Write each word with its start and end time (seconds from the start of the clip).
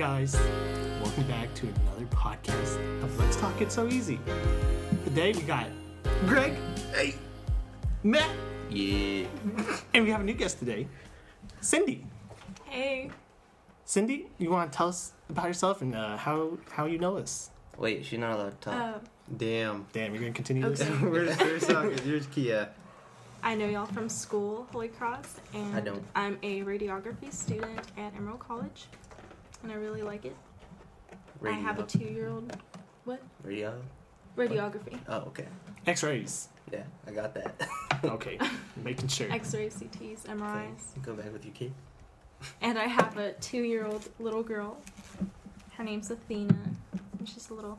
guys. 0.00 0.34
Welcome 1.02 1.24
back 1.24 1.52
to 1.56 1.66
another 1.66 2.06
podcast 2.06 3.02
of 3.04 3.18
Let's 3.18 3.36
Talk 3.36 3.60
It 3.60 3.70
So 3.70 3.86
Easy. 3.86 4.18
Today 5.04 5.34
we 5.34 5.42
got 5.42 5.66
Greg, 6.26 6.54
Hey. 6.94 7.16
Matt, 8.02 8.30
Yeah. 8.70 9.26
and 9.92 10.04
we 10.04 10.10
have 10.10 10.22
a 10.22 10.24
new 10.24 10.32
guest 10.32 10.58
today, 10.58 10.88
Cindy. 11.60 12.06
Hey. 12.64 13.10
Cindy, 13.84 14.30
you 14.38 14.48
want 14.50 14.72
to 14.72 14.76
tell 14.78 14.88
us 14.88 15.12
about 15.28 15.44
yourself 15.48 15.82
and 15.82 15.94
uh, 15.94 16.16
how 16.16 16.56
how 16.70 16.86
you 16.86 16.96
know 16.96 17.18
us? 17.18 17.50
Wait, 17.76 18.06
she's 18.06 18.18
not 18.18 18.32
allowed 18.32 18.58
to 18.58 18.70
talk. 18.70 18.74
Uh, 18.74 18.98
Damn. 19.36 19.84
Damn, 19.92 20.14
you're 20.14 20.22
gonna 20.22 20.32
continue 20.32 20.66
this? 20.66 20.80
Okay. 20.80 21.04
we're 21.04 21.26
just, 21.26 21.40
we're 21.40 21.58
just 21.58 21.70
talking. 21.70 21.98
You're 22.06 22.20
Kia. 22.20 22.70
I 23.42 23.54
know 23.54 23.66
y'all 23.66 23.84
from 23.84 24.08
school, 24.08 24.66
Holy 24.72 24.88
Cross, 24.88 25.40
and 25.52 25.76
I 25.76 25.80
don't. 25.80 26.02
I'm 26.14 26.38
a 26.42 26.62
radiography 26.62 27.30
student 27.30 27.80
at 27.98 28.14
Emerald 28.16 28.40
College, 28.40 28.86
and 29.62 29.72
I 29.72 29.74
really 29.76 30.02
like 30.02 30.24
it. 30.24 30.36
I 31.44 31.52
have 31.52 31.78
a 31.78 31.84
two-year-old. 31.84 32.56
What? 33.04 33.22
Radio? 33.42 33.74
Radiography. 34.36 34.98
Oh, 35.08 35.18
okay. 35.28 35.46
X-rays. 35.86 36.48
Yeah, 36.72 36.82
I 37.06 37.10
got 37.12 37.34
that. 37.34 37.60
Okay, 38.02 38.38
making 38.82 39.08
sure. 39.08 39.30
X-rays, 39.30 39.74
CTs, 39.74 40.22
MRIs, 40.22 41.02
Go 41.02 41.12
back 41.12 41.30
with 41.34 41.44
your 41.44 41.52
kid. 41.52 41.74
and 42.62 42.78
I 42.78 42.84
have 42.86 43.18
a 43.18 43.32
two-year-old 43.34 44.08
little 44.18 44.42
girl. 44.42 44.78
Her 45.76 45.84
name's 45.84 46.10
Athena, 46.10 46.56
and 47.18 47.28
she's 47.28 47.50
a 47.50 47.54
little 47.54 47.78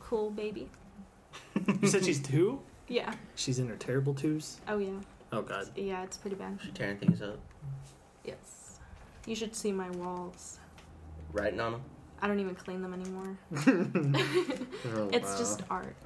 cool 0.00 0.30
baby. 0.30 0.68
You 1.80 1.86
said 1.86 2.04
she's 2.04 2.20
two. 2.20 2.60
Yeah. 2.88 3.14
She's 3.36 3.60
in 3.60 3.68
her 3.68 3.76
terrible 3.76 4.12
twos. 4.14 4.60
Oh 4.66 4.78
yeah. 4.78 4.90
Oh 5.30 5.40
God. 5.42 5.70
Yeah, 5.76 6.02
it's 6.02 6.16
pretty 6.18 6.34
bad. 6.36 6.58
She 6.62 6.72
tearing 6.72 6.98
things 6.98 7.22
up. 7.22 7.38
Yes. 8.24 8.80
You 9.24 9.36
should 9.36 9.54
see 9.54 9.70
my 9.70 9.88
walls. 9.90 10.58
Writing 11.32 11.60
on 11.60 11.72
them. 11.72 11.82
I 12.20 12.28
don't 12.28 12.38
even 12.40 12.54
clean 12.54 12.82
them 12.82 12.94
anymore. 12.94 13.36
Oh, 13.56 15.08
It's 15.12 15.30
wow. 15.32 15.38
just 15.38 15.62
art. 15.70 15.96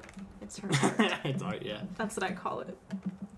It's 0.41 0.57
her 0.59 0.69
art. 0.81 1.13
it's 1.25 1.43
art, 1.43 1.61
yeah. 1.63 1.81
That's 1.97 2.15
what 2.15 2.23
I 2.23 2.31
call 2.31 2.61
it. 2.61 2.77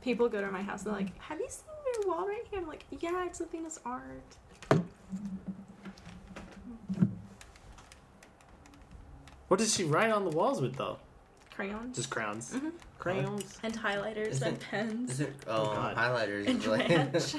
People 0.02 0.30
go 0.30 0.40
to 0.40 0.50
my 0.52 0.62
house 0.62 0.84
and 0.86 0.94
they're 0.94 1.02
like, 1.02 1.18
Have 1.20 1.40
you 1.40 1.48
seen 1.50 1.66
my 2.08 2.16
wall 2.16 2.28
right 2.28 2.44
here? 2.50 2.60
I'm 2.60 2.68
like, 2.68 2.86
Yeah, 3.00 3.26
it's 3.26 3.42
Athena's 3.42 3.80
art. 3.86 4.38
What 9.48 9.58
does 9.60 9.74
she 9.74 9.84
write 9.84 10.12
on 10.12 10.24
the 10.26 10.32
walls 10.32 10.62
with 10.62 10.76
though? 10.76 10.98
Crayons. 11.56 11.96
Just 11.96 12.10
crowns. 12.10 12.54
Mhm. 12.54 12.72
Crayons. 13.00 13.58
and 13.64 13.74
highlighters 13.74 14.28
Isn't- 14.30 14.48
and 14.48 14.60
pens. 14.60 15.12
Is 15.12 15.20
it? 15.22 15.34
Oh, 15.48 15.62
Oh, 15.64 15.66
God. 15.76 15.96
highlighters. 15.98 16.48
And 16.48 16.60
is 16.60 16.68
like- 16.68 16.90
ranch. 16.90 17.36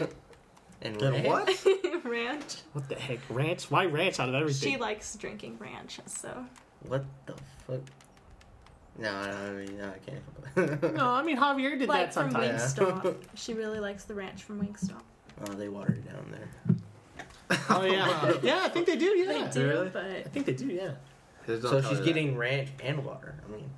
And 0.83 1.01
And 1.03 1.13
ranch? 1.27 1.27
what? 1.27 2.05
ranch. 2.05 2.57
What 2.73 2.89
the 2.89 2.95
heck? 2.97 3.19
Ranch? 3.29 3.71
Why 3.71 3.87
ranch 3.87 4.19
out 4.21 4.29
of 4.29 4.35
everything? 4.35 4.73
She 4.73 4.77
likes 4.79 5.15
drinking 5.17 5.59
ranch, 5.59 6.01
so 6.07 6.45
What 6.87 7.05
the 7.27 7.35
fuck? 7.67 7.81
No, 8.99 9.23
no, 9.23 9.31
I 9.31 9.51
mean, 9.53 9.79
no, 9.79 9.89
I 9.89 9.99
can't. 10.79 10.95
no, 10.95 11.07
I 11.09 11.23
mean 11.23 11.37
Javier 11.39 11.79
did 11.79 11.89
like 11.89 12.13
that 12.13 12.15
from 12.15 12.33
sometimes. 12.33 12.75
Wingstop. 12.75 13.17
she 13.35 13.55
really 13.55 13.81
likes 13.81 14.05
the 14.05 14.15
ranch 14.15 14.43
from 14.43 14.61
Wingstop. 14.63 15.01
oh, 15.49 15.53
they 15.53 15.69
watered 15.69 15.99
it 15.99 16.13
down 16.13 16.27
there. 16.31 17.57
Oh 17.69 17.83
yeah, 17.85 18.35
yeah. 18.43 18.61
I 18.65 18.69
think 18.69 18.87
they 18.87 18.97
do. 18.97 19.07
Yeah, 19.07 19.45
They 19.49 19.51
do, 19.51 19.69
Really? 19.69 19.89
but 19.89 20.05
I 20.05 20.23
think 20.23 20.47
they 20.47 20.53
do. 20.55 20.67
Yeah. 20.67 20.93
So 21.47 21.81
she's 21.83 21.99
her 21.99 22.05
getting 22.05 22.37
ranch 22.37 22.69
and 22.83 23.05
water. 23.05 23.35
I 23.49 23.53
mean, 23.53 23.71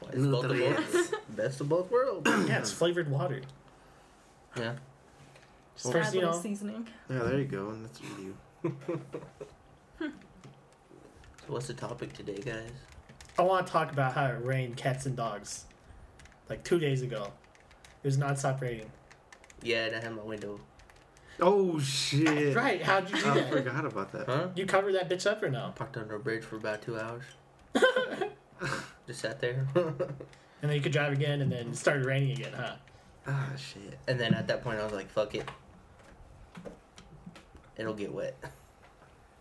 what, 0.00 0.14
it's 0.14 0.24
both 0.26 0.44
of 0.44 0.50
Nutrients. 0.52 0.92
both. 0.92 1.14
Best 1.36 1.60
of 1.60 1.68
both 1.68 1.90
worlds. 1.90 2.26
Yeah, 2.28 2.58
it's 2.58 2.72
flavored 2.72 3.10
water. 3.10 3.42
Yeah. 4.56 4.74
Just 5.78 5.86
add 5.86 5.92
first, 5.92 6.14
you 6.14 6.20
little 6.20 6.34
know, 6.34 6.42
seasoning. 6.42 6.88
Yeah, 7.08 7.18
there 7.20 7.38
you 7.38 7.44
go. 7.44 7.68
And 7.70 7.84
that's 7.84 8.00
you. 8.00 8.36
So 11.46 11.54
what's 11.54 11.66
the 11.66 11.72
topic 11.74 12.12
today, 12.12 12.38
guys? 12.44 12.70
I 13.38 13.42
want 13.42 13.66
to 13.66 13.72
talk 13.72 13.90
about 13.90 14.12
how 14.12 14.26
it 14.26 14.44
rained 14.44 14.76
cats 14.76 15.06
and 15.06 15.16
dogs. 15.16 15.64
Like 16.50 16.62
two 16.62 16.78
days 16.78 17.00
ago, 17.00 17.32
it 18.02 18.06
was 18.06 18.18
nonstop 18.18 18.60
raining. 18.60 18.90
Yeah, 19.62 19.86
and 19.86 19.96
I 19.96 20.00
have 20.00 20.14
my 20.14 20.22
window. 20.22 20.60
Oh 21.40 21.78
shit! 21.78 22.54
Right? 22.56 22.82
How'd 22.82 23.08
you 23.10 23.16
do 23.16 23.30
I 23.30 23.34
that? 23.34 23.50
forgot 23.50 23.86
about 23.86 24.12
that. 24.12 24.26
Huh? 24.26 24.48
You 24.56 24.66
covered 24.66 24.94
that 24.94 25.08
bitch 25.08 25.30
up 25.30 25.42
or 25.42 25.48
no? 25.48 25.72
Parked 25.74 25.96
under 25.96 26.16
a 26.16 26.20
bridge 26.20 26.42
for 26.44 26.56
about 26.56 26.82
two 26.82 26.98
hours. 26.98 27.24
Just 29.06 29.20
sat 29.20 29.40
there. 29.40 29.66
And 29.74 30.68
then 30.70 30.72
you 30.72 30.80
could 30.82 30.92
drive 30.92 31.12
again, 31.14 31.40
and 31.40 31.50
then 31.50 31.68
it 31.68 31.76
started 31.76 32.04
raining 32.04 32.32
again, 32.32 32.52
huh? 32.54 32.74
Ah 33.26 33.48
shit. 33.56 33.98
and 34.06 34.18
then 34.20 34.34
at 34.34 34.48
that 34.48 34.62
point, 34.62 34.80
I 34.80 34.84
was 34.84 34.92
like, 34.92 35.08
fuck 35.10 35.34
it. 35.34 35.48
It'll 37.78 37.94
get 37.94 38.12
wet. 38.12 38.36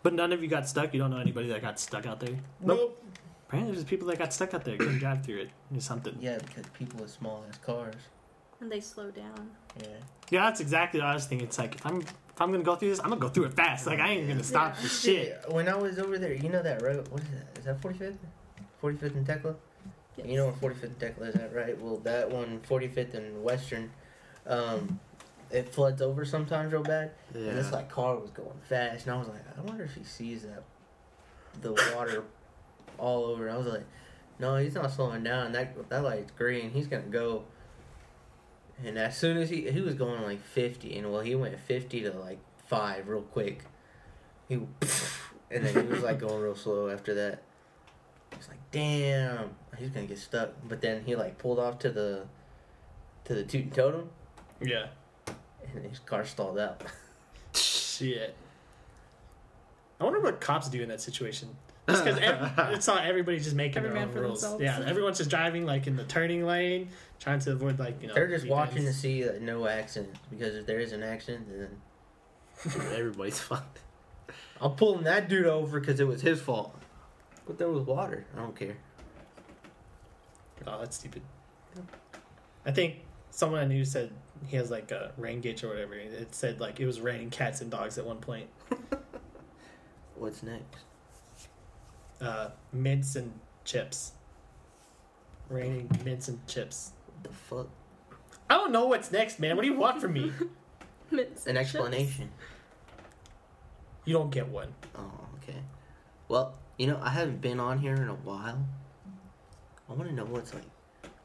But 0.04 0.14
none 0.14 0.32
of 0.32 0.42
you 0.42 0.48
got 0.48 0.70
stuck. 0.70 0.94
You 0.94 1.00
don't 1.00 1.12
know 1.12 1.18
anybody 1.18 1.50
that 1.50 1.62
got 1.62 1.80
stuck 1.80 2.06
out 2.06 2.20
there. 2.20 2.36
Nope. 2.62 3.04
Apparently, 3.48 3.74
there's 3.74 3.84
people 3.86 4.08
that 4.08 4.20
got 4.20 4.34
stuck 4.34 4.54
out 4.54 4.64
there. 4.64 4.78
Couldn't 4.78 5.00
drive 5.00 5.26
through 5.26 5.40
it 5.40 5.50
or 5.74 5.82
something. 5.82 6.16
Yeah, 6.20 6.38
because 6.38 6.66
people 6.74 7.00
with 7.02 7.10
small 7.10 7.44
ass 7.50 7.58
cars. 7.58 7.96
And 8.60 8.72
they 8.72 8.80
slow 8.80 9.12
down. 9.12 9.50
Yeah. 9.82 9.88
Yeah, 10.30 10.44
that's 10.46 10.60
exactly 10.60 11.00
what 11.00 11.10
I 11.10 11.14
was 11.14 11.26
thinking. 11.26 11.48
It's 11.48 11.58
like 11.58 11.76
if 11.76 11.86
I'm 11.86 12.02
if 12.02 12.42
I'm 12.42 12.52
gonna 12.52 12.64
go 12.64 12.76
through 12.76 12.90
this, 12.90 13.00
I'm 13.00 13.10
gonna 13.10 13.22
go 13.22 13.30
through 13.30 13.46
it 13.46 13.54
fast. 13.54 13.88
Like 13.88 14.00
I 14.00 14.10
ain't 14.10 14.28
gonna 14.28 14.44
stop 14.44 14.76
Yeah. 14.76 14.82
for 14.82 14.88
shit. 14.88 15.42
When 15.50 15.68
I 15.68 15.76
was 15.76 15.98
over 16.00 16.18
there, 16.18 16.34
you 16.34 16.50
know 16.50 16.62
that 16.62 16.82
road? 16.82 17.08
What 17.10 17.22
is 17.22 17.30
that? 17.30 17.58
Is 17.60 17.66
that 17.66 17.82
45th? 17.82 18.18
45th 18.82 19.16
and 19.16 19.26
Tekla? 19.26 19.56
Yes. 20.18 20.28
You 20.28 20.38
know 20.38 20.50
where 20.52 20.72
45th 20.74 20.84
and 20.84 21.00
Tekla 21.00 21.26
is 21.28 21.36
at, 21.36 21.54
right? 21.56 21.80
Well, 21.80 21.98
that 21.98 22.30
one, 22.32 22.60
45th 22.68 23.14
and 23.14 23.44
Western, 23.44 23.92
um, 24.46 25.00
it 25.52 25.70
floods 25.70 26.02
over 26.02 26.26
sometimes 26.26 26.74
real 26.74 26.84
bad. 26.84 27.12
Yeah. 27.34 27.50
And 27.50 27.58
this 27.58 27.72
like 27.72 27.90
car 27.90 28.18
was 28.18 28.30
going 28.32 28.60
fast, 28.68 29.06
and 29.06 29.16
I 29.16 29.20
was 29.20 29.28
like, 29.28 29.42
I 29.58 29.62
wonder 29.62 29.84
if 29.84 29.94
he 29.94 30.04
sees 30.04 30.44
that 30.44 30.64
the 31.62 31.74
water 31.96 32.24
all 32.98 33.26
over. 33.26 33.50
I 33.50 33.58
was 33.58 33.68
like, 33.68 33.86
no, 34.40 34.58
he's 34.58 34.76
not 34.76 34.92
slowing 34.92 35.24
down. 35.24 35.52
That 35.52 35.90
that 35.90 36.04
light's 36.04 36.32
green. 36.32 36.72
He's 36.72 36.88
gonna 36.88 37.04
go. 37.04 37.44
And 38.86 38.98
as 38.98 39.18
soon 39.18 39.38
as 39.38 39.50
he 39.50 39.70
he 39.72 39.82
was 39.82 39.96
going 39.96 40.22
like 40.24 40.42
fifty, 40.42 40.98
and 40.98 41.12
well, 41.12 41.22
he 41.22 41.36
went 41.36 41.60
fifty 41.60 42.02
to 42.02 42.12
like 42.12 42.40
five 42.68 43.08
real 43.08 43.22
quick. 43.22 43.64
He 44.48 44.56
and 45.52 45.66
then 45.66 45.74
he 45.74 45.92
was 45.92 46.04
like 46.04 46.20
going 46.20 46.42
real 46.42 46.56
slow 46.56 46.90
after 46.90 47.14
that. 47.16 47.42
I 48.34 48.38
was 48.38 48.48
like, 48.50 48.72
damn, 48.72 49.52
he's 49.78 49.90
gonna 49.90 50.06
get 50.06 50.20
stuck. 50.20 50.52
But 50.68 50.82
then 50.82 51.04
he 51.06 51.16
like 51.16 51.38
pulled 51.38 51.60
off 51.60 51.80
to 51.80 51.90
the 51.90 52.26
to 53.26 53.34
the 53.34 53.44
toot 53.44 53.74
totem, 53.74 54.10
Yeah. 54.62 54.88
And 55.76 55.86
his 55.86 56.00
car 56.00 56.26
stalled 56.26 56.60
out. 56.60 56.84
Shit. 57.54 58.36
I 60.00 60.04
wonder 60.04 60.20
what 60.20 60.40
cops 60.40 60.70
do 60.70 60.82
in 60.82 60.90
that 60.90 61.02
situation. 61.02 61.50
Just 61.90 62.04
because 62.04 62.20
it's 62.76 62.88
not 62.88 63.06
everybody 63.06 63.40
just 63.40 63.56
making 63.56 63.78
Every 63.78 63.90
their 63.90 64.00
man 64.00 64.08
own 64.10 64.14
for 64.14 64.22
rules. 64.22 64.42
themselves. 64.42 64.64
Yeah, 64.64 64.84
everyone's 64.86 65.18
just 65.18 65.30
driving 65.30 65.66
like 65.66 65.88
in 65.88 65.96
the 65.96 66.04
turning 66.04 66.46
lane, 66.46 66.90
trying 67.20 67.40
to 67.40 67.54
avoid 67.54 67.80
like 67.80 68.02
you 68.02 68.10
know. 68.10 68.14
They're 68.14 68.28
just 68.28 68.48
watching 68.48 68.84
to 68.84 68.94
see 68.94 69.24
that 69.24 69.42
no 69.42 69.66
accidents 69.68 70.20
because 70.30 70.56
if 70.56 70.66
there 70.66 70.80
is 70.80 70.92
an 70.92 71.02
accident, 71.02 71.48
then 71.50 71.70
Everybody's 72.96 73.40
fucked. 73.40 73.80
I'm 74.60 74.72
pulling 74.72 75.04
that 75.04 75.30
dude 75.30 75.46
over 75.46 75.80
because 75.80 76.00
it 76.00 76.08
was 76.08 76.22
his 76.22 76.42
fault. 76.42 76.76
But 77.46 77.58
there 77.58 77.70
was 77.70 77.84
water. 77.84 78.26
I 78.36 78.40
don't 78.40 78.56
care. 78.56 78.78
Oh, 80.66 80.80
that's 80.80 80.98
stupid. 80.98 81.22
I 82.66 82.72
think 82.72 82.96
someone 83.30 83.62
I 83.62 83.66
knew 83.66 83.86
said 83.86 84.12
he 84.46 84.58
has 84.58 84.70
like 84.72 84.92
a 84.92 85.12
rain 85.18 85.42
gauge 85.42 85.64
or 85.64 85.70
whatever. 85.70 85.94
It 85.96 86.34
said 86.36 86.60
like 86.60 86.80
it 86.80 86.86
was 86.86 87.02
raining 87.02 87.30
cats 87.30 87.62
and 87.62 87.72
dogs 87.72 87.98
at 87.98 88.06
one 88.06 88.18
point. 88.18 88.50
What's 90.16 90.44
next? 90.44 90.78
Uh, 92.20 92.50
mints 92.74 93.16
and 93.16 93.32
chips. 93.64 94.14
Raining 95.50 95.90
mints 96.04 96.28
and 96.28 96.46
chips. 96.48 96.92
What 97.06 97.24
the 97.24 97.30
fuck? 97.38 97.68
I 98.50 98.56
don't 98.56 98.72
know 98.72 98.88
what's 98.88 99.12
next, 99.12 99.40
man. 99.40 99.56
What 99.56 99.64
do 99.64 99.68
you 99.68 99.78
want 99.78 100.00
from 100.02 100.14
me? 100.14 100.32
Mints 101.12 101.46
An 101.48 101.58
and 101.58 101.66
chips. 101.66 101.76
explanation. 101.76 102.30
You 104.06 104.14
don't 104.14 104.30
get 104.32 104.48
one. 104.48 104.74
Oh, 104.96 105.12
okay. 105.44 105.58
Well, 106.30 106.56
you 106.78 106.88
know, 106.88 107.00
I 107.02 107.10
haven't 107.10 107.42
been 107.42 107.60
on 107.60 107.78
here 107.80 107.94
in 107.96 108.08
a 108.08 108.14
while. 108.16 108.66
I 109.90 109.94
want 109.94 110.10
to 110.10 110.16
know 110.16 110.26
what's 110.26 110.54
like 110.54 110.64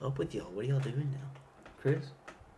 up 0.00 0.18
with 0.18 0.34
y'all. 0.34 0.50
What 0.52 0.64
are 0.64 0.68
y'all 0.68 0.80
doing 0.80 1.10
now? 1.12 1.40
Chris? 1.80 2.06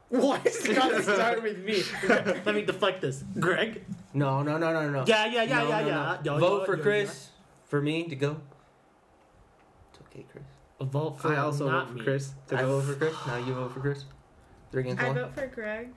Why 0.10 0.40
is 0.44 0.64
it 0.66 0.76
got 0.76 0.90
to 0.90 1.02
start 1.02 1.42
with 1.42 1.58
me? 1.64 1.82
Let 2.44 2.54
me 2.54 2.62
deflect 2.62 3.00
this. 3.00 3.24
Greg? 3.40 3.84
No, 4.12 4.42
no, 4.42 4.58
no, 4.58 4.72
no, 4.72 4.88
no. 4.90 5.04
Yeah, 5.06 5.26
yeah, 5.26 5.42
yeah, 5.42 5.58
No, 5.62 5.68
yeah, 5.68 5.80
no, 5.80 5.86
yeah. 5.86 6.18
no. 6.24 6.32
Yo, 6.34 6.38
Vote 6.38 6.60
yo, 6.60 6.64
for 6.66 6.76
yo, 6.76 6.82
Chris. 6.82 7.28
For 7.66 7.80
me 7.80 8.04
to 8.08 8.14
go. 8.16 8.36
It's 9.90 10.00
okay, 10.02 10.24
Chris. 10.30 10.44
yo. 10.78 10.86
Vote 10.86 11.20
for 11.20 11.32
I 11.32 11.38
also 11.38 11.68
not 11.70 11.86
vote 11.86 11.92
for 11.92 11.98
me. 11.98 12.04
Chris. 12.04 12.32
To 12.48 12.56
I 12.56 12.60
go. 12.60 12.80
vote 12.80 12.84
for 12.86 12.94
Chris. 13.00 13.14
Now 13.26 13.36
you 13.38 13.54
vote 13.54 13.72
for 13.72 13.80
Chris. 13.80 14.04
Three 14.70 14.82
against 14.82 15.02
I 15.02 15.06
one. 15.08 15.14
vote 15.16 15.34
for 15.34 15.46
Greg. 15.48 15.88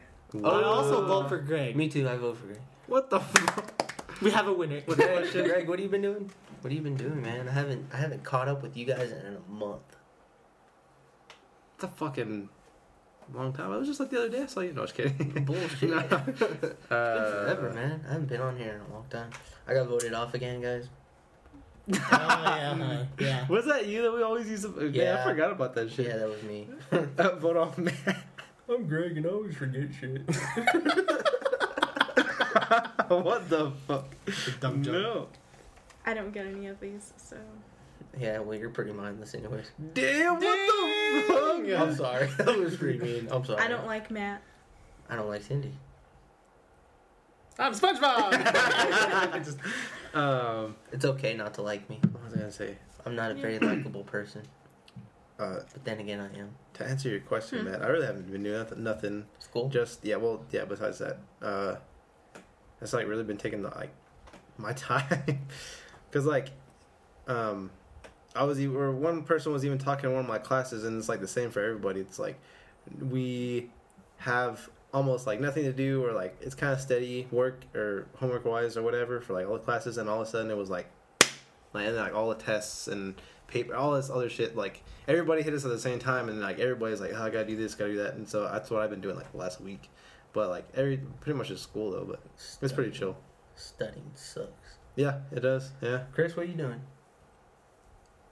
Oh, 0.43 0.59
I 0.61 0.63
also 0.63 1.05
vote 1.05 1.29
for 1.29 1.37
Greg. 1.39 1.75
Me 1.75 1.87
too. 1.89 2.07
I 2.07 2.15
vote 2.17 2.37
for 2.37 2.47
Greg. 2.47 2.61
What 2.87 3.09
the 3.09 3.19
fuck? 3.19 3.73
We 4.21 4.31
have 4.31 4.47
a 4.47 4.53
winner. 4.53 4.81
Greg, 4.81 5.31
Greg, 5.31 5.67
what 5.69 5.77
have 5.77 5.83
you 5.85 5.89
been 5.91 6.01
doing? 6.01 6.31
What 6.61 6.71
have 6.71 6.77
you 6.77 6.81
been 6.81 6.95
doing, 6.97 7.21
man? 7.21 7.47
I 7.47 7.51
haven't 7.51 7.85
I 7.93 7.97
haven't 7.97 8.23
caught 8.23 8.47
up 8.47 8.63
with 8.63 8.75
you 8.75 8.83
guys 8.85 9.11
in 9.11 9.37
a 9.37 9.51
month. 9.51 9.95
It's 11.75 11.83
a 11.83 11.87
fucking 11.87 12.49
long 13.33 13.53
time. 13.53 13.71
I 13.71 13.77
was 13.77 13.87
just 13.87 13.99
like 13.99 14.09
the 14.09 14.17
other 14.19 14.29
day. 14.29 14.43
I 14.43 14.45
saw 14.47 14.61
you. 14.61 14.73
No, 14.73 14.81
I 14.81 14.83
was 14.83 14.91
kidding. 14.91 15.43
Bullshit. 15.45 15.89
No. 15.89 15.97
It's 15.99 16.39
been 16.39 16.75
Uh, 16.89 17.31
forever, 17.31 17.71
man. 17.73 18.03
I 18.07 18.13
haven't 18.13 18.27
been 18.29 18.41
on 18.41 18.57
here 18.57 18.73
in 18.73 18.91
a 18.91 18.93
long 18.93 19.05
time. 19.09 19.29
I 19.67 19.73
got 19.73 19.87
voted 19.87 20.13
off 20.13 20.33
again, 20.33 20.61
guys. 20.61 20.87
Oh 21.93 21.95
yeah, 22.01 23.05
yeah. 23.19 23.47
Was 23.47 23.65
that 23.65 23.87
you 23.87 24.01
that 24.01 24.11
we 24.13 24.21
always 24.21 24.49
used 24.49 24.63
to? 24.63 24.89
Yeah, 24.93 25.03
Yeah. 25.15 25.21
I 25.21 25.23
forgot 25.29 25.51
about 25.51 25.73
that 25.75 25.89
shit. 25.91 26.07
Yeah, 26.07 26.17
that 26.17 26.27
was 26.29 26.43
me. 26.43 26.67
Uh, 26.91 27.35
vote 27.35 27.55
off 27.57 27.77
man. 27.77 27.93
I'm 28.69 28.85
Greg 28.87 29.15
and 29.17 29.25
I 29.25 29.29
always 29.29 29.55
forget 29.55 29.87
shit. 29.97 30.21
what 33.07 33.49
the 33.49 33.71
fuck? 33.87 34.13
Dumb 34.59 34.83
joke. 34.83 34.93
No. 34.93 35.27
I 36.05 36.13
don't 36.13 36.31
get 36.33 36.45
any 36.45 36.67
of 36.67 36.79
these, 36.79 37.13
so 37.17 37.37
yeah, 38.19 38.39
well, 38.39 38.57
you're 38.57 38.69
pretty 38.69 38.91
mindless, 38.93 39.33
anyways. 39.35 39.71
Damn, 39.93 40.35
what 40.35 40.41
the 40.41 40.73
fuck? 40.73 40.76
Yeah. 41.65 41.83
I'm 41.83 41.95
sorry. 41.95 42.27
that 42.37 42.57
was 42.57 42.75
pretty 42.77 42.99
mean. 42.99 43.27
I'm 43.31 43.43
sorry. 43.45 43.61
I 43.61 43.67
don't 43.67 43.85
like 43.85 44.09
Matt. 44.11 44.41
I 45.09 45.15
don't 45.15 45.27
like 45.27 45.43
Cindy. 45.43 45.73
I'm 47.59 47.73
SpongeBob. 47.73 48.31
Just- 49.45 49.57
Um, 50.13 50.75
It's 50.91 51.05
okay 51.05 51.33
not 51.35 51.53
to 51.55 51.61
like 51.61 51.89
me. 51.89 51.99
what 52.11 52.23
was 52.23 52.33
I 52.33 52.37
gonna 52.37 52.51
say? 52.51 52.77
I'm 53.05 53.15
not 53.15 53.31
a 53.31 53.33
very 53.35 53.57
likable 53.59 54.03
person, 54.03 54.43
Uh, 55.39 55.59
but 55.73 55.83
then 55.85 55.99
again, 55.99 56.19
I 56.19 56.39
am. 56.39 56.49
to 56.75 56.85
answer 56.85 57.09
your 57.09 57.19
question, 57.21 57.59
Hmm. 57.59 57.71
Matt, 57.71 57.81
I 57.81 57.87
really 57.87 58.05
haven't 58.05 58.31
been 58.31 58.43
doing 58.43 58.57
nothing. 58.57 58.83
Nothing. 58.83 59.25
School. 59.39 59.69
Just 59.69 60.03
yeah. 60.05 60.15
Well, 60.17 60.43
yeah. 60.51 60.65
Besides 60.65 60.99
that, 60.99 61.17
uh, 61.41 61.75
it's 62.81 62.93
like 62.93 63.07
really 63.07 63.23
been 63.23 63.37
taking 63.37 63.61
the, 63.61 63.69
like 63.69 63.91
my 64.57 64.73
time, 64.73 65.45
because 66.09 66.25
like, 66.25 66.49
um, 67.27 67.71
I 68.37 68.43
was 68.43 68.59
or 68.59 68.91
one 68.91 69.23
person 69.23 69.51
was 69.51 69.65
even 69.65 69.77
talking 69.77 70.09
in 70.09 70.15
one 70.15 70.23
of 70.23 70.29
my 70.29 70.37
classes, 70.37 70.83
and 70.83 70.97
it's 70.97 71.09
like 71.09 71.19
the 71.19 71.27
same 71.27 71.49
for 71.49 71.61
everybody. 71.61 71.99
It's 71.99 72.19
like 72.19 72.39
we 72.99 73.69
have 74.17 74.69
almost 74.93 75.27
like 75.27 75.39
nothing 75.39 75.63
to 75.63 75.73
do, 75.73 76.05
or 76.05 76.13
like 76.13 76.37
it's 76.41 76.55
kind 76.55 76.71
of 76.71 76.79
steady 76.79 77.27
work 77.31 77.65
or 77.75 78.07
homework 78.15 78.45
wise 78.45 78.77
or 78.77 78.83
whatever 78.83 79.19
for 79.19 79.33
like 79.33 79.47
all 79.47 79.53
the 79.53 79.59
classes, 79.59 79.97
and 79.97 80.09
all 80.09 80.21
of 80.21 80.27
a 80.27 80.29
sudden 80.29 80.51
it 80.51 80.57
was 80.57 80.69
like, 80.69 80.89
like, 81.73 81.87
and, 81.87 81.95
like 81.95 82.13
all 82.13 82.29
the 82.29 82.35
tests 82.35 82.87
and 82.87 83.15
paper, 83.47 83.75
all 83.75 83.93
this 83.93 84.09
other 84.09 84.29
shit. 84.29 84.55
Like 84.55 84.83
everybody 85.07 85.41
hit 85.41 85.53
us 85.53 85.65
at 85.65 85.71
the 85.71 85.79
same 85.79 85.99
time, 85.99 86.29
and 86.29 86.39
like 86.39 86.59
everybody's 86.59 87.01
like, 87.01 87.11
oh, 87.13 87.23
I 87.23 87.29
gotta 87.29 87.45
do 87.45 87.55
this, 87.55 87.75
gotta 87.75 87.91
do 87.91 87.97
that, 88.03 88.13
and 88.13 88.27
so 88.27 88.43
that's 88.43 88.69
what 88.69 88.81
I've 88.81 88.89
been 88.89 89.01
doing 89.01 89.15
like 89.15 89.31
the 89.31 89.37
last 89.37 89.59
week. 89.59 89.89
But 90.33 90.49
like 90.49 90.67
every 90.75 90.97
pretty 91.21 91.37
much 91.37 91.49
is 91.49 91.61
school 91.61 91.91
though, 91.91 92.05
but 92.05 92.21
it's 92.61 92.73
pretty 92.73 92.91
chill. 92.91 93.17
Studying 93.55 94.11
sucks. 94.13 94.77
Yeah, 94.95 95.21
it 95.31 95.39
does. 95.39 95.71
Yeah. 95.81 96.03
Chris, 96.11 96.35
what 96.35 96.45
are 96.45 96.49
you 96.49 96.55
doing? 96.55 96.81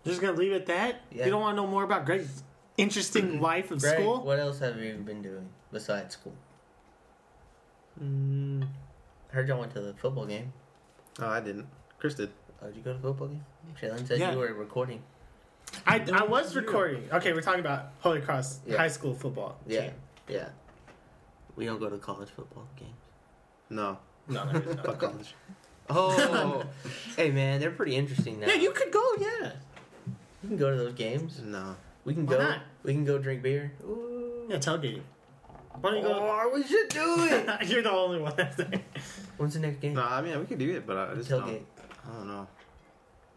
You're 0.06 0.12
just 0.14 0.22
gonna 0.22 0.38
leave 0.38 0.52
it 0.54 0.62
at 0.62 0.66
that? 0.68 1.02
Yeah. 1.12 1.26
You 1.26 1.32
don't 1.32 1.42
want 1.42 1.58
to 1.58 1.62
know 1.62 1.68
more 1.68 1.84
about 1.84 2.06
Greg's 2.06 2.44
interesting 2.78 3.42
life 3.42 3.72
of 3.72 3.82
Greg, 3.82 4.00
school? 4.00 4.22
what 4.24 4.40
else 4.40 4.60
have 4.60 4.78
you 4.80 4.94
been 4.96 5.22
doing 5.22 5.50
besides 5.72 6.14
school? 6.14 6.34
Mm, 8.02 8.68
I 9.32 9.36
heard 9.36 9.48
y'all 9.48 9.60
went 9.60 9.74
to 9.74 9.82
the 9.82 9.94
football 9.94 10.26
game. 10.26 10.54
oh, 11.20 11.28
I 11.28 11.40
didn't. 11.40 11.68
Chris 12.00 12.16
did. 12.16 12.30
Oh, 12.62 12.68
did 12.68 12.76
you 12.78 12.82
go 12.82 12.92
to 12.94 12.98
the 13.00 13.08
football 13.08 13.28
game? 13.28 13.46
Shaylin 13.82 14.08
said 14.08 14.20
Yeah. 14.20 14.32
you 14.32 14.38
were 14.38 14.54
recording. 14.54 15.02
I, 15.88 16.06
I 16.14 16.24
was 16.24 16.56
recording. 16.56 17.08
Okay, 17.12 17.34
we're 17.34 17.42
talking 17.42 17.60
about 17.60 17.90
Holy 18.00 18.22
Cross 18.22 18.60
Yeah. 18.66 18.78
High 18.78 18.88
School 18.88 19.14
football. 19.14 19.58
Yeah. 19.68 19.82
team. 19.82 19.92
Yeah. 20.30 20.50
We 21.56 21.66
don't 21.66 21.80
go 21.80 21.90
to 21.90 21.98
college 21.98 22.30
football 22.30 22.68
games. 22.76 22.92
No. 23.70 23.98
No, 24.28 24.44
no, 24.46 24.52
no, 24.60 24.72
no. 24.74 24.94
college. 24.94 25.34
Oh, 25.90 26.64
hey 27.16 27.30
man, 27.32 27.60
they're 27.60 27.72
pretty 27.72 27.96
interesting 27.96 28.40
now. 28.40 28.48
Yeah, 28.48 28.56
you 28.56 28.72
could 28.72 28.92
go. 28.92 29.04
Yeah. 29.20 29.52
You 30.46 30.50
can 30.50 30.58
go 30.58 30.70
to 30.70 30.78
those 30.78 30.94
games. 30.94 31.42
No. 31.44 31.76
We 32.04 32.14
can 32.14 32.28
Why 32.28 32.34
go. 32.36 32.44
not? 32.44 32.60
We 32.84 32.94
can 32.94 33.04
go 33.04 33.18
drink 33.18 33.42
beer. 33.42 33.72
Ooh. 33.84 34.46
Yeah, 34.48 34.58
tailgating. 34.58 35.02
Why 35.82 35.90
don't 35.90 35.96
you 35.98 36.04
go? 36.04 36.14
Oh, 36.14 36.52
we 36.54 36.62
should 36.64 36.88
do 36.90 37.18
it. 37.20 37.64
You're 37.68 37.82
the 37.82 37.92
only 37.92 38.20
one 38.20 38.34
that's 38.38 38.56
there. 38.56 38.80
When's 39.38 39.56
the 39.56 39.60
next 39.62 39.80
game? 39.82 39.96
No, 39.96 40.04
I 40.04 40.22
mean 40.22 40.40
we 40.40 40.46
could 40.46 40.60
do 40.60 40.70
it, 40.76 40.86
but 40.86 40.98
I 40.98 41.16
just 41.16 41.30
don't. 41.32 41.42
Tailgate. 41.42 41.64
I 42.08 42.14
don't 42.16 42.28
know. 42.28 42.48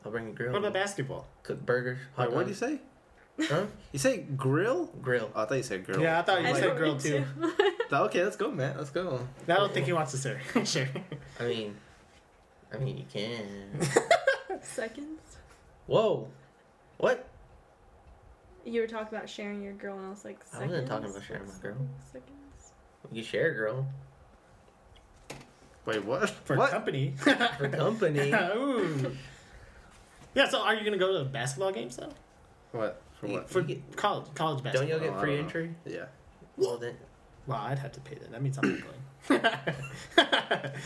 I'll 0.05 0.11
bring 0.13 0.29
a 0.29 0.33
grill. 0.33 0.53
What 0.53 0.59
about 0.59 0.75
basketball? 0.75 1.27
Cook 1.45 1.65
burgers. 1.65 1.99
Hot 2.17 2.29
Wait, 2.29 2.37
what 2.37 2.47
did 2.47 2.55
you 2.55 2.61
dogs. 2.69 2.81
say? 3.39 3.47
Huh? 3.55 3.65
You 3.93 3.99
say 3.99 4.19
grill? 4.37 4.91
Grill. 5.01 5.31
Oh, 5.35 5.43
I 5.43 5.47
thought 5.47 5.55
you 5.55 5.63
said 5.63 5.87
grill. 5.87 6.03
Yeah, 6.03 6.19
I 6.19 6.23
thought 6.23 6.43
you 6.43 6.49
I 6.49 6.53
said 6.53 6.63
don't 6.63 6.77
girl 6.77 6.99
too. 6.99 7.25
Okay, 7.91 8.23
let's 8.23 8.37
go, 8.37 8.51
man. 8.51 8.77
Let's 8.77 8.91
go. 8.91 9.27
I 9.49 9.55
don't 9.55 9.73
think 9.73 9.87
he 9.87 9.95
wants 9.95 10.13
to 10.13 10.19
say. 10.19 10.39
sure. 10.65 10.87
I 11.41 11.45
mean, 11.45 11.75
I 12.71 12.77
mean 12.77 12.99
you 12.99 13.05
can. 13.11 13.81
Seconds. 14.61 15.39
Whoa. 15.87 16.29
What? 16.99 17.29
You 18.65 18.81
were 18.83 18.87
talking 18.87 19.17
about 19.17 19.29
sharing 19.29 19.63
your 19.63 19.73
girl, 19.73 19.97
and 19.97 20.07
I 20.07 20.11
was 20.11 20.25
like, 20.25 20.41
I 20.53 20.59
seconds. 20.59 20.71
wasn't 20.71 20.89
talking 20.89 21.11
about 21.11 21.23
sharing 21.25 21.47
my 21.47 21.55
girl. 21.63 21.77
Seconds. 22.13 22.73
You 23.13 23.23
share 23.23 23.51
a 23.53 23.55
girl 23.55 23.87
Wait, 25.87 26.05
what? 26.05 26.29
For 26.45 26.57
what? 26.57 26.71
company. 26.71 27.15
for 27.17 27.69
company. 27.71 28.31
Ooh. 28.57 29.17
Yeah. 30.35 30.47
So, 30.49 30.61
are 30.61 30.75
you 30.75 30.85
gonna 30.85 30.99
go 30.99 31.13
to 31.13 31.19
the 31.21 31.25
basketball 31.25 31.73
games 31.73 31.97
though? 31.97 32.11
What? 32.73 33.01
For 33.19 33.27
You- 33.29 33.33
what? 33.35 33.49
For 33.49 33.63
get- 33.63 33.97
college, 33.97 34.27
college 34.35 34.63
basketball. 34.63 34.89
Don't 34.89 35.01
y'all 35.01 35.09
get 35.11 35.17
Oh, 35.17 35.21
free 35.21 35.37
don't 35.37 35.41
know. 35.41 35.45
entry? 35.47 35.75
Yeah. 35.87 36.05
Well 36.59 36.77
then, 36.77 36.97
Well, 37.47 37.57
I'd 37.59 37.79
have 37.79 37.93
to 37.93 38.01
pay 38.01 38.17
that. 38.17 38.31
That 38.33 38.43
means 38.43 38.59
I'm 38.59 38.71
not 38.71 38.81
going. 38.83 39.41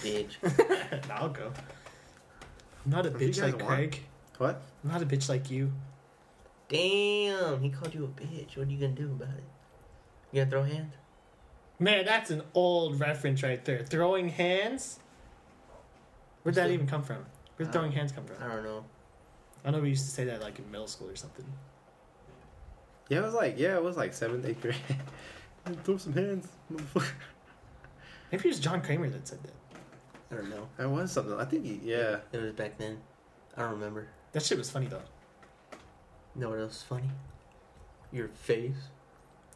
bitch. 0.02 1.10
I'll 1.10 1.30
go. 1.30 1.52
I'm 2.84 2.90
not 2.92 3.06
a 3.06 3.08
If 3.08 3.14
bitch 3.16 3.40
guys 3.40 3.52
like 3.54 3.54
want. 3.56 3.66
Craig. 3.66 4.00
What? 4.38 4.62
I'm 4.84 4.90
not 4.92 5.02
a 5.02 5.06
bitch 5.06 5.28
like 5.28 5.50
you. 5.50 5.72
Damn, 6.72 7.60
he 7.62 7.68
called 7.68 7.94
you 7.94 8.04
a 8.04 8.08
bitch. 8.08 8.56
What 8.56 8.66
are 8.66 8.70
you 8.70 8.78
gonna 8.78 8.92
do 8.92 9.12
about 9.12 9.34
it? 9.36 9.44
You 10.32 10.40
gonna 10.40 10.50
throw 10.50 10.62
hands? 10.64 10.94
Man, 11.78 12.04
that's 12.06 12.30
an 12.30 12.42
old 12.54 12.98
reference 12.98 13.42
right 13.42 13.62
there. 13.64 13.84
Throwing 13.84 14.30
hands. 14.30 14.98
Where'd 16.42 16.54
that 16.54 16.70
even 16.70 16.86
come 16.86 17.02
from? 17.02 17.26
Where'd 17.56 17.68
Uh, 17.68 17.72
throwing 17.72 17.92
hands 17.92 18.12
come 18.12 18.24
from? 18.24 18.36
I 18.42 18.48
don't 18.48 18.64
know. 18.64 18.84
I 19.64 19.70
know 19.70 19.80
we 19.80 19.90
used 19.90 20.06
to 20.06 20.10
say 20.10 20.24
that 20.24 20.40
like 20.40 20.58
in 20.58 20.70
middle 20.70 20.88
school 20.88 21.08
or 21.08 21.16
something. 21.16 21.44
Yeah, 23.08 23.18
it 23.18 23.22
was 23.24 23.34
like 23.34 23.58
yeah, 23.58 23.76
it 23.76 23.82
was 23.82 23.96
like 23.96 24.14
seventh, 24.14 24.46
eighth 24.46 24.62
grade. 24.62 24.76
Throw 25.84 25.96
some 25.98 26.14
hands, 26.14 26.48
motherfucker. 26.72 27.12
Maybe 28.32 28.48
it 28.48 28.50
was 28.50 28.60
John 28.60 28.80
Kramer 28.80 29.10
that 29.10 29.28
said 29.28 29.38
that. 29.42 29.52
I 30.30 30.36
don't 30.36 30.48
know. 30.48 30.66
That 30.78 30.88
was 30.88 31.12
something. 31.12 31.34
I 31.38 31.44
think 31.44 31.66
he, 31.66 31.80
yeah. 31.84 32.20
It 32.32 32.40
was 32.40 32.52
back 32.52 32.78
then. 32.78 32.98
I 33.56 33.62
don't 33.62 33.72
remember. 33.72 34.08
That 34.32 34.42
shit 34.42 34.56
was 34.56 34.70
funny 34.70 34.86
though. 34.86 35.02
You 36.34 36.40
know 36.42 36.50
what 36.50 36.58
else 36.60 36.76
is 36.78 36.82
funny? 36.82 37.10
Your 38.12 38.28
face. 38.28 38.76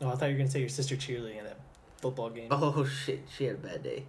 Oh, 0.00 0.08
I 0.10 0.14
thought 0.16 0.26
you 0.26 0.32
were 0.34 0.38
gonna 0.38 0.50
say 0.50 0.60
your 0.60 0.68
sister 0.68 0.96
cheerleading 0.96 1.38
at 1.38 1.44
that 1.44 1.58
football 2.00 2.30
game. 2.30 2.48
Oh 2.50 2.84
shit, 2.84 3.22
she 3.36 3.44
had 3.44 3.54
a 3.56 3.58
bad 3.58 3.82
day. 3.82 4.04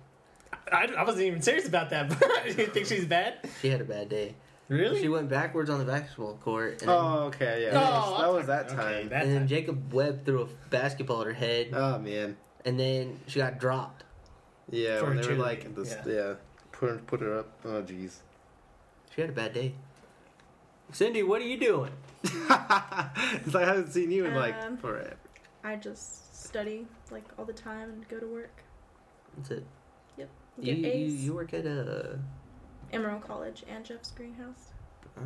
I, 0.72 0.88
I 0.98 1.04
wasn't 1.04 1.24
even 1.26 1.42
serious 1.42 1.68
about 1.68 1.90
that. 1.92 2.10
But 2.20 2.46
you 2.58 2.68
think 2.68 2.88
she's 2.88 3.06
bad? 3.06 3.36
She 3.62 3.70
had 3.70 3.82
a 3.82 3.86
bad 3.86 4.10
day. 4.10 4.36
Really? 4.70 5.00
She 5.02 5.08
went 5.08 5.30
backwards 5.30 5.70
on 5.70 5.80
the 5.80 5.86
basketball 5.86 6.34
court, 6.44 6.82
and, 6.82 6.92
Oh, 6.92 7.20
okay, 7.28 7.64
yeah. 7.64 7.72
No, 7.74 7.80
that 7.80 7.90
was, 7.90 8.18
that, 8.18 8.28
I'm 8.28 8.36
was 8.36 8.48
that 8.48 8.68
talking- 8.68 8.80
okay, 8.84 9.00
time. 9.02 9.10
that 9.10 9.24
and 9.24 9.32
then 9.32 9.40
time. 9.40 9.48
Jacob 9.48 9.94
Webb 9.94 10.26
threw 10.26 10.42
a 10.42 10.48
basketball 10.70 11.22
at 11.22 11.28
her 11.28 11.34
head, 11.34 11.70
Oh 11.74 12.00
man, 12.00 12.36
and 12.66 12.78
then 12.78 13.18
she 13.28 13.40
got 13.40 13.60
dropped. 13.60 14.04
yeah. 14.70 15.00
For 15.00 15.06
when 15.06 15.18
they 15.18 15.28
were 15.28 15.34
cheerleading, 15.36 15.38
like, 15.40 15.76
this, 15.76 15.96
yeah. 16.06 16.34
put 16.74 16.90
her, 16.90 16.98
put 16.98 17.22
her 17.22 17.40
up. 17.40 17.48
Oh 17.64 17.82
jeez. 17.82 18.18
She 19.16 19.22
had 19.22 19.30
a 19.30 19.34
bad 19.34 19.54
day. 19.54 19.74
Cindy, 20.91 21.24
what 21.24 21.41
are 21.41 21.46
you 21.48 21.60
doing? 21.60 21.91
it's 22.24 23.53
like 23.53 23.63
I 23.63 23.65
haven't 23.67 23.91
seen 23.91 24.12
you 24.12 24.25
in 24.25 24.34
like 24.36 24.56
Um, 24.63 24.77
forever. 24.77 25.15
I 25.63 25.75
just 25.75 26.44
study 26.46 26.88
like 27.12 27.24
all 27.38 27.46
the 27.46 27.53
time 27.53 27.89
and 27.89 28.08
go 28.08 28.20
to 28.20 28.25
work. 28.27 28.63
That's 29.38 29.51
it. 29.51 29.65
Get 30.17 30.29
You, 30.60 30.74
you, 30.74 30.88
A's. 30.88 31.25
you 31.25 31.34
work 31.34 31.53
at 31.53 31.65
a 31.65 32.20
Emerald 32.91 33.22
College 33.22 33.63
and 33.70 33.84
Jeff's 33.86 34.12
Greenhouse. 34.12 34.72
oh, 35.17 35.22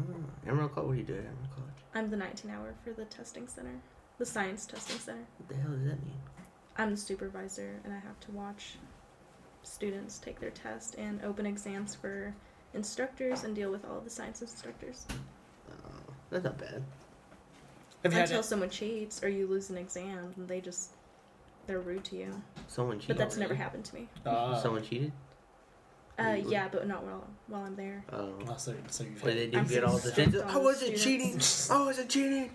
Emerald 0.47 0.73
College. 0.73 0.87
What 0.87 0.93
do 0.93 0.99
you 0.99 1.05
do 1.05 1.13
at 1.13 1.19
Emerald 1.19 1.49
College? 1.55 1.73
I'm 1.93 2.09
the 2.09 2.17
19 2.17 2.49
hour 2.51 2.73
for 2.83 2.91
the 2.93 3.05
testing 3.05 3.47
center, 3.47 3.75
the 4.17 4.25
science 4.25 4.65
testing 4.65 4.97
center. 4.97 5.25
What 5.37 5.49
the 5.49 5.55
hell 5.55 5.71
does 5.71 5.83
that 5.83 6.03
mean? 6.05 6.19
I'm 6.77 6.91
the 6.91 6.97
supervisor 6.97 7.79
and 7.83 7.93
I 7.93 7.99
have 7.99 8.19
to 8.21 8.31
watch 8.31 8.77
students 9.63 10.17
take 10.17 10.39
their 10.39 10.49
test 10.49 10.95
and 10.95 11.21
open 11.23 11.45
exams 11.45 11.93
for 11.93 12.33
instructors 12.73 13.43
and 13.43 13.53
deal 13.55 13.69
with 13.71 13.85
all 13.85 13.99
the 14.01 14.09
science 14.09 14.41
instructors 14.41 15.05
that's 16.31 16.43
not 16.43 16.57
bad. 16.57 16.83
Have 18.03 18.13
you 18.13 18.17
had 18.19 18.27
until 18.29 18.39
it- 18.39 18.43
someone 18.45 18.69
cheats 18.71 19.23
or 19.23 19.29
you 19.29 19.45
lose 19.45 19.69
an 19.69 19.77
exam 19.77 20.33
and 20.35 20.47
they 20.47 20.59
just 20.61 20.89
they're 21.67 21.79
rude 21.79 22.03
to 22.05 22.15
you. 22.15 22.41
Someone 22.67 22.97
cheated. 22.99 23.15
But 23.15 23.23
that's 23.23 23.37
never 23.37 23.53
happened 23.53 23.85
to 23.85 23.95
me. 23.95 24.07
Uh, 24.25 24.59
Someone 24.59 24.81
cheated. 24.83 25.11
Uh, 26.19 26.23
Really? 26.23 26.51
yeah, 26.51 26.67
but 26.71 26.87
not 26.87 27.03
while 27.03 27.27
while 27.47 27.63
I'm 27.63 27.75
there. 27.75 28.03
Oh, 28.11 28.33
oh, 28.47 28.55
so, 28.57 28.73
so 28.87 29.03
you've 29.03 29.21
but 29.21 29.29
had- 29.29 29.37
they 29.37 29.45
didn't 29.45 29.59
I'm 29.59 29.67
get 29.67 29.83
all 29.83 29.97
the 29.97 30.11
strict 30.11 30.35
I 30.35 30.57
wasn't 30.57 30.97
cheating. 30.97 31.39
students. 31.39 31.69
I 31.71 31.85
wasn't 31.85 32.09
cheating. 32.09 32.51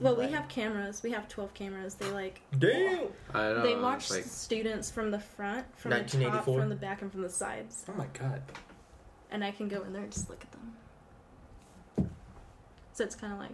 Well, 0.00 0.14
we 0.14 0.26
Right. 0.26 0.34
have 0.34 0.48
cameras. 0.48 1.02
We 1.02 1.10
have 1.10 1.28
12 1.28 1.54
cameras. 1.54 1.96
They 1.96 2.08
like 2.12 2.40
Damn. 2.56 3.08
I 3.34 3.52
know. 3.52 3.62
they 3.62 3.72
it's 3.72 3.82
watch 3.82 4.10
like, 4.10 4.22
the 4.22 4.28
students 4.28 4.88
from 4.92 5.10
the 5.10 5.18
front, 5.18 5.66
from 5.76 5.90
the 5.90 5.96
top, 5.96 6.04
1984? 6.14 6.60
from 6.60 6.68
the 6.68 6.76
back, 6.76 7.02
and 7.02 7.10
from 7.10 7.22
the 7.22 7.28
sides. 7.28 7.84
Oh 7.88 7.94
my 7.94 8.06
god. 8.12 8.42
And 9.32 9.42
I 9.44 9.50
can 9.50 9.66
go 9.68 9.82
in 9.82 9.92
there 9.92 10.02
and 10.02 10.12
just 10.12 10.30
look 10.30 10.42
at 10.42 10.52
them. 10.52 10.76
So 12.98 13.04
it's 13.04 13.14
kind 13.14 13.32
of 13.32 13.38
like 13.38 13.52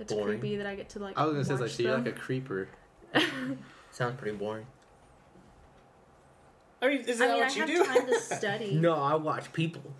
it's 0.00 0.12
Boring. 0.12 0.38
creepy 0.38 0.56
that 0.56 0.66
I 0.66 0.74
get 0.74 0.90
to 0.90 0.98
like. 0.98 1.16
I 1.18 1.24
was 1.24 1.32
gonna 1.32 1.44
say 1.46 1.52
it's 1.54 1.60
like 1.62 1.68
watch 1.70 1.76
so 1.78 1.82
you're 1.82 1.96
like 1.96 2.08
a 2.08 2.12
creeper. 2.12 2.68
Sounds 3.90 4.20
pretty 4.20 4.36
boring. 4.36 4.66
I 6.82 6.88
mean, 6.88 7.00
is 7.00 7.18
I 7.18 7.26
that 7.28 7.32
mean, 7.32 7.42
I 7.42 7.46
what 7.46 7.56
you 7.56 7.60
have 7.62 7.70
do? 7.70 7.84
time 7.86 8.06
to 8.06 8.20
study. 8.36 8.74
No, 8.74 8.92
I 8.92 9.14
watch 9.14 9.50
people. 9.54 9.94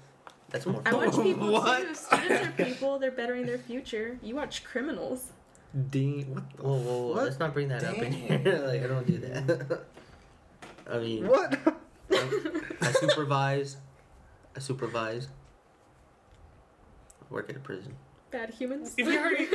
That's 0.50 0.66
more. 0.66 0.82
Fun. 0.82 0.94
I 0.94 1.06
watch 1.06 1.16
people 1.22 1.52
What? 1.52 1.88
too. 1.88 1.94
Students 1.94 2.46
are 2.49 2.64
people. 2.66 2.99
They're 2.99 3.11
bettering 3.11 3.46
their 3.46 3.56
future. 3.56 4.18
You 4.22 4.34
watch 4.34 4.62
criminals. 4.62 5.32
Dean, 5.88 6.34
what 6.34 6.50
the 6.54 6.62
Whoa, 6.62 6.75
whoa, 6.76 6.82
whoa! 6.82 7.06
What? 7.14 7.25
Let's 7.25 7.38
not 7.38 7.54
bring 7.54 7.68
that 7.68 7.84
up 7.84 7.96
in 7.96 8.12
here. 8.12 8.62
like, 8.66 8.84
I 8.84 8.87
don't 8.88 9.06
do 9.06 9.16
that. 9.16 9.84
I 10.90 10.99
mean, 10.99 11.26
What? 11.28 11.58
I 12.11 12.92
supervise. 12.92 13.78
I 14.54 14.58
supervise. 14.61 15.28
Work 17.30 17.49
at 17.49 17.56
a 17.56 17.61
prison. 17.61 17.94
Bad 18.32 18.50
humans. 18.50 18.94
If 18.96 19.06
you 19.06 19.18
already, 19.18 19.46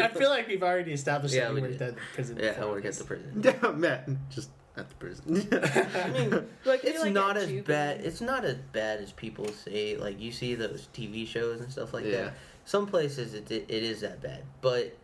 I, 0.00 0.04
I 0.04 0.08
feel 0.08 0.28
like 0.28 0.46
we've 0.46 0.62
already 0.62 0.92
established 0.92 1.34
Yeah, 1.34 1.46
that 1.46 1.54
we 1.54 1.60
you 1.62 1.66
worked 1.68 1.78
did. 1.78 1.88
at 1.88 1.94
the 1.96 2.00
prison. 2.14 2.38
Yeah, 2.40 2.50
I 2.50 2.52
before. 2.54 2.70
work 2.72 2.84
at 2.84 2.92
the 2.94 3.04
prison. 3.04 3.42
yeah, 3.62 3.70
Matt, 3.72 4.08
just 4.30 4.50
at 4.76 4.88
the 4.90 4.94
prison. 4.96 5.48
I 5.52 6.10
mean, 6.10 6.46
like, 6.66 6.84
it's 6.84 7.00
like 7.00 7.12
not 7.14 7.36
at 7.38 7.44
as 7.44 7.48
Jubilee. 7.48 7.62
bad. 7.62 8.00
It's 8.04 8.20
not 8.20 8.44
as 8.44 8.56
bad 8.72 9.00
as 9.00 9.12
people 9.12 9.48
say. 9.48 9.96
Like 9.96 10.20
you 10.20 10.32
see 10.32 10.54
those 10.54 10.88
TV 10.92 11.26
shows 11.26 11.60
and 11.62 11.72
stuff 11.72 11.94
like 11.94 12.04
Yeah. 12.04 12.10
that. 12.24 12.34
Some 12.66 12.86
places 12.86 13.32
it, 13.32 13.50
it 13.50 13.64
it 13.68 13.82
is 13.82 14.00
that 14.02 14.20
bad, 14.20 14.42
but 14.60 14.94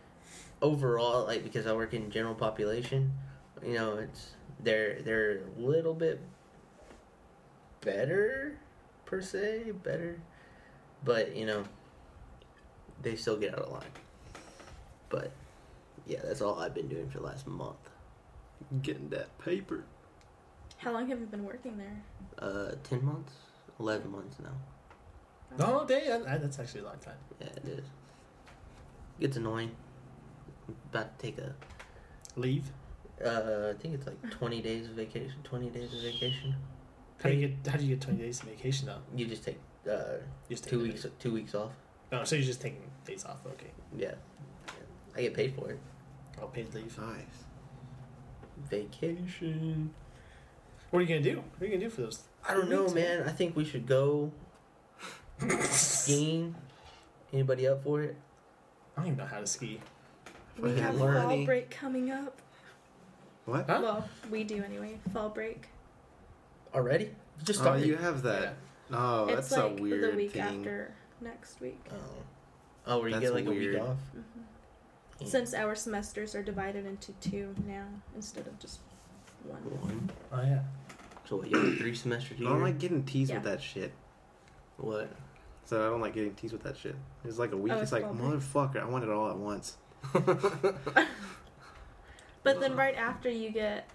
overall, 0.60 1.24
like 1.24 1.42
because 1.42 1.66
I 1.66 1.72
work 1.72 1.94
in 1.94 2.10
general 2.10 2.34
population, 2.34 3.12
you 3.64 3.74
know, 3.74 3.96
it's 3.98 4.32
they're 4.60 5.00
they're 5.02 5.38
a 5.38 5.60
little 5.60 5.94
bit 5.94 6.20
better 7.80 8.58
per 9.06 9.20
se, 9.22 9.72
better, 9.82 10.18
but 11.04 11.36
you 11.36 11.46
know, 11.46 11.64
they 13.02 13.16
still 13.16 13.36
get 13.36 13.52
out 13.54 13.60
of 13.66 13.72
line. 13.72 13.82
But 15.08 15.32
yeah, 16.06 16.20
that's 16.24 16.40
all 16.40 16.58
I've 16.58 16.74
been 16.74 16.88
doing 16.88 17.08
for 17.10 17.18
the 17.18 17.24
last 17.24 17.46
month. 17.46 17.76
Getting 18.82 19.08
that 19.10 19.36
paper. 19.38 19.84
How 20.78 20.92
long 20.92 21.08
have 21.08 21.20
you 21.20 21.26
been 21.26 21.44
working 21.44 21.76
there? 21.78 22.02
Uh, 22.38 22.72
ten 22.82 23.04
months, 23.04 23.32
eleven 23.78 24.10
months 24.10 24.38
now. 24.40 24.50
No, 25.58 25.84
day. 25.84 26.06
That, 26.08 26.40
that's 26.40 26.58
actually 26.58 26.80
a 26.80 26.84
long 26.84 26.98
time. 26.98 27.16
Yeah, 27.40 27.48
it 27.56 27.64
is. 27.68 27.84
Gets 29.20 29.36
annoying. 29.36 29.72
I'm 30.68 30.76
about 30.90 31.18
to 31.18 31.26
take 31.26 31.38
a. 31.38 31.54
Leave. 32.36 32.70
Uh, 33.22 33.72
I 33.76 33.80
think 33.80 33.94
it's 33.94 34.06
like 34.06 34.30
twenty 34.30 34.62
days 34.62 34.86
of 34.88 34.92
vacation. 34.94 35.34
Twenty 35.44 35.68
days 35.68 35.92
of 35.94 36.00
vacation. 36.00 36.54
How 37.22 37.28
do 37.28 37.34
you 37.36 37.48
get? 37.48 37.70
How 37.72 37.76
do 37.78 37.84
you 37.84 37.94
get 37.94 38.00
twenty 38.02 38.20
days 38.22 38.40
of 38.40 38.48
vacation 38.48 38.86
though? 38.86 38.98
You 39.14 39.26
just 39.26 39.44
take 39.44 39.58
uh 39.88 40.14
just 40.48 40.64
take 40.64 40.70
two 40.70 40.78
the- 40.78 40.84
weeks. 40.84 41.06
Two 41.18 41.32
weeks 41.32 41.54
off. 41.54 41.72
Oh, 42.12 42.24
so 42.24 42.36
you're 42.36 42.44
just 42.44 42.60
taking 42.60 42.82
days 43.06 43.24
off? 43.24 43.38
Okay. 43.46 43.70
Yeah. 43.96 44.14
I 45.16 45.22
get 45.22 45.34
paid 45.34 45.54
for 45.54 45.70
it. 45.70 45.78
I'll 46.40 46.48
paid 46.48 46.72
leave. 46.74 46.96
Nice. 46.98 47.44
Vacation. 48.70 49.90
What 50.90 51.00
are 51.00 51.02
you 51.02 51.08
gonna 51.08 51.20
do? 51.22 51.36
What 51.56 51.62
are 51.62 51.64
you 51.66 51.72
gonna 51.72 51.84
do 51.84 51.90
for 51.90 52.02
those? 52.02 52.22
I 52.48 52.54
don't 52.54 52.68
know, 52.68 52.88
man. 52.88 53.22
I 53.26 53.32
think 53.32 53.56
we 53.56 53.64
should 53.64 53.86
go 53.86 54.30
skiing. 55.70 56.54
Anybody 57.32 57.66
up 57.66 57.82
for 57.82 58.02
it? 58.02 58.16
I 58.96 59.00
don't 59.00 59.06
even 59.08 59.18
know 59.18 59.26
how 59.26 59.40
to 59.40 59.46
ski. 59.46 59.80
We 60.58 60.78
have 60.78 60.96
learn. 60.96 61.22
fall 61.22 61.44
break 61.46 61.70
coming 61.70 62.10
up. 62.10 62.38
What? 63.46 63.64
Huh? 63.68 63.80
Well, 63.82 64.08
we 64.30 64.44
do 64.44 64.62
anyway. 64.62 64.98
Fall 65.12 65.30
break. 65.30 65.68
Already? 66.74 67.10
Just 67.42 67.60
Oh, 67.60 67.62
started. 67.62 67.86
you 67.86 67.96
have 67.96 68.22
that. 68.22 68.54
Oh, 68.92 69.26
it's 69.26 69.48
that's 69.48 69.52
like 69.62 69.78
a 69.78 69.82
weird 69.82 70.12
the 70.12 70.16
week 70.16 70.32
thing. 70.32 70.42
after 70.42 70.92
next 71.22 71.60
week. 71.60 71.80
Oh. 71.90 71.94
Oh, 72.86 72.98
where 72.98 73.08
you 73.08 73.14
That's 73.14 73.26
get 73.26 73.34
like 73.34 73.46
a 73.46 73.50
week 73.50 73.80
off? 73.80 73.96
hmm 74.12 75.24
Since 75.26 75.54
our 75.54 75.74
semesters 75.74 76.34
are 76.34 76.42
divided 76.42 76.84
into 76.84 77.12
two 77.20 77.54
now 77.66 77.86
instead 78.14 78.46
of 78.46 78.58
just 78.58 78.80
one. 79.44 79.60
One. 79.62 80.10
Oh 80.32 80.42
yeah. 80.42 80.60
So 81.28 81.36
what, 81.36 81.50
you 81.50 81.58
have 81.58 81.78
three 81.78 81.94
semesters 81.94 82.38
I 82.40 82.44
don't 82.44 82.60
like 82.60 82.78
getting 82.78 83.04
teased 83.04 83.30
Yeah. 83.30 83.36
with 83.36 83.44
that 83.44 83.62
shit. 83.62 83.92
What? 84.76 85.10
So 85.64 85.80
I 85.86 85.90
don't 85.90 86.00
like 86.00 86.14
getting 86.14 86.34
teased 86.34 86.52
with 86.52 86.64
that 86.64 86.76
shit. 86.76 86.96
It's 87.24 87.38
like 87.38 87.52
a 87.52 87.56
week. 87.56 87.72
Oh, 87.72 87.76
it's 87.76 87.84
it's 87.84 87.92
like 87.92 88.04
motherfucker. 88.12 88.82
I 88.82 88.84
want 88.86 89.04
it 89.04 89.10
all 89.10 89.30
at 89.30 89.36
once. 89.36 89.76
But 92.44 92.58
then 92.60 92.74
right 92.76 92.96
after 92.96 93.30
you 93.30 93.50
get 93.50 93.88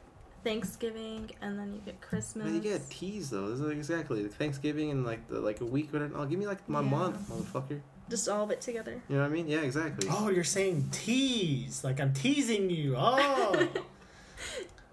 Thanksgiving 0.44 1.32
and 1.42 1.58
then 1.60 1.74
you 1.74 1.82
get 1.86 2.00
Christmas. 2.02 2.46
But 2.46 2.54
you 2.54 2.60
get 2.62 2.90
teased 2.90 3.32
though. 3.32 3.50
This 3.50 3.60
is 3.60 3.66
like 3.66 3.78
exactly 3.78 4.24
Thanksgiving 4.28 4.92
and 4.92 5.06
like 5.06 5.28
the 5.28 5.40
like 5.40 5.62
a 5.62 5.66
week. 5.66 5.92
Whatever. 5.94 6.18
Oh, 6.18 6.26
give 6.26 6.40
me 6.40 6.48
like 6.48 6.68
my 6.70 6.82
Yeah. 6.82 6.90
month, 6.90 7.30
motherfucker. 7.30 7.82
Just 8.10 8.30
all 8.30 8.44
of 8.46 8.52
it 8.52 8.62
together. 8.62 9.02
You 9.10 9.16
know 9.18 9.22
what 9.24 9.30
I 9.32 9.34
mean? 9.34 9.48
Yeah, 9.50 9.60
exactly. 9.60 10.08
Oh, 10.12 10.30
you're 10.30 10.44
saying 10.46 10.90
tease 10.92 11.84
like 11.84 12.00
I'm 12.00 12.14
teasing 12.14 12.70
you. 12.70 12.96
Oh. 12.98 13.68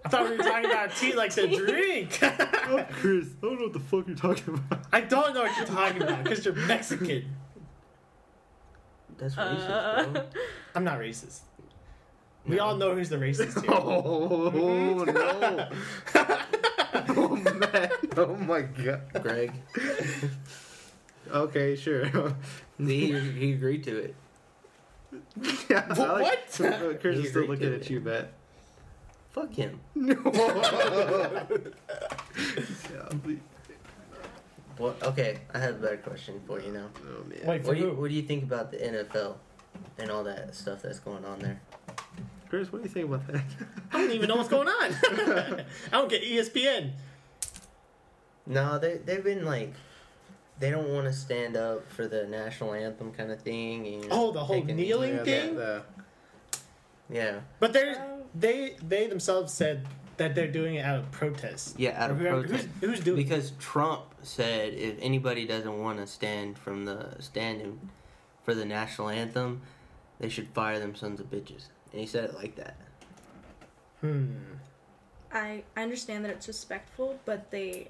I 0.03 0.09
thought 0.09 0.29
we 0.29 0.37
were 0.37 0.43
talking 0.43 0.69
about 0.69 0.95
tea 0.95 1.13
like 1.13 1.33
the 1.33 1.47
drink. 1.67 2.19
Oh, 2.21 2.85
Chris, 2.91 3.27
I 3.41 3.45
don't 3.45 3.55
know 3.57 3.63
what 3.65 3.73
the 3.73 3.79
fuck 3.79 4.07
you're 4.07 4.15
talking 4.15 4.53
about. 4.55 4.85
I 4.93 5.01
don't 5.01 5.33
know 5.33 5.41
what 5.43 5.57
you're 5.57 5.65
talking 5.65 6.01
about 6.03 6.23
because 6.23 6.45
you're 6.45 6.53
Mexican. 6.53 7.25
That's 9.17 9.37
Uh, 9.37 9.55
racist, 9.55 10.13
bro. 10.13 10.23
I'm 10.75 10.83
not 10.83 10.99
racist. 10.99 11.39
We 12.47 12.59
all 12.59 12.75
know 12.75 12.93
who's 12.95 13.09
the 13.09 13.17
racist 13.17 13.61
here. 13.61 13.71
Oh 13.75 15.03
no! 15.03 15.69
oh 17.17 17.35
man! 17.35 17.89
Oh 18.17 18.35
my 18.35 18.61
god! 18.61 19.01
Greg. 19.21 19.51
Okay, 21.31 21.75
sure. 21.75 22.05
he, 22.77 23.11
he 23.19 23.53
agreed 23.53 23.83
to 23.85 23.97
it. 23.97 24.15
yeah, 25.69 25.85
I 25.89 25.93
like- 25.93 26.59
What? 26.59 26.99
Chris 27.01 27.19
is 27.19 27.29
still 27.29 27.45
looking 27.45 27.67
at 27.67 27.81
it. 27.81 27.89
you, 27.89 27.99
Matt. 27.99 28.31
Fuck 29.31 29.53
him. 29.53 29.79
No. 29.95 30.15
Golly. 33.03 33.39
Okay, 35.03 35.39
I 35.53 35.59
have 35.59 35.75
a 35.75 35.79
better 35.79 35.97
question 35.97 36.41
for 36.45 36.59
you 36.61 36.71
now. 36.71 36.89
Oh 37.01 37.23
man. 37.27 37.39
Wait 37.45 37.61
for 37.63 37.67
What 37.69 37.77
do 37.77 37.83
you? 37.83 37.93
What 37.93 38.09
do 38.09 38.13
you 38.15 38.21
think 38.21 38.43
about 38.43 38.71
the 38.71 38.77
NFL 38.77 39.35
and 39.97 40.11
all 40.11 40.23
that 40.25 40.53
stuff 40.55 40.81
that's 40.81 40.99
going 40.99 41.25
on 41.25 41.39
there? 41.39 41.61
Chris, 42.49 42.71
what 42.71 42.81
do 42.83 42.87
you 42.87 42.93
think 42.93 43.07
about 43.07 43.25
that? 43.27 43.43
I 43.91 43.99
don't 44.01 44.11
even 44.11 44.27
know 44.27 44.35
what's 44.35 44.49
going 44.49 44.67
on. 44.67 44.91
I 45.03 45.65
don't 45.91 46.09
get 46.09 46.23
ESPN. 46.23 46.91
No, 48.45 48.77
they 48.77 48.97
they've 48.97 49.23
been 49.23 49.43
like, 49.45 49.73
they 50.59 50.69
don't 50.69 50.89
want 50.93 51.05
to 51.07 51.13
stand 51.13 51.57
up 51.57 51.91
for 51.91 52.07
the 52.07 52.25
national 52.27 52.73
anthem 52.73 53.11
kind 53.11 53.31
of 53.31 53.41
thing. 53.41 53.87
And 53.87 54.07
Oh, 54.11 54.31
the 54.31 54.43
whole 54.43 54.61
taking- 54.61 54.75
kneeling 54.77 55.15
Yeah, 55.17 55.23
thing? 55.23 55.55
the- 55.55 55.83
Yeah, 57.09 57.39
But 57.59 57.73
they're 57.73 57.95
Oh. 57.99 58.23
they 58.35 58.75
they 58.87 59.07
themselves 59.07 59.53
said 59.53 59.87
that 60.17 60.33
they're 60.35 60.51
doing 60.51 60.75
it 60.75 60.85
out 60.85 60.99
of 60.99 61.11
protest. 61.11 61.77
yeah, 61.79 62.01
out 62.01 62.11
of 62.11 62.19
whoever- 62.19 62.41
protest. 62.43 62.67
Who's, 62.79 62.89
who's 62.91 62.99
doing? 63.01 63.17
Because 63.17 63.51
Trump 63.59 64.03
said 64.21 64.73
if 64.73 64.95
anybody 65.01 65.45
doesn't 65.45 65.79
want 65.81 65.97
to 65.99 66.07
stand 66.07 66.57
from 66.57 66.85
the 66.85 67.15
standing 67.19 67.89
for 68.43 68.53
the 68.53 68.63
national 68.65 69.09
anthem, 69.09 69.61
they 70.19 70.29
should 70.29 70.47
fire 70.49 70.79
them 70.79 70.95
sons 70.95 71.19
of 71.19 71.29
bitches. 71.31 71.65
And 71.95 72.01
he 72.01 72.07
said 72.07 72.25
it 72.25 72.35
like 72.35 72.57
that. 72.57 72.75
Hmm. 74.01 74.33
I 75.31 75.63
I 75.77 75.83
understand 75.83 76.25
that 76.25 76.31
it's 76.31 76.45
respectful, 76.45 77.17
but 77.23 77.51
they 77.51 77.87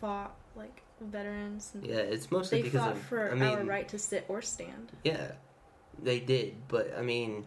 fought 0.00 0.34
like 0.56 0.82
veterans. 1.00 1.70
And 1.74 1.86
Yeah, 1.86 1.98
it's 1.98 2.32
mostly 2.32 2.58
They 2.58 2.62
because 2.68 2.80
fought 2.80 2.92
of 2.96 3.02
for 3.02 3.30
I 3.30 3.34
mean, 3.34 3.42
our 3.44 3.62
right 3.62 3.88
to 3.90 3.98
sit 4.00 4.24
or 4.28 4.42
stand. 4.42 4.90
Yeah, 5.04 5.30
they 6.02 6.18
did, 6.18 6.66
but 6.66 6.98
I 6.98 7.02
mean, 7.02 7.44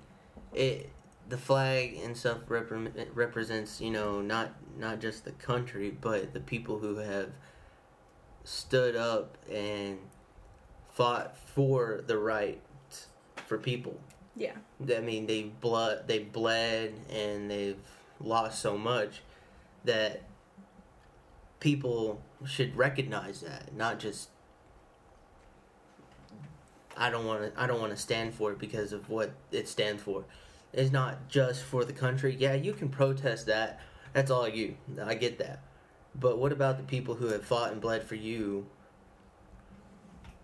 it 0.54 0.92
the 1.28 1.38
flag 1.38 2.00
and 2.06 2.16
stuff 2.16 2.38
repre- 2.48 3.08
represents 3.14 3.82
you 3.82 3.92
know 3.92 4.22
not 4.22 4.54
not 4.78 5.02
just 5.02 5.26
the 5.26 5.32
country, 5.34 5.92
but 5.92 6.34
the 6.34 6.40
people 6.40 6.80
who 6.80 6.96
have 6.96 7.32
stood 8.46 8.96
up 8.96 9.38
and 9.52 9.98
fought 10.90 11.36
for 11.38 12.02
the 12.08 12.18
right 12.18 12.62
for 13.46 13.58
people. 13.58 14.00
Yeah. 14.36 14.56
I 14.96 15.00
mean, 15.00 15.28
they 15.28 15.44
blood 15.44 16.08
they 16.08 16.20
bled 16.20 16.94
and 17.12 17.50
they've 17.52 17.78
lost 18.22 18.62
so 18.62 18.78
much 18.78 19.22
that 19.84 20.24
people 21.60 22.22
should 22.46 22.76
recognize 22.76 23.42
that, 23.42 23.76
not 23.76 24.00
just 24.00 24.30
I 26.96 27.10
don't 27.10 27.26
want 27.26 27.54
to 27.56 27.62
I 27.62 27.68
don't 27.68 27.80
want 27.80 27.92
to 27.92 27.98
stand 27.98 28.34
for 28.34 28.52
it 28.52 28.60
because 28.60 28.94
of 28.94 29.10
what 29.10 29.32
it 29.52 29.68
stands 29.68 30.02
for. 30.04 30.26
It's 30.74 30.92
not 30.92 31.30
just 31.30 31.64
for 31.64 31.84
the 31.84 31.94
country. 31.94 32.36
Yeah, 32.38 32.54
you 32.54 32.74
can 32.74 32.90
protest 32.90 33.48
that. 33.48 33.80
That's 34.14 34.30
all 34.32 34.48
you. 34.48 34.76
I 35.04 35.16
get 35.16 35.40
that. 35.40 35.64
But 36.16 36.38
what 36.38 36.52
about 36.52 36.78
the 36.78 36.84
people 36.84 37.16
who 37.16 37.28
have 37.28 37.46
fought 37.46 37.72
and 37.72 37.82
bled 37.82 38.04
for 38.04 38.16
you 38.16 38.68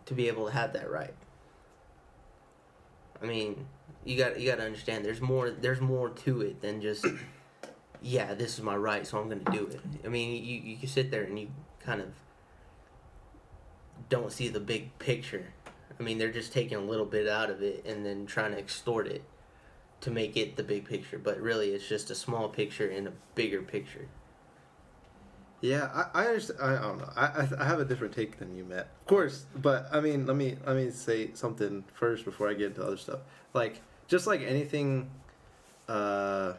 to 0.06 0.14
be 0.14 0.28
able 0.28 0.46
to 0.46 0.52
have 0.52 0.74
that 0.74 0.90
right? 0.90 1.14
I 3.22 3.26
mean, 3.26 3.66
you 4.06 4.18
got 4.18 4.40
you 4.40 4.50
got 4.50 4.58
to 4.58 4.66
understand 4.66 5.04
there's 5.04 5.22
more 5.22 5.50
there's 5.50 5.82
more 5.82 6.10
to 6.10 6.42
it 6.42 6.62
than 6.62 6.82
just 6.82 7.06
yeah, 8.02 8.36
this 8.36 8.54
is 8.54 8.64
my 8.64 8.76
right, 8.76 9.06
so 9.06 9.18
I'm 9.18 9.30
to 9.30 9.52
do 9.52 9.66
it. 9.68 9.82
I 10.06 10.10
mean, 10.10 10.44
you 10.44 10.62
you 10.62 10.78
can 10.78 10.88
sit 10.88 11.12
there 11.12 11.24
and 11.24 11.38
you 11.40 11.50
kind 11.84 12.02
of 12.02 12.08
don't 14.10 14.32
see 14.32 14.48
the 14.48 14.60
big 14.60 14.98
picture. 15.00 15.48
I 16.00 16.04
mean, 16.04 16.18
they're 16.18 16.32
just 16.32 16.54
taking 16.54 16.78
a 16.78 16.82
little 16.82 17.06
bit 17.06 17.28
out 17.28 17.50
of 17.50 17.64
it 17.64 17.84
and 17.86 18.06
then 18.06 18.26
trying 18.26 18.52
to 18.52 18.60
extort 18.60 19.08
it 19.08 19.24
to 20.02 20.12
make 20.12 20.38
it 20.38 20.56
the 20.56 20.64
big 20.64 20.86
picture, 20.86 21.18
but 21.18 21.40
really 21.40 21.70
it's 21.70 21.88
just 21.88 22.12
a 22.12 22.16
small 22.16 22.48
picture 22.48 22.88
in 22.88 23.08
a 23.08 23.12
bigger 23.34 23.62
picture. 23.62 24.08
Yeah, 25.62 25.90
I, 26.14 26.24
I 26.24 26.28
understand. 26.28 26.60
I, 26.62 26.78
I 26.78 26.82
don't 26.82 26.98
know. 27.00 27.10
I, 27.16 27.26
I 27.26 27.48
I 27.60 27.66
have 27.66 27.80
a 27.80 27.86
different 27.86 28.14
take 28.14 28.38
than 28.38 28.56
you, 28.56 28.66
Matt. 28.66 28.90
Of 29.02 29.08
course, 29.08 29.46
but 29.56 29.88
I 29.92 30.00
mean, 30.00 30.28
let 30.28 30.36
me 30.36 30.58
let 30.66 30.76
me 30.76 30.92
say 30.92 31.32
something 31.34 31.86
first 31.94 32.24
before 32.24 32.50
I 32.50 32.54
get 32.54 32.68
into 32.68 32.84
other 32.84 32.98
stuff. 32.98 33.22
Like, 33.54 33.82
just 34.08 34.28
like 34.28 34.42
anything, 34.42 35.10
uh, 35.88 36.54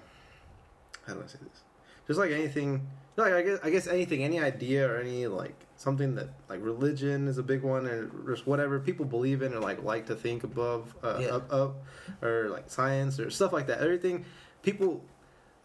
how 1.06 1.14
do 1.14 1.22
I 1.22 1.26
say 1.26 1.38
this? 1.42 1.62
Just 2.06 2.18
like 2.18 2.30
anything, 2.30 2.86
like 3.16 3.32
I 3.32 3.42
guess 3.42 3.58
I 3.64 3.70
guess 3.70 3.86
anything, 3.86 4.22
any 4.22 4.38
idea 4.40 4.88
or 4.88 4.98
any 4.98 5.26
like 5.26 5.54
something 5.76 6.14
that 6.14 6.28
like 6.48 6.60
religion 6.62 7.26
is 7.28 7.38
a 7.38 7.42
big 7.42 7.62
one, 7.62 7.86
or 7.86 8.06
just 8.32 8.46
whatever 8.46 8.78
people 8.78 9.04
believe 9.04 9.42
in 9.42 9.52
or 9.54 9.60
like 9.60 9.82
like 9.82 10.06
to 10.06 10.14
think 10.14 10.44
above, 10.44 10.94
uh, 11.02 11.18
Yeah. 11.20 11.28
up, 11.36 11.52
up, 11.52 11.76
or 12.22 12.48
like 12.50 12.70
science 12.70 13.18
or 13.18 13.30
stuff 13.30 13.52
like 13.52 13.66
that. 13.66 13.80
Everything 13.80 14.24
people 14.62 15.02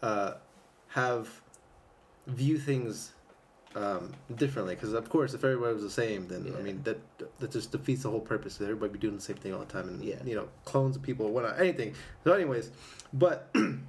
uh, 0.02 0.34
have 0.88 1.40
view 2.26 2.58
things 2.58 3.11
um, 3.74 4.12
differently 4.36 4.74
because 4.74 4.92
of 4.92 5.08
course 5.08 5.32
if 5.34 5.42
everybody 5.44 5.72
was 5.72 5.82
the 5.82 5.90
same 5.90 6.28
then 6.28 6.54
I 6.58 6.62
mean 6.62 6.82
that 6.84 6.98
that 7.38 7.50
just 7.50 7.72
defeats 7.72 8.02
the 8.02 8.10
whole 8.10 8.20
purpose 8.20 8.60
everybody 8.60 8.92
be 8.92 8.98
doing 8.98 9.16
the 9.16 9.22
same 9.22 9.36
thing 9.36 9.54
all 9.54 9.60
the 9.60 9.66
time 9.66 9.88
and 9.88 10.04
Yeah. 10.04 10.16
you 10.24 10.34
know 10.34 10.48
clones 10.64 10.96
of 10.96 11.02
people 11.02 11.26
or 11.26 11.32
whatnot 11.32 11.58
anything 11.58 11.94
so 12.24 12.32
anyways 12.32 12.70
but 13.14 13.48
um, 13.54 13.82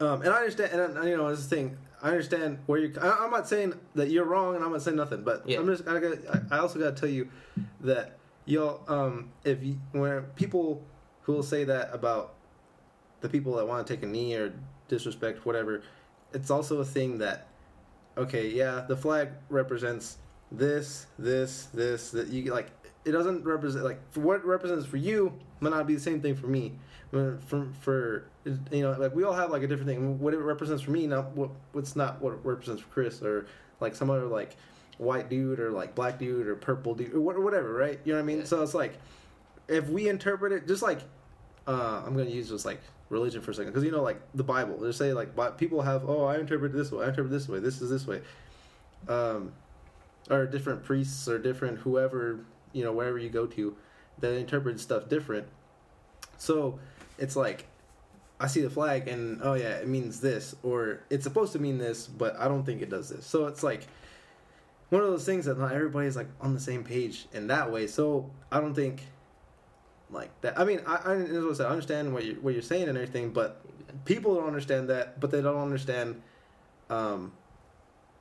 and 0.00 0.28
I 0.28 0.38
understand 0.38 0.72
and 0.80 0.98
I, 0.98 1.08
you 1.08 1.16
know 1.16 1.28
this 1.30 1.40
is 1.40 1.46
thing 1.46 1.76
I 2.00 2.10
understand 2.10 2.58
where 2.66 2.78
you 2.80 2.92
I'm 3.00 3.30
not 3.30 3.48
saying 3.48 3.74
that 3.94 4.10
you're 4.10 4.24
wrong 4.24 4.54
and 4.56 4.64
I'm 4.64 4.72
not 4.72 4.82
saying 4.82 4.96
nothing 4.96 5.22
but 5.22 5.48
Yeah. 5.48 5.58
I'm 5.58 5.66
just 5.66 5.86
I, 5.88 5.98
gotta, 5.98 6.44
I 6.50 6.56
I 6.56 6.58
also 6.60 6.78
got 6.78 6.94
to 6.96 7.00
tell 7.00 7.08
you 7.10 7.28
that 7.80 8.18
y'all 8.44 8.82
um 8.88 9.30
if 9.44 9.62
you 9.64 9.78
when 9.92 10.22
people 10.36 10.82
who 11.22 11.32
will 11.32 11.42
say 11.42 11.64
that 11.64 11.90
about 11.92 12.34
the 13.20 13.28
people 13.28 13.54
that 13.56 13.66
want 13.66 13.84
to 13.86 13.92
take 13.94 14.02
a 14.02 14.06
knee 14.06 14.34
or 14.34 14.52
disrespect 14.88 15.44
whatever 15.46 15.82
it's 16.32 16.50
also 16.50 16.78
a 16.80 16.84
thing 16.84 17.18
that 17.18 17.46
okay 18.16 18.48
yeah 18.48 18.84
the 18.88 18.96
flag 18.96 19.28
represents 19.48 20.18
this 20.50 21.06
this 21.18 21.66
this 21.72 22.10
that 22.10 22.28
you 22.28 22.52
like 22.52 22.70
it 23.04 23.12
doesn't 23.12 23.44
represent 23.44 23.84
like 23.84 24.00
what 24.14 24.36
it 24.36 24.44
represents 24.44 24.86
for 24.86 24.96
you 24.96 25.32
might 25.60 25.70
not 25.70 25.86
be 25.86 25.94
the 25.94 26.00
same 26.00 26.20
thing 26.20 26.34
for 26.34 26.46
me. 26.46 26.72
For 27.10 27.38
for 27.80 28.24
you 28.44 28.82
know 28.82 28.92
like 28.92 29.14
we 29.14 29.22
all 29.22 29.34
have 29.34 29.50
like 29.50 29.62
a 29.62 29.66
different 29.66 29.88
thing. 29.88 30.18
What 30.18 30.34
it 30.34 30.38
represents 30.38 30.82
for 30.82 30.92
me 30.92 31.06
not 31.06 31.32
what 31.36 31.50
what's 31.72 31.94
not 31.94 32.20
what 32.22 32.32
it 32.32 32.40
represents 32.42 32.82
for 32.82 32.88
chris 32.88 33.22
or 33.22 33.46
like 33.80 33.94
some 33.94 34.08
other 34.10 34.26
like 34.26 34.56
white 34.98 35.28
dude 35.28 35.60
or 35.60 35.70
like 35.70 35.94
black 35.94 36.18
dude 36.18 36.46
or 36.46 36.56
purple 36.56 36.94
dude 36.94 37.12
or 37.14 37.20
whatever 37.20 37.74
right? 37.74 38.00
You 38.04 38.12
know 38.12 38.18
what 38.18 38.24
i 38.24 38.26
mean? 38.26 38.38
Yeah. 38.38 38.44
so 38.44 38.62
it's 38.62 38.74
like 38.74 38.94
if 39.68 39.88
we 39.88 40.08
interpret 40.08 40.52
it 40.52 40.66
just 40.66 40.82
like 40.82 41.00
uh, 41.66 42.02
I'm 42.04 42.14
going 42.14 42.26
to 42.26 42.34
use 42.34 42.48
just 42.48 42.64
like 42.64 42.80
religion 43.12 43.42
for 43.42 43.52
a 43.52 43.54
second. 43.54 43.70
Because 43.70 43.84
you 43.84 43.92
know 43.92 44.02
like 44.02 44.20
the 44.34 44.42
Bible 44.42 44.78
they 44.78 44.90
say 44.90 45.12
like 45.12 45.36
people 45.58 45.82
have 45.82 46.08
oh 46.08 46.24
I 46.24 46.38
interpret 46.38 46.72
this 46.72 46.90
way 46.90 47.04
I 47.04 47.08
interpret 47.08 47.30
this 47.30 47.48
way 47.48 47.60
this 47.60 47.80
is 47.80 47.90
this 47.90 48.06
way. 48.06 48.22
Um, 49.06 49.52
or 50.30 50.46
different 50.46 50.84
priests 50.84 51.28
or 51.28 51.38
different 51.38 51.78
whoever 51.80 52.44
you 52.72 52.84
know 52.84 52.92
wherever 52.92 53.18
you 53.18 53.28
go 53.28 53.46
to 53.46 53.76
that 54.18 54.34
interpret 54.34 54.80
stuff 54.80 55.08
different. 55.08 55.46
So 56.38 56.78
it's 57.18 57.36
like 57.36 57.66
I 58.40 58.46
see 58.48 58.62
the 58.62 58.70
flag 58.70 59.06
and 59.06 59.40
oh 59.42 59.54
yeah 59.54 59.76
it 59.76 59.88
means 59.88 60.20
this 60.20 60.56
or 60.62 61.00
it's 61.10 61.24
supposed 61.24 61.52
to 61.52 61.58
mean 61.58 61.78
this 61.78 62.06
but 62.06 62.34
I 62.38 62.48
don't 62.48 62.64
think 62.64 62.82
it 62.82 62.90
does 62.90 63.08
this. 63.10 63.26
So 63.26 63.46
it's 63.46 63.62
like 63.62 63.86
one 64.88 65.02
of 65.02 65.08
those 65.08 65.24
things 65.24 65.46
that 65.46 65.58
not 65.58 65.72
everybody's 65.72 66.16
like 66.16 66.28
on 66.40 66.54
the 66.54 66.60
same 66.60 66.84
page 66.84 67.26
in 67.32 67.46
that 67.48 67.70
way. 67.70 67.86
So 67.86 68.30
I 68.50 68.60
don't 68.60 68.74
think 68.74 69.06
like 70.12 70.38
that. 70.42 70.58
I 70.58 70.64
mean, 70.64 70.80
I, 70.86 70.96
I, 71.04 71.14
as 71.16 71.44
I 71.44 71.52
said, 71.54 71.66
I 71.66 71.70
understand 71.70 72.12
what 72.12 72.24
you're, 72.24 72.36
what 72.36 72.52
you're 72.52 72.62
saying 72.62 72.88
and 72.88 72.96
everything, 72.96 73.30
but 73.30 73.60
people 74.04 74.34
don't 74.34 74.46
understand 74.46 74.88
that, 74.90 75.18
but 75.20 75.30
they 75.30 75.40
don't 75.42 75.60
understand, 75.62 76.20
um, 76.90 77.32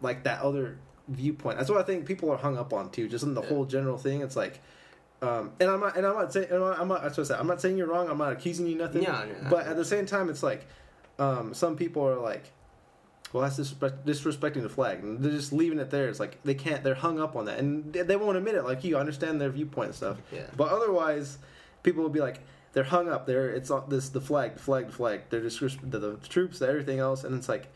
like 0.01 0.23
that 0.23 0.41
other 0.41 0.77
viewpoint. 1.07 1.57
That's 1.57 1.69
what 1.69 1.79
I 1.79 1.83
think 1.83 2.05
people 2.05 2.31
are 2.31 2.37
hung 2.37 2.57
up 2.57 2.73
on 2.73 2.89
too. 2.91 3.07
Just 3.07 3.23
in 3.23 3.33
the 3.33 3.41
Yeah. 3.41 3.49
whole 3.49 3.65
general 3.65 3.97
thing, 3.97 4.21
it's 4.21 4.35
like, 4.35 4.59
um, 5.21 5.51
and 5.59 5.69
I'm 5.69 5.79
not, 5.79 5.97
and 5.97 6.05
I'm 6.07 6.15
not 6.15 6.33
saying, 6.33 6.47
and 6.49 6.63
I'm 6.63 6.87
not, 6.87 7.03
that's 7.03 7.17
what 7.17 7.25
I 7.25 7.27
said. 7.27 7.39
I'm 7.39 7.47
not 7.47 7.61
saying 7.61 7.77
you're 7.77 7.87
wrong. 7.87 8.09
I'm 8.09 8.17
not 8.17 8.31
accusing 8.31 8.65
you 8.67 8.75
nothing. 8.75 9.03
Yeah, 9.03 9.25
no, 9.43 9.49
but 9.49 9.67
at 9.67 9.75
the 9.75 9.85
same 9.85 10.05
time, 10.05 10.29
it's 10.29 10.41
like, 10.41 10.65
um, 11.19 11.53
some 11.53 11.75
people 11.75 12.03
are 12.07 12.15
like, 12.15 12.51
well, 13.31 13.43
that's 13.43 13.55
disrespect, 13.57 14.05
disrespecting 14.05 14.61
the 14.63 14.69
flag, 14.69 15.03
and 15.03 15.19
they're 15.19 15.31
just 15.31 15.53
leaving 15.53 15.79
it 15.79 15.89
there. 15.91 16.09
It's 16.09 16.19
like 16.19 16.41
they 16.43 16.53
can't. 16.55 16.83
They're 16.83 16.95
hung 16.95 17.19
up 17.19 17.35
on 17.35 17.45
that, 17.45 17.59
and 17.59 17.93
they, 17.93 18.01
they 18.01 18.15
won't 18.17 18.35
admit 18.35 18.55
it. 18.55 18.63
Like 18.63 18.83
you 18.83 18.97
understand 18.97 19.39
their 19.39 19.49
viewpoint 19.51 19.87
and 19.89 19.95
stuff. 19.95 20.17
Yeah. 20.33 20.47
But 20.57 20.69
otherwise, 20.69 21.37
people 21.83 22.03
will 22.03 22.09
be 22.09 22.19
like, 22.19 22.39
they're 22.73 22.83
hung 22.83 23.09
up 23.09 23.25
there. 23.25 23.49
It's 23.49 23.69
all 23.69 23.81
this 23.81 24.09
the 24.09 24.21
flag, 24.21 24.53
the 24.55 24.59
flag, 24.59 24.87
the 24.87 24.91
flag. 24.93 25.21
They're 25.29 25.41
just 25.41 25.59
the, 25.59 25.99
the 25.99 26.17
troops, 26.29 26.59
the 26.59 26.67
everything 26.67 26.99
else, 26.99 27.23
and 27.23 27.35
it's 27.35 27.49
like, 27.49 27.67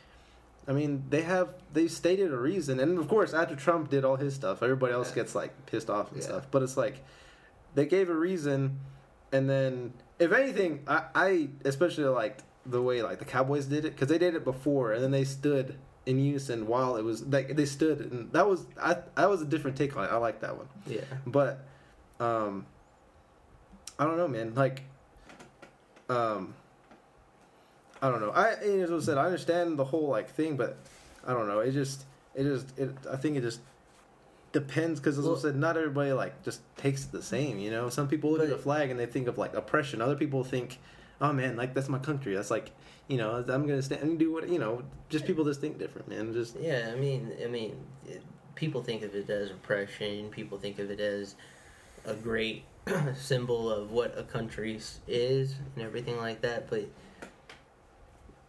I 0.67 0.71
mean, 0.71 1.03
they 1.09 1.21
have 1.23 1.49
they 1.73 1.87
stated 1.87 2.31
a 2.31 2.37
reason, 2.37 2.79
and 2.79 2.97
of 2.97 3.07
course, 3.07 3.33
after 3.33 3.55
Trump 3.55 3.89
did 3.89 4.05
all 4.05 4.15
his 4.15 4.33
stuff, 4.33 4.63
everybody 4.63 4.93
else 4.93 5.09
Yeah. 5.09 5.15
gets 5.15 5.35
like 5.35 5.65
pissed 5.65 5.89
off 5.89 6.11
and 6.11 6.21
Yeah. 6.21 6.27
stuff. 6.27 6.47
But 6.49 6.63
it's 6.63 6.77
like, 6.77 7.03
they 7.75 7.85
gave 7.85 8.09
a 8.09 8.15
reason, 8.15 8.79
and 9.31 9.49
then 9.49 9.93
if 10.17 10.31
anything, 10.31 10.83
I, 10.87 11.03
I 11.13 11.49
especially 11.65 12.05
liked 12.05 12.43
the 12.65 12.81
way 12.81 13.01
like 13.03 13.19
the 13.19 13.25
Cowboys 13.25 13.65
did 13.65 13.85
it 13.85 13.91
because 13.93 14.07
they 14.07 14.17
did 14.17 14.33
it 14.33 14.43
before, 14.45 14.93
and 14.93 15.03
then 15.03 15.11
they 15.11 15.25
stood 15.25 15.75
in 16.05 16.19
unison 16.19 16.67
while 16.67 16.95
it 16.95 17.03
was 17.03 17.23
like 17.25 17.55
they 17.55 17.65
stood, 17.65 17.99
and 17.99 18.31
that 18.31 18.47
was 18.47 18.65
I 18.81 18.95
that 19.15 19.29
was 19.29 19.41
a 19.41 19.45
different 19.45 19.75
take 19.75 19.97
on 19.97 20.05
it. 20.05 20.11
I 20.11 20.17
like 20.17 20.39
that 20.39 20.55
one. 20.57 20.67
Yeah. 20.87 21.01
But 21.27 21.65
um 22.19 22.65
I 23.99 24.05
don't 24.05 24.17
know, 24.17 24.27
man. 24.27 24.53
Like 24.55 24.83
um 26.09 26.53
I 28.01 28.09
don't 28.09 28.19
know. 28.21 28.31
I 28.31 28.51
as 28.51 28.91
I 28.91 28.99
said, 28.99 29.17
I 29.17 29.25
understand 29.25 29.77
the 29.79 29.85
whole 29.85 30.07
like 30.09 30.29
thing, 30.29 30.57
but 30.57 30.77
I 31.25 31.33
don't 31.33 31.47
know. 31.47 31.59
It 31.59 31.71
just 31.71 32.05
it 32.35 32.43
just 32.43 32.77
it 32.77 32.91
I 33.11 33.15
think 33.15 33.37
it 33.37 33.41
just 33.41 33.61
depends 34.51 34.99
because 34.99 35.17
as 35.17 35.25
Well- 35.25 35.35
I 35.35 35.39
said, 35.39 35.55
not 35.55 35.77
everybody 35.77 36.11
like 36.13 36.43
just 36.43 36.61
takes 36.77 37.05
it 37.05 37.11
the 37.11 37.23
same. 37.23 37.59
You 37.59 37.71
know, 37.71 37.89
some 37.89 38.07
people 38.07 38.31
look 38.31 38.41
at 38.41 38.49
the 38.49 38.57
flag 38.57 38.89
and 38.91 38.99
they 38.99 39.05
think 39.05 39.27
of 39.27 39.37
like 39.37 39.53
oppression. 39.55 40.01
Other 40.01 40.15
people 40.15 40.43
think, 40.43 40.79
oh 41.21 41.33
man, 41.33 41.55
like 41.55 41.73
that's 41.73 41.89
my 41.89 41.99
country. 41.99 42.35
That's 42.35 42.51
like 42.51 42.71
you 43.07 43.17
know 43.17 43.43
I'm 43.47 43.65
gonna 43.67 43.81
stand 43.81 44.01
and 44.03 44.19
do 44.19 44.31
what 44.33 44.47
you 44.49 44.59
know. 44.59 44.83
Just 45.09 45.25
people 45.25 45.45
just 45.45 45.61
think 45.61 45.79
different, 45.79 46.07
man. 46.09 46.33
Just 46.33 46.59
Yeah, 46.59 46.91
I 46.91 46.95
mean, 46.99 47.31
I 47.43 47.47
mean, 47.47 47.77
it, 48.05 48.21
people 48.55 48.83
think 48.83 49.03
of 49.03 49.15
it 49.15 49.29
as 49.29 49.51
oppression. 49.51 50.29
People 50.29 50.57
think 50.57 50.79
of 50.79 50.91
it 50.91 50.99
as 50.99 51.35
a 52.05 52.13
great 52.13 52.63
symbol 53.15 53.69
of 53.69 53.91
what 53.91 54.17
a 54.17 54.23
country 54.23 54.79
is 55.07 55.55
and 55.75 55.83
everything 55.83 56.17
like 56.17 56.41
that. 56.41 56.69
But 56.69 56.87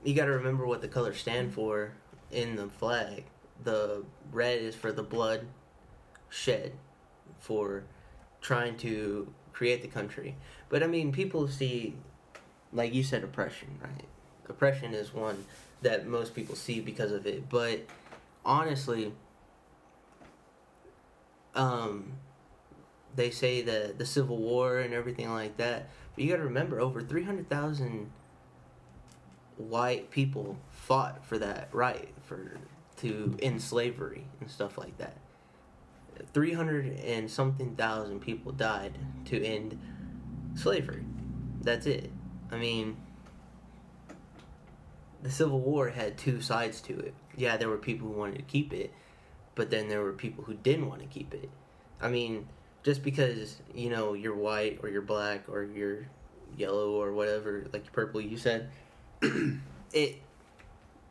you 0.04 0.14
got 0.14 0.26
to 0.26 0.32
remember 0.32 0.66
what 0.66 0.82
the 0.82 0.88
colors 0.88 1.18
stand 1.18 1.54
for 1.54 1.92
in 2.30 2.56
the 2.56 2.68
flag. 2.68 3.24
The 3.64 4.04
red 4.32 4.60
is 4.60 4.74
for 4.74 4.92
the 4.92 5.02
blood 5.02 5.46
shed 6.28 6.72
for 7.40 7.84
trying 8.40 8.76
to 8.78 9.32
create 9.52 9.82
the 9.82 9.88
country. 9.88 10.36
But 10.68 10.82
I 10.82 10.86
mean, 10.86 11.12
people 11.12 11.48
see, 11.48 11.94
like 12.72 12.92
you 12.92 13.02
said, 13.02 13.24
oppression, 13.24 13.78
right? 13.82 14.04
Oppression 14.48 14.94
is 14.94 15.14
one 15.14 15.44
that 15.82 16.06
most 16.06 16.34
people 16.34 16.54
see 16.54 16.80
because 16.80 17.12
of 17.12 17.26
it. 17.26 17.48
But 17.48 17.86
honestly, 18.44 19.12
um, 21.54 22.12
they 23.16 23.30
say 23.30 23.62
that 23.62 23.98
the 23.98 24.06
Civil 24.06 24.36
War 24.36 24.78
and 24.78 24.94
everything 24.94 25.30
like 25.32 25.56
that. 25.56 25.88
But 26.14 26.24
you 26.24 26.30
got 26.30 26.36
to 26.36 26.44
remember, 26.44 26.80
over 26.80 27.00
three 27.00 27.24
hundred 27.24 27.48
thousand 27.48 28.10
white 29.56 30.10
people 30.10 30.58
fought 30.70 31.24
for 31.24 31.38
that 31.38 31.68
right 31.72 32.12
for 32.22 32.58
to 32.98 33.36
end 33.40 33.60
slavery 33.60 34.26
and 34.40 34.50
stuff 34.50 34.78
like 34.78 34.96
that. 34.98 35.16
Three 36.32 36.52
hundred 36.52 36.86
and 37.00 37.30
something 37.30 37.74
thousand 37.76 38.20
people 38.20 38.52
died 38.52 38.98
to 39.26 39.42
end 39.42 39.78
slavery. 40.54 41.04
That's 41.62 41.86
it. 41.86 42.10
I 42.50 42.56
mean, 42.56 42.96
the 45.22 45.30
Civil 45.30 45.60
War 45.60 45.88
had 45.88 46.16
two 46.16 46.40
sides 46.40 46.80
to 46.82 46.98
it. 46.98 47.14
Yeah, 47.36 47.56
there 47.56 47.68
were 47.68 47.76
people 47.78 48.08
who 48.08 48.14
wanted 48.14 48.36
to 48.36 48.44
keep 48.44 48.72
it, 48.72 48.92
but 49.54 49.70
then 49.70 49.88
there 49.88 50.02
were 50.02 50.12
people 50.12 50.44
who 50.44 50.54
didn't 50.54 50.88
want 50.88 51.00
to 51.00 51.06
keep 51.06 51.34
it. 51.34 51.50
I 52.00 52.08
mean, 52.08 52.46
just 52.86 53.02
because, 53.02 53.56
you 53.74 53.90
know, 53.90 54.14
you're 54.14 54.36
white 54.36 54.78
or 54.80 54.88
you're 54.88 55.02
black 55.02 55.42
or 55.48 55.64
you're 55.64 56.06
yellow 56.56 56.92
or 56.92 57.12
whatever, 57.12 57.66
like 57.72 57.92
purple 57.92 58.20
you 58.20 58.36
said, 58.36 58.70
it 59.92 60.22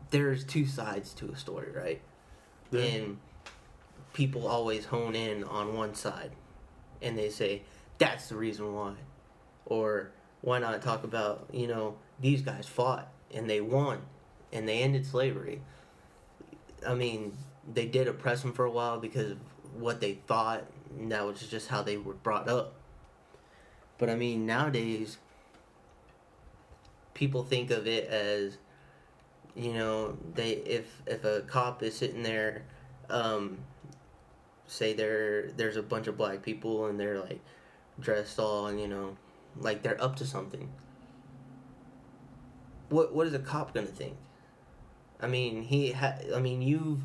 there's 0.10 0.46
two 0.46 0.66
sides 0.66 1.14
to 1.16 1.28
a 1.28 1.36
story, 1.36 1.74
right? 1.76 2.02
Yeah. 2.72 2.80
And 2.80 3.18
people 4.14 4.48
always 4.48 4.86
hone 4.86 5.16
in 5.16 5.44
on 5.44 5.76
one 5.76 5.96
side 5.96 6.32
and 7.02 7.18
they 7.18 7.30
say 7.30 7.64
that's 7.98 8.30
the 8.30 8.38
reason 8.38 8.74
why. 8.74 8.94
Or 9.66 10.12
why 10.40 10.60
not 10.60 10.82
talk 10.82 11.04
about, 11.04 11.50
you 11.52 11.68
know, 11.68 11.98
these 12.22 12.42
guys 12.42 12.66
fought 12.66 13.12
and 13.34 13.50
they 13.50 13.60
won 13.60 14.00
and 14.54 14.66
they 14.66 14.82
ended 14.82 15.06
slavery. 15.06 15.60
I 16.88 16.96
mean, 16.96 17.38
they 17.74 17.86
did 17.86 18.08
oppress 18.08 18.44
them 18.44 18.54
for 18.54 18.64
a 18.64 18.72
while 18.72 18.98
because 18.98 19.32
of 19.32 19.40
what 19.78 20.00
they 20.00 20.14
thought, 20.14 20.64
and 20.98 21.12
that 21.12 21.26
was 21.26 21.42
just 21.42 21.68
how 21.68 21.82
they 21.82 21.98
were 21.98 22.14
brought 22.14 22.48
up. 22.48 22.74
But 23.98 24.10
I 24.10 24.16
mean, 24.16 24.46
nowadays, 24.46 25.18
people 27.14 27.44
think 27.44 27.72
of 27.72 27.88
it 27.88 28.08
as, 28.10 28.58
you 29.56 29.74
know, 29.74 30.18
they 30.34 30.52
if 30.52 31.02
if 31.06 31.24
a 31.24 31.42
cop 31.42 31.82
is 31.82 31.96
sitting 31.96 32.24
there 32.24 32.64
um, 33.10 33.60
say 34.68 34.94
there 34.94 35.52
there's 35.52 35.78
a 35.78 35.84
bunch 35.84 36.08
of 36.08 36.18
black 36.18 36.42
people 36.42 36.88
and 36.88 37.00
they're 37.00 37.20
like 37.20 37.40
dressed 38.00 38.40
all 38.40 38.74
you 38.74 38.88
know 38.88 39.16
like 39.58 39.84
they're 39.84 40.02
up 40.02 40.16
to 40.18 40.26
something. 40.26 40.72
What 42.90 43.14
what 43.14 43.28
is 43.28 43.34
a 43.34 43.40
cop 43.40 43.74
gonna 43.74 43.88
think? 43.88 44.16
I 45.22 45.28
mean 45.28 45.64
he 45.64 45.92
ha- 45.92 46.18
I 46.36 46.40
mean 46.40 46.62
you've 46.62 47.02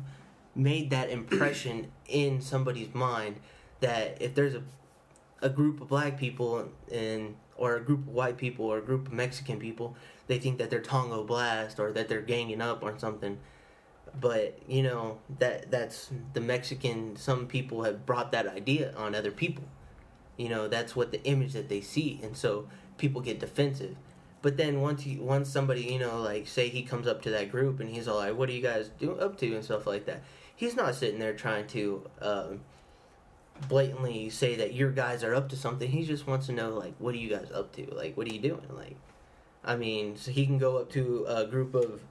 made 0.55 0.89
that 0.89 1.09
impression 1.09 1.91
in 2.07 2.41
somebody's 2.41 2.93
mind 2.93 3.37
that 3.81 4.17
if 4.21 4.33
there's 4.33 4.55
a 4.55 4.63
a 5.41 5.49
group 5.49 5.81
of 5.81 5.87
black 5.89 6.17
people 6.17 6.69
and 6.91 7.35
or 7.57 7.75
a 7.75 7.81
group 7.81 7.99
of 7.99 8.09
white 8.09 8.37
people 8.37 8.65
or 8.65 8.77
a 8.77 8.81
group 8.81 9.07
of 9.07 9.13
Mexican 9.13 9.59
people, 9.59 9.95
they 10.27 10.39
think 10.39 10.57
that 10.57 10.69
they're 10.69 10.81
Tango 10.81 11.23
Blast 11.23 11.79
or 11.79 11.91
that 11.91 12.07
they're 12.07 12.21
ganging 12.21 12.61
up 12.61 12.81
or 12.83 12.97
something. 12.97 13.37
But 14.19 14.59
you 14.67 14.83
know 14.83 15.19
that 15.39 15.71
that's 15.71 16.09
the 16.33 16.41
Mexican. 16.41 17.15
Some 17.15 17.47
people 17.47 17.83
have 17.83 18.05
brought 18.05 18.31
that 18.31 18.47
idea 18.47 18.93
on 18.97 19.15
other 19.15 19.31
people. 19.31 19.63
You 20.37 20.49
know 20.49 20.67
that's 20.67 20.95
what 20.95 21.11
the 21.11 21.23
image 21.23 21.53
that 21.53 21.69
they 21.69 21.81
see, 21.81 22.19
and 22.23 22.35
so 22.35 22.67
people 22.97 23.21
get 23.21 23.39
defensive. 23.39 23.95
But 24.41 24.57
then 24.57 24.81
once 24.81 25.05
you 25.05 25.21
once 25.21 25.49
somebody 25.49 25.83
you 25.83 25.99
know 25.99 26.19
like 26.19 26.47
say 26.47 26.67
he 26.67 26.81
comes 26.81 27.07
up 27.07 27.21
to 27.23 27.29
that 27.31 27.51
group 27.51 27.79
and 27.79 27.89
he's 27.89 28.07
all 28.07 28.17
like, 28.17 28.37
"What 28.37 28.49
are 28.49 28.53
you 28.53 28.61
guys 28.61 28.89
doing 28.99 29.19
up 29.21 29.37
to?" 29.37 29.55
and 29.55 29.63
stuff 29.63 29.87
like 29.87 30.05
that. 30.07 30.23
He's 30.55 30.75
not 30.75 30.95
sitting 30.95 31.19
there 31.19 31.33
trying 31.33 31.67
to. 31.67 32.09
Um, 32.21 32.61
blatantly 33.67 34.29
say 34.29 34.55
that 34.55 34.73
your 34.73 34.91
guys 34.91 35.23
are 35.23 35.35
up 35.35 35.49
to 35.49 35.55
something. 35.55 35.89
He 35.89 36.05
just 36.05 36.27
wants 36.27 36.47
to 36.47 36.51
know 36.51 36.71
like 36.71 36.93
what 36.99 37.13
are 37.15 37.19
you 37.19 37.29
guys 37.29 37.51
up 37.53 37.73
to? 37.75 37.85
Like 37.93 38.17
what 38.17 38.27
are 38.27 38.33
you 38.33 38.41
doing? 38.41 38.67
Like 38.75 38.95
I 39.63 39.75
mean, 39.75 40.17
so 40.17 40.31
he 40.31 40.45
can 40.45 40.57
go 40.57 40.77
up 40.77 40.91
to 40.91 41.25
a 41.27 41.45
group 41.45 41.75
of 41.75 42.01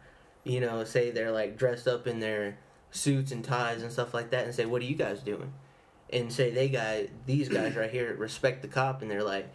you 0.45 0.61
know, 0.61 0.85
say 0.85 1.11
they're 1.11 1.33
like 1.33 1.57
dressed 1.57 1.87
up 1.87 2.07
in 2.07 2.21
their 2.21 2.59
suits 2.91 3.31
and 3.33 3.45
ties 3.45 3.83
and 3.83 3.93
stuff 3.93 4.15
like 4.15 4.31
that 4.31 4.45
and 4.47 4.55
say, 4.55 4.67
"What 4.67 4.83
are 4.83 4.87
you 4.87 4.97
guys 4.97 5.21
doing?" 5.21 5.53
And 6.13 6.33
say 6.33 6.51
they 6.51 6.69
guys 6.69 7.09
these 7.27 7.49
guys 7.49 7.77
right 7.77 7.91
here 7.91 8.15
respect 8.15 8.63
the 8.63 8.69
cop 8.69 9.03
and 9.03 9.11
they're 9.11 9.23
like, 9.23 9.49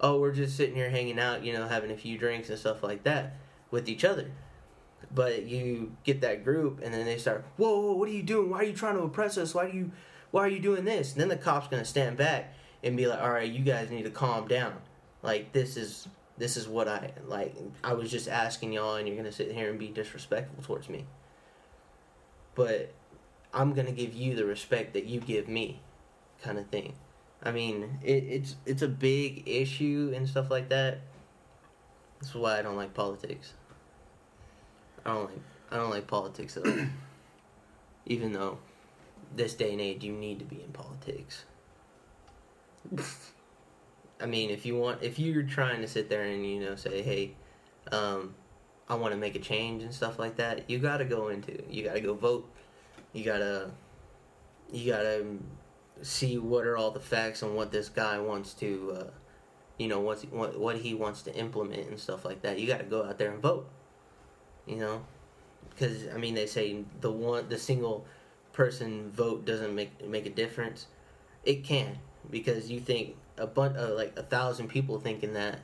"Oh, 0.00 0.20
we're 0.20 0.32
just 0.32 0.56
sitting 0.56 0.74
here 0.74 0.90
hanging 0.90 1.18
out, 1.18 1.44
you 1.44 1.52
know, 1.52 1.66
having 1.66 1.90
a 1.90 1.96
few 1.96 2.16
drinks 2.18 2.48
and 2.48 2.58
stuff 2.58 2.82
like 2.82 3.02
that 3.04 3.36
with 3.70 3.88
each 3.88 4.04
other." 4.04 4.30
But 5.12 5.44
you 5.44 5.96
get 6.04 6.20
that 6.20 6.44
group 6.44 6.80
and 6.82 6.94
then 6.94 7.04
they 7.06 7.18
start, 7.18 7.44
"Whoa, 7.56 7.80
whoa, 7.80 7.92
what 7.94 8.08
are 8.08 8.12
you 8.12 8.22
doing? 8.22 8.50
Why 8.50 8.58
are 8.58 8.64
you 8.64 8.72
trying 8.72 8.96
to 8.96 9.02
oppress 9.02 9.36
us? 9.36 9.54
Why 9.54 9.70
do 9.70 9.76
you 9.76 9.90
why 10.30 10.42
are 10.42 10.48
you 10.48 10.60
doing 10.60 10.84
this? 10.84 11.12
And 11.12 11.20
then 11.20 11.28
the 11.28 11.36
cop's 11.36 11.68
gonna 11.68 11.84
stand 11.84 12.16
back 12.16 12.54
and 12.82 12.96
be 12.96 13.06
like, 13.06 13.20
all 13.20 13.30
right, 13.30 13.50
you 13.50 13.64
guys 13.64 13.90
need 13.90 14.04
to 14.04 14.10
calm 14.10 14.48
down. 14.48 14.74
Like 15.22 15.52
this 15.52 15.76
is 15.76 16.08
this 16.38 16.56
is 16.56 16.66
what 16.66 16.88
I 16.88 17.12
like. 17.26 17.54
I 17.84 17.92
was 17.92 18.10
just 18.10 18.28
asking 18.28 18.72
y'all, 18.72 18.96
and 18.96 19.06
you're 19.06 19.16
gonna 19.16 19.32
sit 19.32 19.52
here 19.52 19.70
and 19.70 19.78
be 19.78 19.88
disrespectful 19.88 20.62
towards 20.62 20.88
me. 20.88 21.04
But 22.54 22.92
I'm 23.52 23.74
gonna 23.74 23.92
give 23.92 24.14
you 24.14 24.34
the 24.34 24.44
respect 24.44 24.94
that 24.94 25.04
you 25.04 25.20
give 25.20 25.48
me, 25.48 25.80
kind 26.42 26.58
of 26.58 26.66
thing. 26.68 26.94
I 27.42 27.52
mean, 27.52 27.98
it, 28.02 28.24
it's 28.24 28.56
it's 28.64 28.82
a 28.82 28.88
big 28.88 29.46
issue 29.46 30.12
and 30.14 30.28
stuff 30.28 30.50
like 30.50 30.68
that. 30.70 31.00
That's 32.20 32.34
why 32.34 32.58
I 32.58 32.62
don't 32.62 32.76
like 32.76 32.94
politics. 32.94 33.54
I 35.04 35.14
don't 35.14 35.24
like 35.24 35.42
I 35.70 35.76
don't 35.76 35.90
like 35.90 36.06
politics 36.06 36.56
at 36.56 36.66
all. 36.66 36.74
Even 38.06 38.32
though 38.32 38.58
this 39.34 39.54
day 39.54 39.72
and 39.72 39.80
age 39.80 40.04
you 40.04 40.12
need 40.12 40.38
to 40.38 40.44
be 40.44 40.62
in 40.62 40.72
politics. 40.72 41.44
I 44.20 44.26
mean, 44.26 44.50
if 44.50 44.66
you 44.66 44.76
want, 44.76 45.02
if 45.02 45.18
you're 45.18 45.42
trying 45.42 45.80
to 45.80 45.88
sit 45.88 46.08
there 46.08 46.24
and 46.24 46.44
you 46.46 46.60
know 46.60 46.76
say, 46.76 47.02
"Hey, 47.02 47.34
um, 47.90 48.34
I 48.88 48.94
want 48.94 49.12
to 49.12 49.18
make 49.18 49.34
a 49.34 49.38
change" 49.38 49.82
and 49.82 49.94
stuff 49.94 50.18
like 50.18 50.36
that, 50.36 50.68
you 50.68 50.78
got 50.78 50.98
to 50.98 51.04
go 51.04 51.28
into, 51.28 51.62
you 51.70 51.84
got 51.84 51.94
to 51.94 52.00
go 52.00 52.14
vote, 52.14 52.50
you 53.12 53.24
gotta, 53.24 53.70
you 54.70 54.92
gotta 54.92 55.24
see 56.02 56.38
what 56.38 56.66
are 56.66 56.76
all 56.76 56.90
the 56.90 57.00
facts 57.00 57.42
and 57.42 57.54
what 57.54 57.72
this 57.72 57.88
guy 57.88 58.18
wants 58.18 58.54
to, 58.54 58.96
uh, 58.98 59.10
you 59.78 59.88
know, 59.88 60.00
what's 60.00 60.24
what 60.24 60.58
what 60.58 60.76
he 60.76 60.94
wants 60.94 61.22
to 61.22 61.34
implement 61.34 61.88
and 61.88 61.98
stuff 61.98 62.24
like 62.24 62.42
that. 62.42 62.58
You 62.58 62.66
got 62.66 62.78
to 62.78 62.84
go 62.84 63.04
out 63.04 63.18
there 63.18 63.32
and 63.32 63.40
vote. 63.40 63.68
You 64.66 64.76
know, 64.76 65.02
because 65.70 66.06
I 66.14 66.18
mean, 66.18 66.34
they 66.34 66.46
say 66.46 66.84
the 67.00 67.10
one, 67.10 67.48
the 67.48 67.58
single 67.58 68.06
person 68.52 69.10
vote 69.10 69.44
doesn't 69.44 69.74
make 69.74 70.06
make 70.06 70.26
a 70.26 70.30
difference. 70.30 70.86
It 71.44 71.64
can 71.64 71.98
because 72.30 72.70
you 72.70 72.80
think 72.80 73.16
a 73.38 73.46
bunch 73.46 73.76
uh, 73.76 73.94
like 73.94 74.18
a 74.18 74.22
thousand 74.22 74.68
people 74.68 75.00
thinking 75.00 75.32
that 75.34 75.60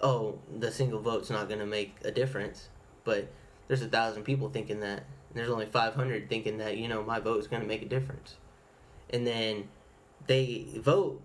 oh 0.00 0.38
the 0.58 0.70
single 0.72 1.00
vote's 1.00 1.30
not 1.30 1.48
going 1.48 1.60
to 1.60 1.66
make 1.66 1.96
a 2.04 2.10
difference, 2.10 2.68
but 3.04 3.28
there's 3.68 3.82
a 3.82 3.88
thousand 3.88 4.24
people 4.24 4.48
thinking 4.48 4.80
that. 4.80 5.04
And 5.28 5.38
there's 5.38 5.50
only 5.50 5.66
500 5.66 6.28
thinking 6.28 6.58
that 6.58 6.76
you 6.76 6.88
know 6.88 7.04
my 7.04 7.20
vote 7.20 7.38
is 7.38 7.46
going 7.46 7.62
to 7.62 7.68
make 7.68 7.82
a 7.82 7.88
difference, 7.88 8.36
and 9.10 9.26
then 9.26 9.68
they 10.26 10.66
vote 10.76 11.20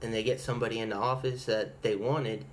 and 0.00 0.12
they 0.12 0.22
get 0.22 0.40
somebody 0.40 0.78
in 0.78 0.90
the 0.90 0.96
office 0.96 1.44
that 1.46 1.82
they 1.82 1.96
wanted 1.96 2.44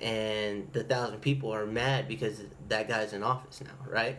and 0.00 0.68
the 0.72 0.84
thousand 0.84 1.20
people 1.20 1.52
are 1.52 1.66
mad 1.66 2.06
because 2.06 2.42
that 2.68 2.88
guy's 2.88 3.12
in 3.12 3.22
office 3.22 3.60
now, 3.60 3.90
right? 3.90 4.18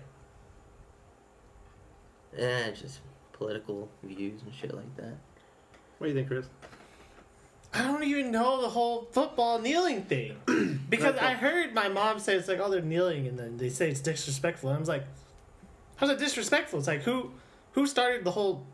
Yeah, 2.38 2.70
just 2.72 3.00
political 3.34 3.90
views 4.04 4.42
and 4.44 4.54
shit 4.54 4.74
like 4.74 4.96
that. 4.98 5.16
What 5.98 6.08
do 6.08 6.10
you 6.10 6.14
think, 6.14 6.28
Chris? 6.28 6.46
I 7.74 7.84
don't 7.84 8.04
even 8.04 8.32
know 8.32 8.62
the 8.62 8.70
whole 8.70 9.08
football 9.12 9.60
kneeling 9.60 10.04
thing 10.04 10.38
because 10.90 11.16
I 11.18 11.34
heard 11.34 11.74
my 11.74 11.88
mom 11.88 12.18
say 12.18 12.34
it's 12.36 12.48
like 12.48 12.60
oh 12.60 12.68
they're 12.70 12.82
kneeling 12.82 13.28
and 13.28 13.38
then 13.38 13.58
they 13.58 13.70
say 13.70 13.92
it's 13.92 14.00
disrespectful 14.00 14.70
and 14.72 14.78
I 14.78 14.80
was 14.80 14.90
like 14.90 15.04
how's 15.98 16.10
it 16.10 16.18
disrespectful? 16.18 16.80
It's 16.80 16.88
like 16.88 17.04
who 17.04 17.32
who 17.74 17.86
started 17.86 18.24
the 18.24 18.32
whole 18.32 18.66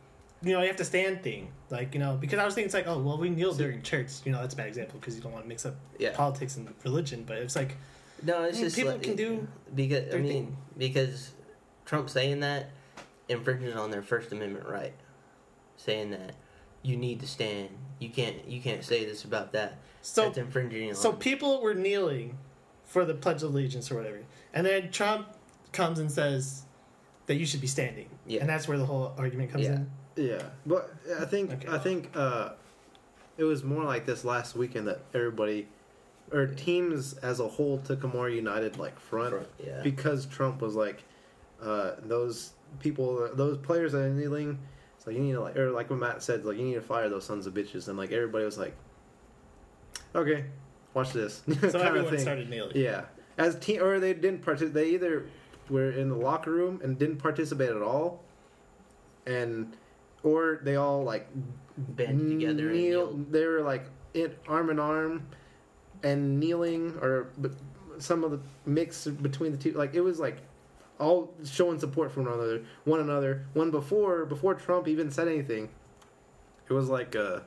you 0.41 0.53
know 0.53 0.61
you 0.61 0.67
have 0.67 0.77
to 0.77 0.85
stand 0.85 1.23
thing 1.23 1.51
like 1.69 1.93
you 1.93 1.99
know 1.99 2.15
because 2.15 2.39
I 2.39 2.45
was 2.45 2.53
thinking 2.55 2.67
it's 2.67 2.73
like 2.73 2.87
oh 2.87 2.97
well 2.99 3.17
we 3.17 3.29
kneel 3.29 3.53
during 3.53 3.81
church 3.81 4.11
you 4.23 4.31
know 4.31 4.39
that's 4.39 4.53
a 4.53 4.57
bad 4.57 4.67
example 4.67 4.97
because 4.99 5.15
you 5.17 5.21
don't 5.21 5.33
want 5.33 5.43
to 5.43 5.49
mix 5.49 5.65
up 5.65 5.75
Yeah. 5.99 6.15
politics 6.15 6.55
and 6.55 6.73
religion 6.85 7.25
but 7.27 7.37
it's 7.39 7.55
like 7.57 7.75
No, 8.23 8.43
it's 8.43 8.57
I 8.57 8.61
mean, 8.61 8.65
just 8.67 8.75
people 8.77 8.91
like, 8.93 9.03
can 9.03 9.15
do 9.17 9.45
because 9.75 10.13
I 10.13 10.17
mean 10.19 10.31
thing. 10.31 10.57
because 10.77 11.31
Trump 11.85 12.09
saying 12.09 12.39
that 12.41 12.69
infringes 13.29 13.75
on 13.75 13.91
their 13.91 14.01
First 14.01 14.31
Amendment 14.31 14.67
right, 14.67 14.93
saying 15.77 16.11
that 16.11 16.33
you 16.83 16.97
need 16.97 17.19
to 17.21 17.27
stand. 17.27 17.69
You 17.99 18.09
can't 18.09 18.47
you 18.47 18.61
can't 18.61 18.83
say 18.83 19.05
this 19.05 19.23
about 19.23 19.53
that. 19.53 19.77
so 20.01 20.23
That's 20.25 20.37
infringing 20.37 20.89
on. 20.89 20.95
So 20.95 21.11
people 21.13 21.61
were 21.61 21.73
kneeling 21.73 22.37
for 22.83 23.05
the 23.05 23.13
Pledge 23.13 23.41
of 23.43 23.49
Allegiance 23.51 23.89
or 23.91 23.95
whatever, 23.95 24.19
and 24.53 24.65
then 24.65 24.91
Trump 24.91 25.27
comes 25.71 25.99
and 25.99 26.11
says 26.11 26.63
that 27.25 27.35
you 27.35 27.45
should 27.45 27.61
be 27.61 27.67
standing, 27.67 28.07
Yeah. 28.27 28.41
and 28.41 28.49
that's 28.49 28.67
where 28.67 28.77
the 28.77 28.85
whole 28.85 29.13
argument 29.17 29.51
comes 29.51 29.63
Yeah. 29.65 29.75
in. 29.75 29.91
Yeah, 30.17 30.43
but 30.65 30.93
I 31.19 31.25
think 31.25 31.51
Okay. 31.51 31.67
I 31.67 31.77
think 31.79 32.11
uh, 32.15 32.51
it 33.37 33.43
was 33.43 33.63
more 33.63 33.83
like 33.83 34.05
this 34.05 34.23
last 34.23 34.55
weekend 34.55 34.87
that 34.87 35.01
everybody 35.13 35.67
or 36.31 36.47
teams 36.47 37.13
as 37.15 37.39
a 37.39 37.47
whole 37.47 37.77
took 37.79 38.03
a 38.03 38.07
more 38.07 38.29
united 38.29 38.77
like 38.77 38.99
front, 38.99 39.31
Front, 39.31 39.47
yeah. 39.63 39.81
because 39.83 40.25
Trump 40.25 40.61
was 40.61 40.75
like 40.75 41.03
uh, 41.61 41.91
those 42.03 42.51
people, 42.79 43.29
those 43.33 43.57
players 43.57 43.91
that 43.93 44.01
are 44.01 44.09
kneeling. 44.09 44.59
It's 44.97 45.07
like 45.07 45.15
you 45.15 45.21
need 45.21 45.33
to 45.33 45.41
like, 45.41 45.55
or 45.57 45.71
like 45.71 45.89
what 45.89 45.99
Matt 45.99 46.23
said, 46.23 46.45
like 46.45 46.57
you 46.57 46.63
need 46.63 46.75
to 46.75 46.81
fire 46.81 47.09
those 47.09 47.25
sons 47.25 47.47
of 47.47 47.53
bitches, 47.53 47.87
and 47.87 47.97
like 47.97 48.11
everybody 48.11 48.45
was 48.45 48.57
like, 48.57 48.75
okay, 50.13 50.45
watch 50.93 51.11
this. 51.13 51.43
So 51.47 51.53
kind 51.55 51.63
of 51.75 51.75
everyone 51.75 52.11
thing. 52.11 52.19
started 52.19 52.49
kneeling. 52.49 52.71
Yeah, 52.75 53.05
as 53.37 53.57
team 53.59 53.81
or 53.83 53.99
they 53.99 54.13
didn't 54.13 54.41
participate. 54.43 54.73
They 54.73 54.89
either 54.91 55.25
were 55.69 55.91
in 55.91 56.09
the 56.09 56.15
locker 56.15 56.51
room 56.51 56.79
and 56.83 56.97
didn't 56.97 57.17
participate 57.17 57.69
at 57.69 57.81
all, 57.81 58.23
and 59.25 59.75
or 60.23 60.59
they 60.63 60.75
all 60.75 61.03
like 61.03 61.27
Band 61.77 62.29
together 62.39 62.69
and 62.69 62.77
kneel. 62.77 63.11
kneel. 63.11 63.25
They 63.29 63.45
were 63.45 63.61
like 63.61 63.85
in 64.13 64.33
arm 64.47 64.69
in 64.69 64.79
arm, 64.79 65.27
and 66.03 66.39
kneeling 66.39 66.97
or 67.01 67.27
but 67.37 67.51
some 67.97 68.23
of 68.23 68.31
the 68.31 68.39
mix 68.65 69.07
between 69.07 69.51
the 69.51 69.57
two. 69.57 69.71
Like 69.71 69.93
it 69.93 70.01
was 70.01 70.19
like 70.19 70.37
all 70.99 71.33
showing 71.43 71.79
support 71.79 72.11
for 72.11 72.21
one 72.21 72.33
another. 72.33 72.63
One 72.85 72.99
another. 72.99 73.45
One 73.53 73.71
before 73.71 74.25
before 74.25 74.53
Trump 74.55 74.87
even 74.87 75.11
said 75.11 75.27
anything, 75.27 75.69
it 76.69 76.73
was 76.73 76.89
like 76.89 77.15
uh, 77.15 77.39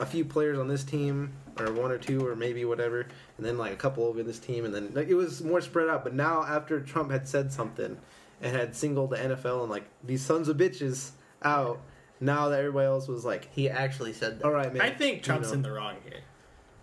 a 0.00 0.06
few 0.06 0.24
players 0.24 0.58
on 0.58 0.68
this 0.68 0.84
team 0.84 1.32
or 1.58 1.72
one 1.72 1.90
or 1.90 1.98
two 1.98 2.26
or 2.26 2.34
maybe 2.34 2.64
whatever 2.64 3.06
and 3.36 3.46
then 3.46 3.56
like 3.56 3.72
a 3.72 3.76
couple 3.76 4.02
over 4.04 4.24
this 4.24 4.40
team 4.40 4.64
and 4.64 4.74
then 4.74 4.90
like 4.92 5.06
it 5.06 5.14
was 5.14 5.40
more 5.40 5.60
spread 5.60 5.88
out 5.88 6.02
but 6.02 6.12
now 6.12 6.42
after 6.42 6.80
trump 6.80 7.12
had 7.12 7.28
said 7.28 7.52
something 7.52 7.96
and 8.42 8.56
had 8.56 8.74
singled 8.74 9.10
the 9.10 9.16
nfl 9.16 9.62
and 9.62 9.70
like 9.70 9.84
these 10.02 10.20
sons 10.20 10.48
of 10.48 10.56
bitches 10.56 11.12
out 11.42 11.80
now 12.20 12.48
that 12.48 12.58
everybody 12.58 12.86
else 12.86 13.06
was 13.06 13.24
like 13.24 13.48
He 13.54 13.70
actually 13.70 14.12
said 14.12 14.40
that. 14.40 14.44
all 14.44 14.50
right 14.50 14.72
man 14.72 14.82
I 14.82 14.90
think 14.90 15.22
Trump's 15.22 15.48
you 15.50 15.54
in 15.54 15.62
the 15.62 15.70
wrong 15.70 15.96
here. 16.04 16.20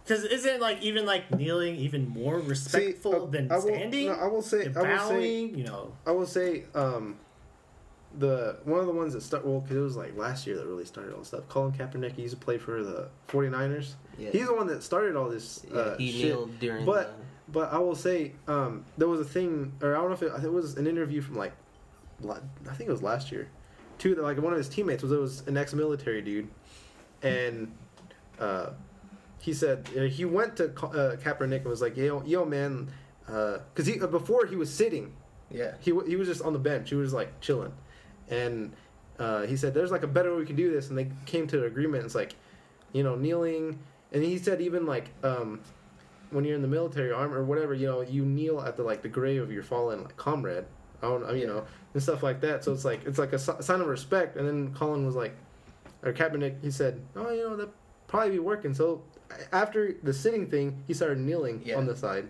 Because 0.03 0.23
isn't 0.25 0.59
like 0.59 0.81
even 0.81 1.05
like 1.05 1.29
kneeling 1.35 1.75
even 1.75 2.07
more 2.09 2.39
respectful 2.39 3.11
See, 3.11 3.17
uh, 3.17 3.25
than 3.27 3.51
I 3.51 3.55
will- 3.55 3.61
standing? 3.61 4.05
no, 4.07 4.13
I 4.13 4.27
will 4.27 4.41
say 4.41 4.65
and 4.65 4.77
I 4.77 4.81
will 4.81 4.99
say 4.99 5.13
bowing, 5.13 5.57
you 5.57 5.63
know. 5.63 5.93
I 6.05 6.11
will 6.11 6.25
say 6.25 6.63
um, 6.75 7.17
the 8.17 8.57
one 8.65 8.79
of 8.79 8.87
the 8.87 8.93
ones 8.93 9.13
that 9.13 9.21
start 9.21 9.45
well 9.45 9.61
because 9.61 9.77
it 9.77 9.81
was 9.81 9.95
like 9.95 10.17
last 10.17 10.45
year 10.45 10.57
that 10.57 10.65
really 10.65 10.85
started 10.85 11.13
all 11.13 11.19
this 11.19 11.29
stuff. 11.29 11.47
Colin 11.49 11.71
Kaepernick 11.71 12.13
he 12.13 12.23
used 12.23 12.37
to 12.37 12.43
play 12.43 12.57
for 12.57 12.83
the 12.83 13.07
49ers. 13.29 13.93
Yeah. 14.17 14.31
He's 14.31 14.47
the 14.47 14.53
one 14.55 14.67
that 14.67 14.83
started 14.83 15.15
all 15.15 15.29
this. 15.29 15.65
yeah, 15.71 15.77
uh, 15.79 15.97
he 15.97 16.11
shit. 16.11 16.23
kneeled 16.25 16.59
during 16.59 16.85
But- 16.85 17.17
But 17.51 17.73
I 17.73 17.79
will 17.79 17.95
say 17.95 18.31
um, 18.47 18.85
there 18.97 19.07
was 19.09 19.19
a 19.19 19.25
thing, 19.25 19.73
or 19.81 19.93
I 19.95 19.99
don't 19.99 20.07
know 20.09 20.13
if 20.15 20.23
it, 20.23 20.43
it 20.45 20.51
was 20.51 20.77
an 20.77 20.87
interview 20.87 21.21
from 21.21 21.35
like, 21.35 21.51
I 22.25 22.73
think 22.75 22.89
it 22.89 22.91
was 22.93 23.01
last 23.03 23.29
year, 23.31 23.49
two 23.97 24.15
like 24.15 24.37
one 24.41 24.53
of 24.53 24.57
his 24.57 24.69
teammates 24.69 25.03
was 25.03 25.11
it 25.11 25.19
was 25.19 25.45
an 25.47 25.57
ex-military 25.57 26.21
dude, 26.21 26.47
and 27.21 27.71
uh, 28.39 28.69
he 29.41 29.53
said 29.53 29.87
uh, 29.97 30.01
he 30.01 30.23
went 30.25 30.55
to 30.57 30.65
uh, 30.65 31.15
Kaepernick 31.17 31.57
and 31.61 31.65
was 31.65 31.81
like, 31.81 31.97
"Yo, 31.97 32.23
yo, 32.25 32.45
man," 32.45 32.91
because 33.25 33.85
he 33.87 33.99
uh, 33.99 34.07
before 34.07 34.45
he 34.45 34.55
was 34.55 34.71
sitting, 34.73 35.13
Yeah. 35.49 35.73
he 35.79 35.91
he 36.07 36.15
was 36.15 36.27
just 36.27 36.41
on 36.41 36.53
the 36.53 36.59
bench. 36.59 36.89
He 36.89 36.95
was 36.95 37.11
like 37.13 37.39
chilling, 37.41 37.73
and 38.29 38.73
uh, 39.19 39.41
he 39.47 39.57
said, 39.57 39.73
"There's 39.73 39.91
like 39.91 40.03
a 40.03 40.07
better 40.07 40.31
way 40.31 40.39
we 40.41 40.45
can 40.45 40.55
do 40.55 40.71
this," 40.71 40.89
and 40.89 40.97
they 40.97 41.09
came 41.25 41.47
to 41.47 41.59
an 41.59 41.65
agreement. 41.65 42.05
It's 42.05 42.15
like, 42.15 42.35
you 42.93 43.03
know, 43.03 43.15
kneeling, 43.15 43.79
and 44.11 44.23
he 44.23 44.37
said 44.37 44.61
even 44.61 44.85
like 44.85 45.09
um, 45.23 45.59
when 46.29 46.45
you're 46.45 46.55
in 46.55 46.61
the 46.61 46.67
military 46.67 47.11
arm 47.11 47.33
or 47.33 47.43
whatever, 47.43 47.73
you 47.73 47.87
know, 47.87 48.01
you 48.01 48.23
kneel 48.25 48.61
at 48.61 48.77
the 48.77 48.83
like 48.83 49.01
the 49.01 49.09
grave 49.09 49.41
of 49.41 49.51
your 49.51 49.63
fallen 49.63 50.03
like 50.03 50.15
comrade. 50.17 50.65
I 51.03 51.07
don't, 51.07 51.23
I 51.25 51.31
mean, 51.31 51.41
you 51.41 51.47
know, 51.47 51.65
and 51.95 52.03
stuff 52.03 52.21
like 52.21 52.41
that. 52.41 52.63
So 52.63 52.71
it's 52.73 52.85
like 52.85 53.05
it's 53.05 53.17
like 53.17 53.33
a 53.33 53.39
sign 53.39 53.81
of 53.81 53.87
respect. 53.87 54.37
And 54.37 54.47
then 54.47 54.71
Colin 54.75 55.03
was 55.03 55.15
like, 55.15 55.35
or 56.03 56.13
Kaepernick, 56.13 56.61
he 56.61 56.69
said, 56.69 57.01
"Oh, 57.15 57.31
you 57.31 57.49
know, 57.49 57.55
that 57.57 57.69
probably 58.07 58.31
be 58.31 58.39
working." 58.39 58.73
So 58.75 59.01
after 59.51 59.93
the 60.03 60.13
sitting 60.13 60.47
thing, 60.47 60.83
he 60.87 60.93
started 60.93 61.19
kneeling 61.19 61.61
Yeah. 61.65 61.77
on 61.77 61.85
the 61.85 61.95
side. 61.95 62.29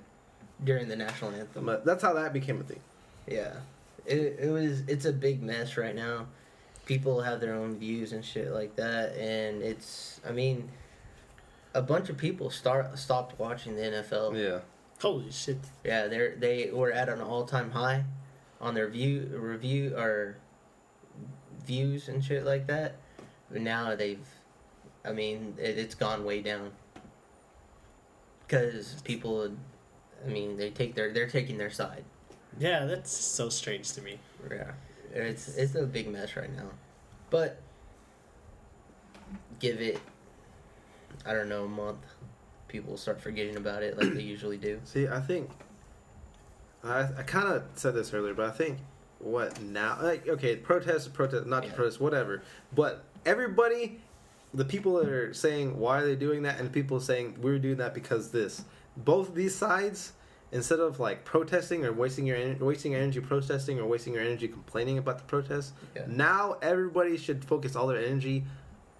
During 0.63 0.87
the 0.87 0.95
national 0.95 1.31
anthem. 1.31 1.65
But 1.65 1.85
that's 1.85 2.03
how 2.03 2.13
that 2.13 2.33
became 2.33 2.59
a 2.59 2.63
thing. 2.63 2.79
Yeah, 3.27 3.53
it 4.05 4.37
it 4.39 4.51
was 4.51 4.81
it's 4.87 5.05
a 5.05 5.13
big 5.13 5.41
mess 5.41 5.75
right 5.77 5.95
now. 5.95 6.27
People 6.85 7.21
have 7.21 7.39
their 7.39 7.53
own 7.55 7.77
views 7.79 8.11
and 8.13 8.23
shit 8.23 8.51
like 8.51 8.75
that, 8.75 9.15
and 9.15 9.63
it's 9.63 10.19
I 10.27 10.31
mean, 10.31 10.69
a 11.73 11.81
bunch 11.81 12.09
of 12.09 12.17
people 12.17 12.49
start 12.51 12.97
stopped 12.99 13.39
watching 13.39 13.75
the 13.75 13.81
NFL. 13.83 14.35
Yeah. 14.37 14.59
Holy 15.01 15.31
shit. 15.31 15.57
Yeah, 15.83 16.07
they 16.07 16.33
they 16.37 16.71
were 16.71 16.91
at 16.91 17.09
an 17.09 17.21
all 17.21 17.45
time 17.45 17.71
high 17.71 18.03
on 18.59 18.75
their 18.75 18.87
view 18.87 19.31
review 19.33 19.95
or 19.97 20.35
views 21.65 22.07
and 22.07 22.23
shit 22.23 22.45
like 22.45 22.67
that. 22.67 22.95
But 23.51 23.61
now 23.61 23.95
they've, 23.95 24.25
I 25.03 25.11
mean, 25.11 25.55
it, 25.59 25.77
it's 25.77 25.95
gone 25.95 26.23
way 26.23 26.41
down. 26.41 26.71
Because 28.51 29.01
people, 29.05 29.49
I 30.25 30.29
mean, 30.29 30.57
they 30.57 30.71
take 30.71 30.93
their 30.93 31.13
they're 31.13 31.29
taking 31.29 31.57
their 31.57 31.69
side. 31.69 32.03
Yeah, 32.59 32.83
that's 32.85 33.09
so 33.09 33.47
strange 33.47 33.93
to 33.93 34.01
me. 34.01 34.19
Yeah, 34.49 34.71
it's 35.13 35.55
it's 35.55 35.73
a 35.75 35.85
big 35.85 36.09
mess 36.11 36.35
right 36.35 36.53
now, 36.53 36.69
but 37.29 37.61
give 39.59 39.79
it, 39.79 40.01
I 41.25 41.31
don't 41.31 41.47
know, 41.47 41.63
a 41.63 41.67
month, 41.69 41.99
people 42.67 42.89
will 42.91 42.97
start 42.97 43.21
forgetting 43.21 43.55
about 43.55 43.83
it 43.83 43.97
like 43.97 44.13
they 44.13 44.21
usually 44.35 44.57
do. 44.57 44.81
See, 44.83 45.07
I 45.07 45.21
think 45.21 45.49
I 46.83 47.07
I 47.19 47.23
kind 47.25 47.47
of 47.47 47.63
said 47.75 47.93
this 47.95 48.13
earlier, 48.13 48.33
but 48.33 48.47
I 48.47 48.51
think 48.51 48.79
what 49.19 49.61
now? 49.61 49.97
Like, 50.01 50.27
okay, 50.27 50.57
protest, 50.57 51.13
protest, 51.13 51.45
not 51.45 51.63
to 51.63 51.69
Yeah. 51.69 51.75
protest, 51.75 52.01
whatever. 52.01 52.43
But 52.75 53.05
everybody, 53.25 54.01
the 54.53 54.65
people 54.65 54.95
that 54.95 55.07
are 55.09 55.33
saying 55.33 55.77
why 55.77 55.99
are 56.01 56.05
they 56.05 56.15
doing 56.15 56.43
that, 56.43 56.59
and 56.59 56.71
people 56.71 56.99
saying 56.99 57.37
we're 57.41 57.59
doing 57.59 57.77
that 57.77 57.93
because 57.93 58.31
this. 58.31 58.63
Both 58.97 59.33
these 59.33 59.55
sides, 59.55 60.13
instead 60.51 60.79
of 60.79 60.99
like 60.99 61.23
protesting 61.23 61.85
or 61.85 61.93
wasting 61.93 62.25
your 62.25 62.35
en- 62.37 62.59
wasting 62.59 62.91
your 62.91 63.01
energy 63.01 63.21
protesting 63.21 63.79
or 63.79 63.85
wasting 63.85 64.13
your 64.13 64.23
energy 64.23 64.47
complaining 64.49 64.97
about 64.97 65.17
the 65.19 65.23
protest, 65.23 65.73
Yeah. 65.95 66.03
now 66.07 66.57
everybody 66.61 67.15
should 67.17 67.45
focus 67.45 67.75
all 67.75 67.87
their 67.87 68.03
energy 68.03 68.43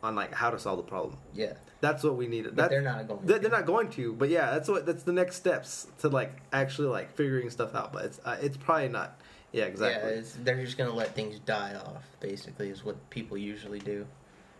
on 0.04 0.16
like 0.16 0.34
how 0.34 0.50
to 0.50 0.58
solve 0.58 0.78
the 0.78 0.84
problem. 0.84 1.18
Yeah, 1.34 1.54
That's 1.82 2.04
what 2.04 2.16
we 2.16 2.28
need. 2.28 2.46
but 2.46 2.56
That, 2.56 2.70
they're 2.70 2.82
not 2.82 3.08
going. 3.08 3.20
they're, 3.26 3.38
to. 3.38 3.42
they're 3.42 3.52
not 3.60 3.66
going 3.68 3.90
to, 3.92 4.14
but 4.14 4.30
yeah, 4.30 4.50
that's 4.52 4.70
what 4.70 4.86
that's 4.86 5.04
the 5.04 5.12
next 5.14 5.36
steps 5.36 5.88
to 6.00 6.08
like 6.10 6.32
actually 6.54 6.88
like 6.88 7.12
figuring 7.14 7.50
stuff 7.50 7.76
out. 7.76 7.92
But 7.94 8.06
it's 8.06 8.20
uh, 8.24 8.38
it's 8.42 8.58
probably 8.58 8.88
not. 8.90 9.20
Yeah, 9.52 9.66
exactly. 9.66 10.10
Yeah, 10.12 10.18
it's, 10.20 10.38
they're 10.42 10.64
just 10.64 10.78
gonna 10.78 10.94
let 10.96 11.14
things 11.14 11.38
die 11.40 11.76
off. 11.76 12.06
Basically, 12.22 12.70
is 12.70 12.86
what 12.86 13.10
people 13.10 13.38
usually 13.38 13.80
do. 13.80 14.08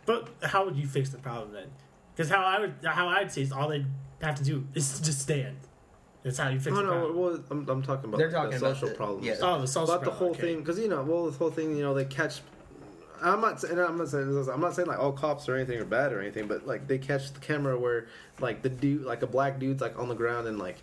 But 0.06 0.28
how 0.42 0.64
would 0.64 0.76
you 0.76 0.86
fix 0.86 1.10
the 1.10 1.18
problem 1.18 1.52
then? 1.52 1.68
Because 2.14 2.30
how 2.30 2.42
I 2.44 2.60
would, 2.60 2.74
how 2.84 3.08
I'd 3.08 3.32
say 3.32 3.42
is 3.42 3.52
all 3.52 3.68
they 3.68 3.84
have 4.20 4.34
to 4.36 4.44
do 4.44 4.66
is 4.74 5.00
just 5.04 5.20
stand. 5.20 5.56
That's 6.22 6.38
how 6.38 6.48
you 6.50 6.60
fix 6.60 6.74
no, 6.76 6.82
no. 6.82 6.88
problem. 6.90 7.16
Well, 7.16 7.44
I'm, 7.50 7.68
I'm 7.68 7.82
talking 7.82 8.06
about 8.08 8.18
They're 8.18 8.30
the 8.30 8.36
talking 8.36 8.54
about 8.58 8.74
social 8.74 8.88
the- 8.88 8.94
problems. 8.94 9.26
yeah. 9.26 9.34
oh, 9.40 9.60
the 9.60 9.66
social 9.66 9.94
about 9.94 10.04
the 10.04 10.10
whole 10.12 10.30
okay. 10.30 10.40
thing, 10.40 10.58
because 10.60 10.78
you 10.78 10.88
know, 10.88 11.02
well, 11.02 11.26
the 11.26 11.36
whole 11.36 11.50
thing, 11.50 11.76
you 11.76 11.82
know, 11.82 11.94
they 11.94 12.04
catch. 12.04 12.40
I'm 13.20 13.40
not 13.40 13.60
saying 13.60 13.78
I'm 13.78 13.98
not 13.98 14.08
saying 14.08 14.34
this, 14.34 14.48
I'm 14.48 14.60
not 14.60 14.74
saying 14.74 14.88
like 14.88 14.98
all 14.98 15.12
cops 15.12 15.48
or 15.48 15.54
anything 15.54 15.78
are 15.78 15.84
bad 15.84 16.12
or 16.12 16.20
anything, 16.20 16.48
but 16.48 16.66
like 16.66 16.88
they 16.88 16.98
catch 16.98 17.32
the 17.32 17.38
camera 17.38 17.78
where 17.78 18.08
like 18.40 18.62
the 18.62 18.68
dude, 18.68 19.02
like 19.04 19.22
a 19.22 19.28
black 19.28 19.60
dude's 19.60 19.80
like 19.80 19.96
on 19.96 20.08
the 20.08 20.14
ground 20.14 20.48
and 20.48 20.58
like 20.58 20.78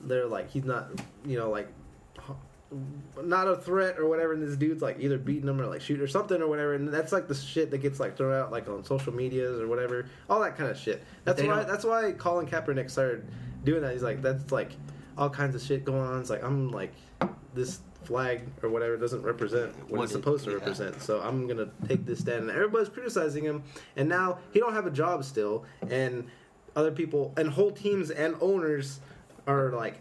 they're 0.00 0.26
like 0.26 0.50
he's 0.50 0.64
not, 0.64 0.88
you 1.24 1.36
know, 1.36 1.50
like 1.50 1.68
not 3.22 3.48
a 3.48 3.56
threat 3.56 3.98
or 3.98 4.08
whatever, 4.08 4.32
and 4.32 4.42
this 4.42 4.56
dude's 4.56 4.80
like 4.82 4.96
either 5.00 5.18
beating 5.18 5.48
him 5.48 5.60
or 5.60 5.66
like 5.66 5.80
shooting 5.80 6.02
or 6.02 6.08
something 6.08 6.40
or 6.40 6.46
whatever, 6.48 6.74
and 6.74 6.88
that's 6.88 7.12
like 7.12 7.26
the 7.28 7.34
shit 7.34 7.70
that 7.72 7.78
gets 7.78 7.98
like 7.98 8.16
thrown 8.16 8.32
out 8.32 8.52
like 8.52 8.68
on 8.68 8.84
social 8.84 9.12
medias 9.12 9.60
or 9.60 9.66
whatever, 9.66 10.06
all 10.28 10.40
that 10.40 10.56
kind 10.56 10.70
of 10.70 10.78
shit. 10.78 11.02
That's 11.24 11.42
why 11.42 11.48
don't- 11.56 11.68
that's 11.68 11.84
why 11.84 12.12
Colin 12.12 12.46
Kaepernick 12.46 12.90
started 12.90 13.26
doing 13.64 13.82
that. 13.82 13.92
He's 13.92 14.02
like 14.02 14.22
that's 14.22 14.52
like 14.52 14.72
all 15.18 15.28
kinds 15.30 15.54
of 15.56 15.62
shit 15.62 15.84
going 15.84 16.00
on. 16.02 16.20
It's 16.20 16.30
like 16.30 16.44
I'm 16.44 16.70
like 16.70 16.92
this 17.54 17.80
flag 18.04 18.42
or 18.62 18.70
whatever 18.70 18.96
doesn't 18.96 19.22
represent 19.22 19.76
what, 19.90 19.90
What 19.98 20.02
it's 20.04 20.12
it- 20.12 20.14
supposed 20.14 20.44
to 20.44 20.50
yeah. 20.50 20.56
represent. 20.58 21.02
So 21.02 21.20
I'm 21.20 21.46
gonna 21.48 21.68
take 21.88 22.06
this 22.06 22.20
stand, 22.20 22.42
and 22.42 22.50
everybody's 22.50 22.88
criticizing 22.88 23.42
him, 23.44 23.64
and 23.96 24.08
now 24.08 24.38
he 24.52 24.60
don't 24.60 24.72
have 24.74 24.86
a 24.86 24.90
job 24.92 25.24
still, 25.24 25.64
and 25.88 26.26
other 26.76 26.92
people 26.92 27.34
and 27.36 27.50
whole 27.50 27.72
teams 27.72 28.10
and 28.12 28.36
owners 28.40 29.00
are 29.48 29.70
like 29.72 29.96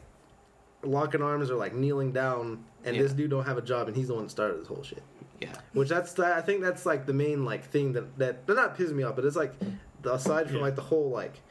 locking 0.83 1.21
arms 1.21 1.49
or 1.51 1.55
like 1.55 1.73
kneeling 1.73 2.11
down, 2.11 2.63
and 2.85 2.95
Yeah. 2.95 3.01
this 3.03 3.13
dude 3.13 3.29
don't 3.29 3.45
have 3.45 3.57
a 3.57 3.61
job, 3.61 3.87
and 3.87 3.95
he's 3.97 4.07
the 4.07 4.13
one 4.15 4.23
that 4.23 4.29
started 4.29 4.59
this 4.59 4.67
whole 4.67 4.83
shit. 4.83 5.03
Yeah, 5.41 5.53
Which 5.73 5.87
that's 5.89 6.17
I 6.19 6.41
think 6.41 6.61
that's 6.61 6.85
like 6.85 7.05
the 7.05 7.13
main 7.13 7.45
like 7.45 7.63
thing 7.65 7.93
that 7.93 8.17
that 8.17 8.45
they're 8.47 8.55
not 8.55 8.77
pissing 8.77 8.93
me 8.93 9.03
off, 9.03 9.15
but 9.15 9.23
it's 9.25 9.35
like 9.37 9.53
the, 10.01 10.13
aside 10.13 10.47
from 10.47 10.57
Yeah. 10.57 10.63
like 10.63 10.75
the 10.75 10.81
whole 10.81 11.09
like 11.09 11.41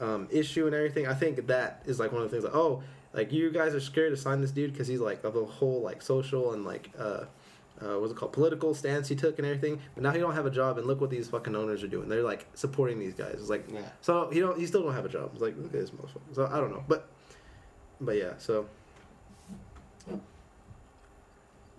um, 0.00 0.26
issue 0.30 0.66
and 0.66 0.74
everything, 0.74 1.06
I 1.06 1.14
think 1.14 1.46
that 1.46 1.82
is 1.86 2.00
like 2.00 2.10
one 2.12 2.22
of 2.22 2.30
the 2.30 2.34
things 2.34 2.44
like 2.44 2.54
oh 2.54 2.82
like 3.12 3.32
you 3.32 3.50
guys 3.50 3.74
are 3.74 3.80
scared 3.80 4.12
to 4.12 4.16
sign 4.16 4.40
this 4.40 4.50
dude 4.50 4.72
because 4.72 4.86
he's 4.88 5.00
like 5.00 5.22
of 5.24 5.34
the 5.34 5.44
whole 5.44 5.80
like 5.82 6.00
social 6.00 6.52
and 6.54 6.64
like 6.64 6.90
uh, 6.98 7.24
uh, 7.82 7.98
what's 7.98 8.12
it 8.12 8.16
called 8.16 8.32
political 8.32 8.74
stance 8.74 9.08
he 9.08 9.14
took 9.16 9.38
and 9.38 9.46
everything. 9.46 9.80
But 9.94 10.02
now 10.04 10.10
he 10.12 10.18
don't 10.20 10.34
have 10.34 10.46
a 10.46 10.50
job, 10.50 10.78
and 10.78 10.86
look 10.86 11.00
what 11.00 11.10
these 11.10 11.28
fucking 11.28 11.54
owners 11.56 11.82
are 11.82 11.88
doing. 11.88 12.08
They're 12.08 12.22
like 12.22 12.46
supporting 12.54 12.98
these 12.98 13.14
guys. 13.14 13.34
It's 13.34 13.50
like 13.50 13.66
yeah. 13.72 13.80
so 14.00 14.28
he 14.30 14.40
don't 14.40 14.58
he 14.58 14.66
still 14.66 14.82
don't 14.82 14.94
have 14.94 15.04
a 15.04 15.08
job. 15.08 15.30
It's 15.32 15.42
like 15.42 15.56
look 15.56 15.66
at 15.66 15.72
this 15.72 15.90
motherfucker. 15.90 16.34
So 16.34 16.48
I 16.50 16.58
don't 16.60 16.70
know, 16.70 16.84
but 16.88 17.08
but 18.00 18.16
yeah. 18.16 18.32
So 18.38 18.66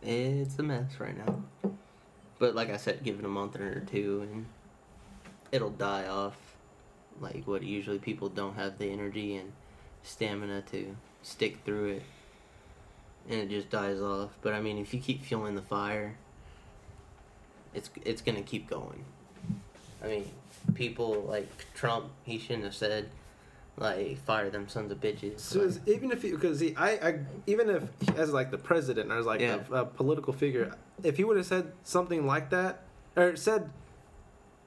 It's 0.02 0.58
a 0.58 0.64
mess 0.64 1.00
right 1.00 1.18
now. 1.18 1.44
But 2.40 2.56
like 2.56 2.72
I 2.72 2.78
said, 2.78 3.04
give 3.04 3.20
it 3.20 3.26
a 3.26 3.30
month 3.30 3.56
or 3.56 3.82
two 3.82 4.28
and 4.32 4.46
it'll 5.52 5.70
die 5.70 6.08
off. 6.08 6.38
Like 7.20 7.46
what 7.46 7.64
usually 7.64 8.00
people 8.00 8.30
don't 8.30 8.56
have 8.56 8.78
the 8.78 8.90
energy 8.92 9.36
and 9.36 9.52
stamina 10.04 10.64
to 10.72 10.96
stick 11.22 11.60
through 11.66 11.90
it. 11.90 12.04
And 13.30 13.42
it 13.42 13.50
just 13.50 13.70
dies 13.70 14.02
off. 14.02 14.32
But 14.42 14.54
I 14.54 14.62
mean 14.62 14.78
if 14.80 14.94
you 14.94 15.00
keep 15.00 15.24
fueling 15.24 15.56
the 15.56 15.62
fire 15.62 16.16
it's 17.74 17.90
it's 18.04 18.22
gonna 18.22 18.42
keep 18.42 18.70
going. 18.70 19.06
I 20.04 20.08
mean, 20.08 20.32
people 20.74 21.24
like 21.28 21.48
Trump, 21.74 22.06
he 22.24 22.38
shouldn't 22.40 22.64
have 22.64 22.76
said 22.76 23.10
like 23.82 24.18
fire 24.26 24.50
them 24.50 24.68
sons 24.70 24.92
of 24.92 25.02
bitches. 25.02 25.40
So 25.40 25.62
Like, 25.64 25.88
even 25.88 26.12
if 26.12 26.22
he, 26.22 26.32
because 26.32 26.60
he, 26.60 26.76
I, 26.78 26.90
I, 26.92 27.20
even 27.48 27.70
if 27.70 27.84
he- 28.00 28.14
as 28.18 28.32
like 28.32 28.52
the 28.52 28.58
president 28.58 29.12
or 29.12 29.18
as 29.18 29.26
like 29.26 29.42
Yeah. 29.42 29.60
a, 29.72 29.82
a 29.82 29.86
political 29.86 30.32
figure, 30.34 30.72
if 31.04 31.18
he 31.18 31.24
would 31.24 31.36
have 31.38 31.46
said 31.48 31.72
something 31.84 32.26
like 32.28 32.52
that 32.52 32.84
or 33.18 33.36
said 33.36 33.70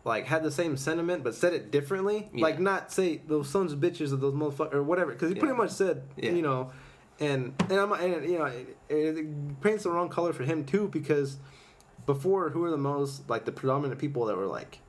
like 0.04 0.26
had 0.26 0.42
the 0.42 0.50
same 0.50 0.76
sentiment 0.76 1.22
but 1.24 1.34
said 1.34 1.54
it 1.54 1.70
differently, 1.70 2.28
Yeah. 2.34 2.42
like 2.42 2.58
not 2.58 2.92
say 2.92 3.18
those 3.26 3.48
sons 3.48 3.72
of 3.72 3.78
bitches 3.78 4.12
or 4.12 4.16
those 4.16 4.34
motherfuckers 4.34 4.74
or 4.74 4.82
whatever, 4.82 5.12
because 5.12 5.30
he 5.30 5.36
Yeah. 5.36 5.40
pretty 5.40 5.56
much 5.56 5.70
said 5.70 6.02
you 6.16 6.42
know, 6.42 6.72
and 7.20 7.54
and 7.70 7.72
I'm 7.72 7.92
and 7.92 8.28
you 8.28 8.38
know 8.38 8.46
it, 8.46 8.76
it 8.88 9.60
paints 9.62 9.84
the 9.84 9.90
wrong 9.90 10.08
color 10.08 10.32
for 10.32 10.42
him 10.42 10.64
too 10.64 10.88
because 10.88 11.38
before 12.04 12.50
who 12.50 12.60
were 12.60 12.70
the 12.72 12.76
most 12.76 13.30
like 13.30 13.44
the 13.44 13.52
predominant 13.52 14.00
people 14.00 14.26
that 14.26 14.36
were 14.36 14.46
like 14.46 14.80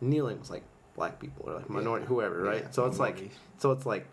kneeling 0.00 0.38
was 0.40 0.50
like 0.50 0.64
black 0.98 1.18
people 1.20 1.48
or 1.48 1.54
like 1.54 1.70
minority 1.70 2.04
Yeah. 2.04 2.08
whoever 2.08 2.38
right 2.42 2.62
Yeah, 2.64 2.70
so 2.70 2.86
it's 2.86 2.98
like 2.98 3.30
so 3.58 3.70
it's 3.72 3.86
like 3.86 4.04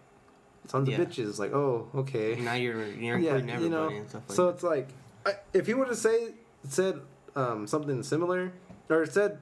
sons 0.68 0.88
Yeah. 0.88 1.02
of 1.02 1.08
bitches 1.10 1.40
like 1.40 1.52
oh 1.54 1.88
okay 1.96 2.36
now 2.36 2.54
you're 2.54 2.86
you're 2.86 3.18
including 3.18 3.50
you 3.50 3.70
know 3.70 3.84
everybody 3.90 3.98
and 3.98 4.10
stuff 4.10 4.24
like 4.30 4.36
so 4.36 4.46
that. 4.46 4.54
it's 4.56 4.64
like 4.64 4.88
I, 5.26 5.32
if 5.54 5.66
he 5.68 5.74
would 5.74 5.88
have 5.88 5.98
say 5.98 6.34
said 6.70 7.02
um, 7.36 7.68
something 7.68 8.02
similar 8.04 8.54
or 8.90 9.06
said 9.06 9.40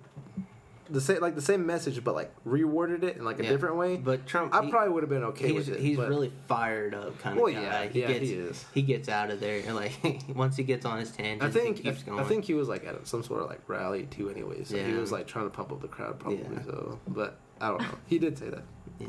the 0.89 0.99
same 1.01 1.19
like 1.21 1.35
the 1.35 1.41
same 1.41 1.65
message 1.65 2.03
but 2.03 2.13
like 2.13 2.31
reworded 2.45 3.03
it 3.03 3.15
in 3.17 3.23
like 3.23 3.39
a 3.39 3.43
Yeah. 3.43 3.49
different 3.51 3.77
way 3.77 3.95
But 3.97 4.25
Trump, 4.27 4.53
I 4.53 4.63
he- 4.65 4.69
probably 4.71 4.93
would 4.93 5.03
have 5.03 5.09
been 5.09 5.23
okay 5.25 5.47
he's 5.53 5.67
with 5.69 5.77
it 5.77 5.79
he's 5.81 5.97
but- 5.97 6.09
really 6.09 6.31
fired 6.47 6.93
up 6.93 7.17
kind 7.19 7.37
of 7.37 7.43
well 7.43 7.53
guy. 7.53 7.61
yeah 7.61 7.83
he 7.85 8.01
yeah 8.01 8.07
gets 8.07 8.19
he 8.27 8.33
is 8.33 8.65
he 8.73 8.81
gets 8.81 9.07
out 9.09 9.29
of 9.31 9.39
there 9.39 9.61
and 9.65 9.75
like 9.75 9.93
once 10.35 10.57
he 10.57 10.63
gets 10.63 10.85
on 10.85 10.99
his 10.99 11.11
tangent, 11.11 11.43
I 11.43 11.49
think 11.49 11.77
he 11.77 11.83
keeps 11.83 12.03
going. 12.03 12.19
I 12.19 12.23
think 12.23 12.43
he 12.45 12.53
was 12.53 12.67
like 12.67 12.85
at 12.85 13.07
some 13.07 13.23
sort 13.23 13.41
of 13.41 13.49
like 13.49 13.61
rally 13.67 14.03
too 14.07 14.29
anyway 14.29 14.63
so 14.63 14.77
he 14.77 14.93
was 14.93 15.11
like 15.11 15.25
trying 15.27 15.45
to 15.45 15.49
pump 15.51 15.71
up 15.71 15.81
the 15.81 15.87
crowd 15.87 16.19
probably 16.19 16.39
Yeah. 16.53 16.63
so 16.63 16.99
but 17.07 17.37
I 17.61 17.69
don't 17.69 17.81
know 17.81 17.87
he 18.05 18.19
did 18.19 18.37
say 18.37 18.49
that 18.49 18.63
yeah. 18.99 19.07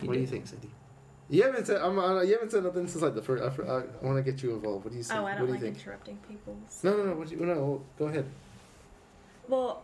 He 0.00 0.06
what 0.08 0.14
do 0.14 0.20
you 0.20 0.26
think 0.26 0.46
Cindy 0.48 0.70
you 1.30 1.42
haven't 1.44 1.66
said 1.66 1.80
I'm, 1.80 1.98
uh, 1.98 2.20
you 2.22 2.32
haven't 2.32 2.50
said 2.50 2.64
nothing 2.64 2.86
since 2.88 3.02
like 3.02 3.14
the 3.14 3.22
first 3.22 3.42
I, 3.42 3.46
I, 3.46 3.82
want 4.04 4.22
to 4.22 4.22
get 4.28 4.42
you 4.42 4.52
involved 4.54 4.84
what 4.84 4.90
do 4.90 4.96
you 4.98 5.02
say 5.04 5.16
Oh, 5.16 5.24
I 5.24 5.30
don't 5.34 5.42
do 5.42 5.46
you 5.46 5.52
like 5.52 5.60
think 5.62 5.76
interrupting 5.78 6.18
people. 6.28 6.56
no 6.82 6.96
no 6.96 7.04
no 7.04 7.12
what 7.14 7.28
do 7.28 7.36
you, 7.36 7.46
no 7.46 7.82
go 7.98 8.06
ahead 8.06 8.26
Well, 9.48 9.82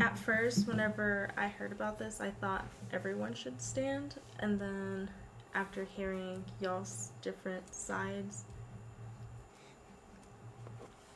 at 0.00 0.16
first, 0.18 0.66
whenever 0.66 1.30
I 1.36 1.48
heard 1.48 1.72
about 1.72 1.98
this, 1.98 2.20
I 2.20 2.30
thought 2.30 2.66
everyone 2.92 3.34
should 3.34 3.60
stand, 3.60 4.16
and 4.38 4.60
then 4.60 5.10
after 5.54 5.84
hearing 5.84 6.44
y'all's 6.60 7.10
different 7.22 7.74
sides, 7.74 8.44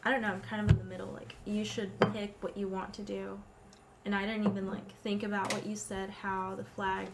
I 0.05 0.11
don't 0.11 0.21
know. 0.21 0.29
I'm 0.29 0.41
kind 0.41 0.63
of 0.63 0.71
in 0.71 0.79
the 0.79 0.91
middle. 0.91 1.13
Like, 1.13 1.37
you 1.45 1.65
should 1.65 1.91
pick 2.13 2.35
what 2.41 2.57
you 2.57 2.67
want 2.67 2.93
to 2.95 3.03
do, 3.03 3.39
and 4.05 4.15
I 4.15 4.27
didn't 4.27 4.47
even 4.47 4.67
like 4.67 4.93
think 5.03 5.23
about 5.23 5.53
what 5.53 5.65
you 5.65 5.77
said. 5.77 6.11
How 6.11 6.55
the 6.57 6.65
flag 6.65 7.07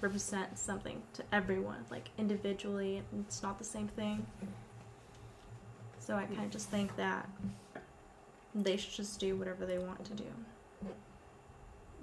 represents 0.00 0.60
something 0.60 1.02
to 1.14 1.22
everyone, 1.32 1.84
like 1.90 2.08
individually, 2.18 3.02
it's 3.26 3.42
not 3.42 3.58
the 3.58 3.64
same 3.64 3.88
thing. 3.88 4.26
So 5.98 6.16
I 6.16 6.24
kind 6.24 6.44
of 6.44 6.50
just 6.50 6.68
think 6.68 6.94
that 6.96 7.28
they 8.54 8.76
should 8.76 8.92
just 8.92 9.18
do 9.18 9.36
whatever 9.36 9.66
they 9.66 9.78
want 9.78 10.04
to 10.04 10.12
do. 10.12 10.24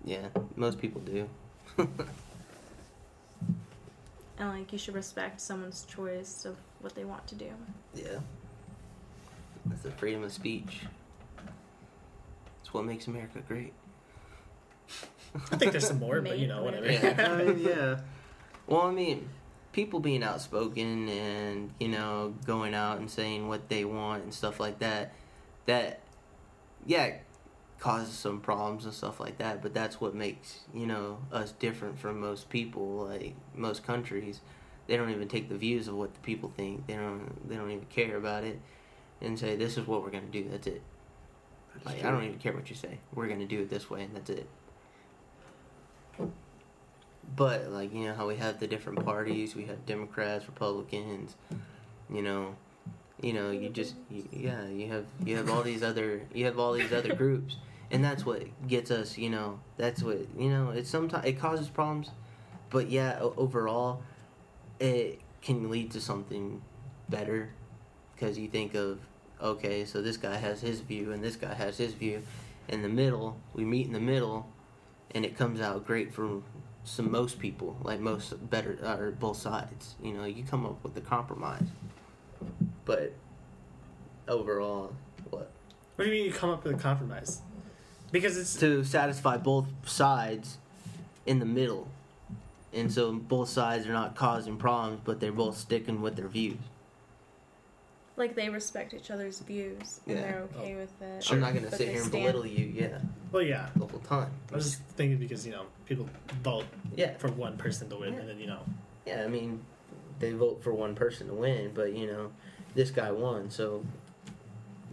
Yeah, 0.04 0.28
most 0.56 0.80
people 0.80 1.02
do. 1.02 1.30
And 4.42 4.50
like 4.50 4.74
you 4.74 4.80
should 4.80 4.96
respect 4.96 5.40
someone's 5.40 5.86
choice 5.86 6.46
of 6.46 6.58
what 6.80 6.96
they 6.96 7.06
want 7.06 7.28
to 7.28 7.36
do. 7.36 7.52
Yeah. 7.94 8.18
That's 9.68 9.84
the 9.84 9.92
freedom 9.92 10.24
of 10.24 10.32
speech. 10.32 10.82
It's 12.62 12.74
what 12.74 12.84
makes 12.84 13.06
America 13.06 13.44
great. 13.48 13.72
I 15.36 15.58
think 15.58 15.74
there's 15.74 15.88
some 15.88 16.00
more, 16.00 16.22
but 16.22 16.40
you 16.40 16.48
know, 16.48 16.64
whatever. 16.64 16.92
Yeah. 16.92 17.16
I 17.20 17.36
mean, 17.44 17.50
uh, 17.50 17.70
yeah. 17.70 18.00
Well, 18.66 18.82
I 18.82 18.92
mean, 18.92 19.30
people 19.74 20.00
being 20.00 20.24
outspoken 20.24 21.08
and, 21.08 21.72
you 21.80 21.90
know, 21.90 22.34
going 22.44 22.74
out 22.74 22.98
and 22.98 23.12
saying 23.12 23.48
what 23.48 23.70
they 23.70 23.86
want 23.86 24.24
and 24.24 24.34
stuff 24.34 24.60
like 24.60 24.80
that, 24.80 25.14
that, 25.68 26.00
yeah, 26.86 27.16
causes 27.82 28.14
some 28.14 28.40
problems 28.40 28.86
and 28.86 28.94
stuff 28.94 29.20
like 29.20 29.40
that, 29.40 29.62
but 29.62 29.74
that's 29.74 30.00
what 30.00 30.14
makes, 30.14 30.62
you 30.74 30.86
know, 30.86 31.18
us 31.32 31.52
different 31.54 32.00
from 32.00 32.20
most 32.20 32.50
people, 32.50 33.08
like 33.08 33.36
most 33.56 33.84
countries. 33.84 34.40
They 34.88 34.98
don't 34.98 35.10
even 35.10 35.28
take 35.28 35.50
the 35.50 35.58
views 35.58 35.88
of 35.88 35.96
what 35.96 36.14
the 36.14 36.20
people 36.20 36.52
think. 36.56 36.86
They 36.88 36.96
don't 36.96 37.50
they 37.50 37.56
don't 37.56 37.72
even 37.72 37.86
care 37.86 38.18
about 38.18 38.44
it 38.44 38.60
and 39.20 39.38
say 39.38 39.56
this 39.56 39.78
is 39.78 39.88
what 39.88 40.04
we're 40.04 40.12
going 40.12 40.30
to 40.30 40.32
do. 40.32 40.48
That's 40.50 40.68
it. 40.68 40.82
Like 41.86 42.04
I 42.04 42.12
don't 42.12 42.24
even 42.24 42.38
care 42.38 42.54
what 42.54 42.70
you 42.70 42.76
say. 42.76 43.00
We're 43.14 43.28
going 43.28 43.40
to 43.40 43.46
do 43.46 43.62
it 43.62 43.70
this 43.70 43.90
way 43.90 44.04
and 44.04 44.16
that's 44.16 44.30
it. 44.30 44.48
But 47.36 47.70
like 47.70 47.94
you 47.94 48.06
know 48.06 48.14
how 48.14 48.28
we 48.28 48.36
have 48.36 48.60
the 48.60 48.68
different 48.68 49.04
parties, 49.06 49.56
we 49.56 49.66
have 49.66 49.86
Democrats, 49.86 50.46
Republicans, 50.48 51.36
you 52.14 52.22
know, 52.22 52.56
you 53.22 53.34
know 53.34 53.52
you 53.52 53.70
just 53.70 53.96
you, 54.10 54.28
yeah 54.32 54.68
you 54.68 54.88
have 54.88 55.06
you 55.26 55.38
have 55.38 55.50
all 55.50 55.62
these 55.62 55.84
other 55.84 56.22
you 56.34 56.46
have 56.46 56.58
all 56.60 56.74
these 56.74 56.92
other 56.92 57.14
groups, 57.16 57.58
and 57.92 58.04
that's 58.04 58.26
what 58.26 58.44
gets 58.68 58.92
us. 58.92 59.18
You 59.18 59.30
know 59.30 59.60
that's 59.78 60.04
what 60.04 60.20
you 60.38 60.50
know. 60.50 60.72
It 60.72 60.88
sometimes 60.88 61.26
it 61.26 61.40
causes 61.40 61.70
problems, 61.70 62.10
but 62.70 62.90
yeah, 62.90 63.20
overall, 63.20 64.02
it 64.80 65.20
can 65.42 65.70
lead 65.70 65.92
to 65.92 66.02
something 66.02 66.62
better, 67.10 67.50
because 68.14 68.38
you 68.38 68.48
think 68.48 68.74
of 68.76 69.00
okay, 69.42 69.86
so 69.86 70.02
this 70.02 70.18
guy 70.18 70.38
has 70.38 70.62
his 70.62 70.82
view 70.82 71.12
and 71.12 71.24
this 71.24 71.36
guy 71.36 71.54
has 71.54 71.78
his 71.78 71.94
view, 71.94 72.22
in 72.68 72.82
the 72.84 72.90
middle 72.90 73.38
we 73.54 73.66
meet 73.66 73.88
in 73.88 73.94
the 73.94 74.00
middle, 74.00 74.48
and 75.16 75.26
it 75.26 75.38
comes 75.38 75.60
out 75.60 75.86
great 75.86 76.14
for 76.14 76.42
some 76.84 77.12
most 77.12 77.40
people, 77.40 77.78
like 77.84 78.00
most 78.00 78.50
better 78.50 78.78
or 78.84 79.12
both 79.12 79.38
sides. 79.38 79.96
You 80.02 80.14
know, 80.14 80.26
you 80.26 80.44
come 80.44 80.66
up 80.66 80.84
with 80.84 80.96
a 80.98 81.02
compromise. 81.02 81.68
But 82.86 83.14
overall, 84.28 84.94
what 85.30 85.50
What 85.96 86.06
do 86.06 86.12
you 86.12 86.18
mean 86.18 86.26
you 86.26 86.34
come 86.34 86.50
up 86.50 86.64
with 86.64 86.76
a 86.76 86.78
compromise? 86.80 87.42
Because 88.12 88.38
it's 88.38 88.56
to 88.58 88.84
satisfy 88.84 89.38
both 89.38 89.68
sides 89.86 90.58
in 91.26 91.40
the 91.40 91.46
middle, 91.46 91.88
and 92.74 92.92
so 92.92 93.14
both 93.14 93.48
sides 93.50 93.86
are 93.88 93.94
not 93.94 94.16
causing 94.16 94.58
problems, 94.58 95.00
but 95.04 95.20
they're 95.20 95.32
both 95.32 95.58
sticking 95.58 96.02
with 96.02 96.16
their 96.16 96.28
views. 96.28 96.58
Like 98.18 98.36
they 98.36 98.50
respect 98.50 98.94
each 98.94 99.10
other's 99.10 99.40
views 99.40 100.02
and 100.06 100.18
Yeah. 100.18 100.22
they're 100.22 100.42
okay 100.56 100.76
with 100.76 101.02
it. 101.02 101.32
I'm 101.32 101.40
not 101.40 101.54
gonna 101.54 101.68
But 101.70 101.78
sit 101.78 101.86
they 101.86 101.94
here 101.94 102.02
and 102.02 102.10
stand- 102.10 102.24
belittle 102.24 102.46
you, 102.46 102.66
yeah, 102.66 103.00
well, 103.32 103.42
yeah. 103.42 103.70
the 103.76 103.86
whole 103.88 104.00
time. 104.02 104.30
I 104.52 104.56
was 104.56 104.66
just 104.72 104.82
thinking 104.98 105.18
because 105.18 105.46
you 105.46 105.54
know 105.54 105.66
people 105.86 106.10
vote 106.44 106.66
Yeah, 106.96 107.16
for 107.18 107.30
one 107.32 107.58
person 107.58 107.90
to 107.90 107.96
win, 107.96 108.14
Yeah. 108.14 108.20
and 108.20 108.30
then 108.30 108.40
you 108.40 108.48
know 108.48 108.60
yeah. 109.06 109.24
I 109.24 109.28
mean, 109.28 109.62
they 110.20 110.34
vote 110.34 110.62
for 110.62 110.74
one 110.74 110.94
person 110.94 111.28
to 111.28 111.34
win, 111.34 111.72
but 111.74 111.94
you 111.94 112.06
know, 112.08 112.32
this 112.76 112.92
guy 112.92 113.12
won, 113.12 113.50
so. 113.50 113.84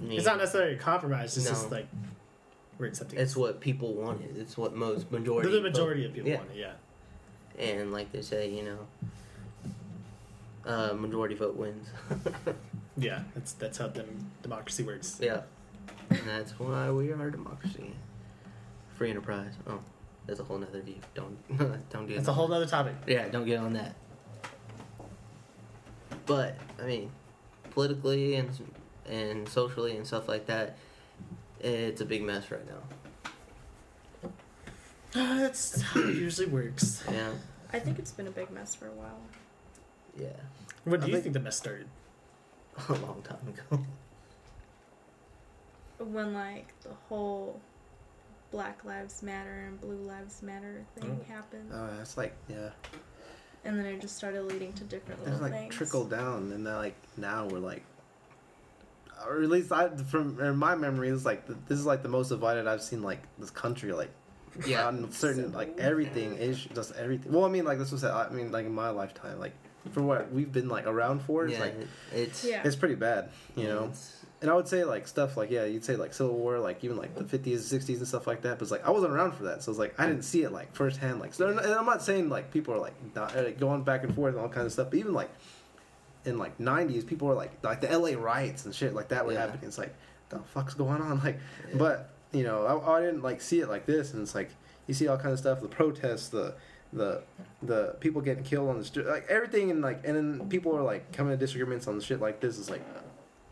It's 0.01 0.27
not 0.27 0.39
necessarily 0.39 0.75
a 0.75 0.79
compromise. 0.79 1.37
It's 1.37 1.49
just 1.49 1.73
like 1.73 1.89
we're 2.79 2.87
accepting. 2.87 3.19
It's 3.19 3.37
what 3.37 3.61
people 3.61 3.95
wanted. 3.95 4.37
It's 4.37 4.57
what 4.57 4.75
most 4.75 5.11
majority. 5.11 5.51
the 5.51 5.61
majority 5.61 6.07
of 6.07 6.15
people 6.15 6.31
yeah. 6.31 6.37
want 6.37 6.51
it. 6.53 6.57
Yeah. 6.57 6.73
And 7.59 7.93
like 7.93 8.13
they 8.13 8.23
say, 8.23 8.49
you 8.49 8.63
know, 8.63 8.79
uh, 10.65 10.93
majority 10.95 11.35
vote 11.35 11.57
wins. 11.57 11.89
Yeah, 12.99 13.21
that's 13.35 13.53
that's 13.53 13.79
how 13.79 13.87
dem- 13.89 14.31
democracy 14.43 14.83
works. 14.83 15.21
yeah, 15.23 15.43
and 16.11 16.21
that's 16.27 16.59
why 16.59 16.91
we 16.91 17.13
are 17.13 17.29
a 17.29 17.31
democracy. 17.31 17.95
Free 18.97 19.11
enterprise. 19.11 19.53
Oh, 19.69 19.79
that's 20.27 20.41
a 20.41 20.45
whole 20.45 20.59
nother 20.59 20.81
view. 20.81 20.97
Don't 21.15 21.37
don't 21.91 22.09
get. 22.09 22.17
That's 22.17 22.29
a 22.29 22.33
whole 22.33 22.49
that. 22.49 22.57
other 22.57 22.67
topic. 22.67 22.95
Yeah, 23.07 23.29
don't 23.29 23.47
get 23.47 23.61
on 23.61 23.75
that. 23.75 23.95
But 26.27 26.57
I 26.83 26.87
mean, 26.87 27.11
politically 27.79 28.35
and 28.35 28.51
and 29.07 29.49
socially 29.49 29.97
and 29.97 30.05
stuff 30.05 30.29
like 30.29 30.47
that, 30.47 30.77
it's 31.61 32.01
a 32.01 32.05
big 32.05 32.23
mess 32.25 32.51
right 32.51 32.67
now. 34.23 34.31
that's 35.39 35.81
how 35.81 36.01
it 36.01 36.17
usually 36.17 36.49
works. 36.49 37.05
Yeah, 37.09 37.31
I 37.73 37.79
think 37.79 38.01
it's 38.01 38.11
been 38.11 38.27
a 38.27 38.33
big 38.33 38.51
mess 38.51 38.75
for 38.75 38.89
a 38.89 38.93
while. 38.93 39.21
yeah, 40.19 40.27
When 40.85 40.99
do 40.99 41.07
I 41.07 41.09
you 41.09 41.13
think- 41.15 41.23
think 41.27 41.35
the 41.35 41.41
mess 41.41 41.57
started? 41.57 41.87
a 42.89 42.95
long 42.95 43.23
time 43.23 43.47
ago. 43.47 43.85
When 45.99 46.35
like 46.35 46.75
the 46.83 46.91
whole 47.09 47.61
Black 48.51 48.85
Lives 48.85 49.23
Matter 49.23 49.67
and 49.69 49.81
Blue 49.81 49.97
Lives 49.99 50.43
Matter 50.43 50.85
thing 50.97 51.21
Oh. 51.21 51.33
happened. 51.33 51.71
Oh, 51.73 51.97
that's 51.97 52.17
like 52.17 52.35
yeah. 52.49 52.71
And 53.69 53.79
then 53.79 53.85
it 53.87 54.01
just 54.01 54.17
started 54.17 54.45
leading 54.45 54.73
to 54.75 54.85
different 54.85 55.23
There's 55.25 55.41
little 55.41 55.51
like 55.51 55.61
things. 55.61 55.75
trickle 55.75 56.05
down, 56.05 56.53
and 56.53 56.67
then 56.67 56.75
like 56.75 56.95
now 57.19 57.47
we're 57.47 57.59
like, 57.59 57.83
or 59.27 59.43
at 59.43 59.49
least 59.51 59.71
I 59.73 59.89
from 59.89 60.41
in 60.41 60.57
my 60.57 60.75
memory, 60.75 61.11
it's 61.11 61.25
like 61.27 61.47
this 61.47 61.79
is 61.79 61.85
like 61.87 62.03
the 62.03 62.09
most 62.09 62.29
divided 62.31 62.67
I've 62.67 62.83
seen 62.83 63.03
like 63.03 63.21
this 63.39 63.51
country 63.51 63.93
like 63.93 64.11
Yeah. 64.67 64.87
on 64.87 65.11
certain 65.13 65.53
like 65.53 65.79
everything 65.79 66.37
is 66.37 66.65
just 66.65 66.95
everything. 66.97 67.31
Well, 67.33 67.45
I 67.45 67.49
mean 67.49 67.65
like 67.65 67.79
this 67.79 67.93
was 67.93 68.05
I 68.05 68.31
mean 68.31 68.51
like 68.53 68.65
in 68.67 68.73
my 68.75 68.89
lifetime 68.91 69.39
like 69.39 69.53
for 69.93 70.03
what 70.03 70.33
we've 70.33 70.51
been 70.53 70.69
like 70.69 70.87
around 70.87 71.21
for, 71.23 71.45
it's 71.45 71.55
yeah, 71.55 71.61
like 71.61 71.75
it's 72.15 72.45
Yeah. 72.45 72.63
it's 72.65 72.77
pretty 72.77 72.95
bad, 72.95 73.29
you 73.55 73.65
know. 73.65 73.85
it's- 73.85 74.18
And 74.41 74.49
I 74.51 74.55
would 74.55 74.69
say 74.69 74.85
like 74.85 75.09
stuff 75.09 75.37
like 75.37 75.51
yeah, 75.51 75.65
you'd 75.65 75.85
say 75.85 75.97
like 75.97 76.15
Civil 76.15 76.35
War, 76.37 76.61
like 76.61 76.85
even 76.85 76.97
like 76.97 77.15
the 77.17 77.25
fifties, 77.25 77.67
sixties, 77.67 77.99
and 77.99 78.07
stuff 78.07 78.27
like 78.29 78.43
that. 78.43 78.59
But 78.59 78.63
it's 78.63 78.71
like 78.71 78.87
I 78.87 78.91
wasn't 78.91 79.13
around 79.13 79.33
for 79.33 79.45
that, 79.45 79.63
so 79.65 79.73
it's 79.73 79.79
like 79.81 79.99
I 79.99 80.07
didn't 80.07 80.23
see 80.23 80.43
it 80.45 80.53
like 80.53 80.73
firsthand. 80.77 81.19
Like, 81.19 81.35
so, 81.35 81.49
and 81.49 81.59
I'm 81.61 81.87
not 81.87 82.03
saying 82.03 82.29
like 82.29 82.53
people 82.53 82.73
are 82.75 82.79
like, 82.79 82.95
not, 83.17 83.35
like 83.35 83.59
going 83.59 83.83
back 83.83 84.05
and 84.05 84.15
forth 84.15 84.35
and 84.35 84.43
all 84.43 84.49
kinds 84.49 84.67
of 84.67 84.73
stuff. 84.73 84.91
But 84.91 84.99
even 85.01 85.13
like 85.13 85.31
in 86.25 86.39
like 86.39 86.59
nineties, 86.61 87.03
people 87.05 87.27
were 87.27 87.35
like 87.35 87.51
like 87.65 87.81
the 87.81 87.91
L.A. 87.91 88.15
riots 88.17 88.65
and 88.65 88.73
shit 88.75 88.95
like 88.95 89.09
that 89.09 89.27
were 89.27 89.33
Yeah. 89.33 89.41
happening. 89.41 89.65
It's 89.65 89.79
like 89.79 89.95
the 90.29 90.39
fuck's 90.39 90.75
going 90.75 91.03
on? 91.03 91.21
Like, 91.25 91.39
Yeah. 91.71 91.77
but 91.77 92.11
you 92.33 92.45
know, 92.45 92.65
I, 92.65 92.99
I 92.99 93.01
didn't 93.01 93.23
like 93.23 93.41
see 93.41 93.59
it 93.61 93.69
like 93.69 93.87
this, 93.87 94.13
and 94.13 94.23
it's 94.23 94.35
like 94.37 94.51
you 94.87 94.95
see 94.95 95.09
all 95.09 95.17
kinds 95.17 95.33
of 95.33 95.39
stuff, 95.41 95.61
the 95.61 95.67
protests, 95.69 96.29
the 96.29 96.55
the 96.93 97.23
the 97.63 97.97
people 97.99 98.21
getting 98.23 98.45
killed 98.45 98.69
on 98.69 98.79
the 98.79 98.85
street, 98.85 99.07
like 99.07 99.27
everything, 99.29 99.71
and 99.73 99.83
like 99.83 100.07
and 100.07 100.15
then 100.17 100.49
people 100.49 100.77
are 100.77 100.83
like 100.83 101.11
coming 101.13 101.33
to 101.33 101.37
disagreements 101.37 101.89
on 101.89 102.01
shit 102.01 102.21
like 102.21 102.39
this. 102.41 102.57
Is 102.57 102.71
like 102.71 102.83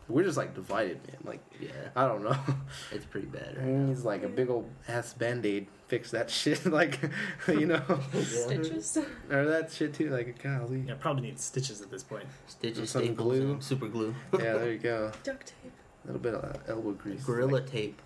we're 0.09 0.23
just 0.23 0.37
like 0.37 0.53
divided, 0.55 0.99
man. 1.07 1.17
Like 1.23 1.39
yeah, 1.59 1.69
I 1.95 2.07
don't 2.07 2.23
know. 2.23 2.37
it's 2.91 3.05
pretty 3.05 3.27
bad 3.27 3.57
right 3.57 3.65
mm, 3.65 3.79
now. 3.81 3.87
He's 3.87 4.03
like 4.05 4.23
a 4.23 4.29
big 4.29 4.49
old 4.49 4.69
ass 4.87 5.13
band 5.13 5.45
aid. 5.45 5.67
Fix 5.87 6.11
that 6.11 6.29
shit, 6.39 6.65
like 6.65 6.99
you 7.47 7.65
know, 7.65 7.81
Stitches. 8.23 8.97
or 9.31 9.45
that 9.45 9.71
shit 9.71 9.93
too. 9.93 10.09
Like 10.09 10.41
golly, 10.41 10.83
Yeah, 10.87 10.95
probably 10.99 11.23
need 11.23 11.39
stitches 11.39 11.81
at 11.81 11.89
this 11.89 12.03
point. 12.03 12.25
Stitches, 12.47 12.89
Some 12.89 13.13
glue. 13.15 13.53
and 13.53 13.63
super 13.63 13.87
glue. 13.87 14.13
yeah, 14.33 14.53
there 14.57 14.71
you 14.71 14.79
go. 14.79 15.11
Duct 15.23 15.47
tape. 15.63 15.71
A 16.03 16.07
little 16.07 16.21
bit 16.21 16.33
of 16.35 16.43
uh, 16.43 16.57
elbow 16.67 16.91
grease. 16.91 17.23
Gorilla 17.23 17.53
Like, 17.53 17.69
tape, 17.69 18.01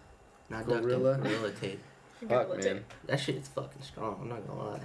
not 0.49 0.67
duct 0.67 0.81
Gorilla? 0.83 1.15
tape. 1.15 1.23
Gorilla 1.23 1.51
tape. 1.51 1.79
fuck, 2.19 2.29
Gorilla 2.29 2.55
man. 2.55 2.63
tape. 2.63 2.93
That 3.07 3.19
shit 3.19 3.35
is 3.35 3.47
fucking 3.47 3.81
strong. 3.81 4.17
I'm 4.21 4.29
not 4.29 4.47
gonna 4.47 4.69
lie. 4.71 4.81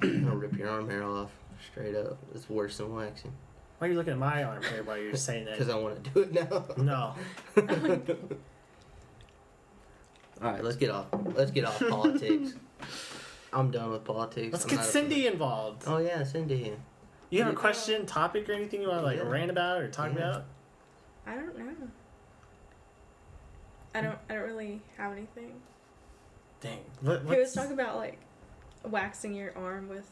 It'll 0.02 0.36
rip 0.36 0.56
your 0.56 0.68
arm 0.70 0.88
hair 0.88 1.04
off 1.04 1.30
straight 1.70 1.94
up. 1.94 2.18
It's 2.34 2.48
worse 2.50 2.78
than 2.78 2.94
waxing. 2.94 3.32
Why 3.82 3.88
are 3.88 3.90
you 3.90 3.96
looking 3.96 4.12
at 4.12 4.18
my 4.20 4.44
arm 4.44 4.62
here 4.62 4.84
while 4.84 4.96
you're 4.96 5.16
saying 5.16 5.46
that? 5.46 5.58
Because? 5.58 5.68
I 5.68 5.74
want 5.76 6.04
to 6.04 6.10
do 6.10 6.20
it 6.20 6.32
now. 6.32 6.64
No. 6.76 7.16
All 10.40 10.52
right, 10.52 10.62
let's 10.62 10.76
get 10.76 10.90
off. 10.90 11.06
Let's 11.34 11.50
get 11.50 11.64
off 11.64 11.80
politics. 11.90 12.54
I'm 13.52 13.72
done 13.72 13.90
with 13.90 14.04
politics. 14.04 14.52
Let's 14.52 14.62
I'm 14.66 14.70
get 14.70 14.76
not 14.76 14.84
a- 14.84 14.88
Cindy 14.88 15.26
involved. 15.26 15.82
Oh 15.88 15.98
yeah, 15.98 16.22
Cindy. 16.22 16.76
You 17.30 17.40
have 17.40 17.48
a 17.48 17.50
Yeah. 17.50 17.56
question, 17.58 18.06
topic, 18.06 18.48
or 18.48 18.52
anything 18.52 18.82
you 18.82 18.88
want 18.88 19.00
to 19.00 19.04
like 19.04 19.16
Yeah. 19.16 19.24
rant 19.28 19.50
about 19.50 19.80
or 19.80 19.88
talk 19.88 20.12
Yeah. 20.14 20.18
about? 20.18 20.44
I 21.26 21.34
don't 21.34 21.58
know. 21.58 21.88
I 23.96 24.00
don't. 24.00 24.18
I 24.30 24.34
don't 24.34 24.46
really 24.46 24.80
have 24.96 25.10
anything. 25.10 25.60
Dang. 26.60 26.78
What, 27.00 27.22
He 27.22 27.26
was 27.26 27.36
what's- 27.36 27.54
talking 27.54 27.72
about 27.72 27.96
like 27.96 28.20
waxing 28.84 29.34
your 29.34 29.52
arm 29.58 29.88
with 29.88 30.08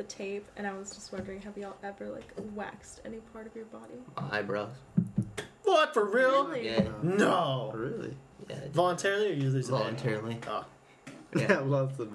the 0.00 0.04
tape, 0.04 0.46
and 0.56 0.66
I 0.66 0.72
was 0.72 0.92
just 0.92 1.12
wondering, 1.12 1.42
have 1.42 1.58
y'all 1.58 1.76
ever 1.82 2.08
like 2.08 2.32
waxed 2.54 3.02
any 3.04 3.18
part 3.34 3.46
of 3.46 3.54
your 3.54 3.66
body? 3.66 3.94
My 4.16 4.38
eyebrows. 4.38 4.72
What 5.64 5.92
for 5.92 6.06
real? 6.06 6.46
Really? 6.46 6.70
Yeah. 6.70 6.88
No. 7.02 7.70
Really? 7.74 8.16
Yeah. 8.48 8.56
Voluntarily 8.72 9.32
or 9.32 9.34
you 9.34 9.50
lose 9.50 9.68
Voluntarily. 9.68 10.38
Oh. 10.48 10.64
Yeah. 11.36 11.58
lots 11.64 11.98
of. 11.98 12.08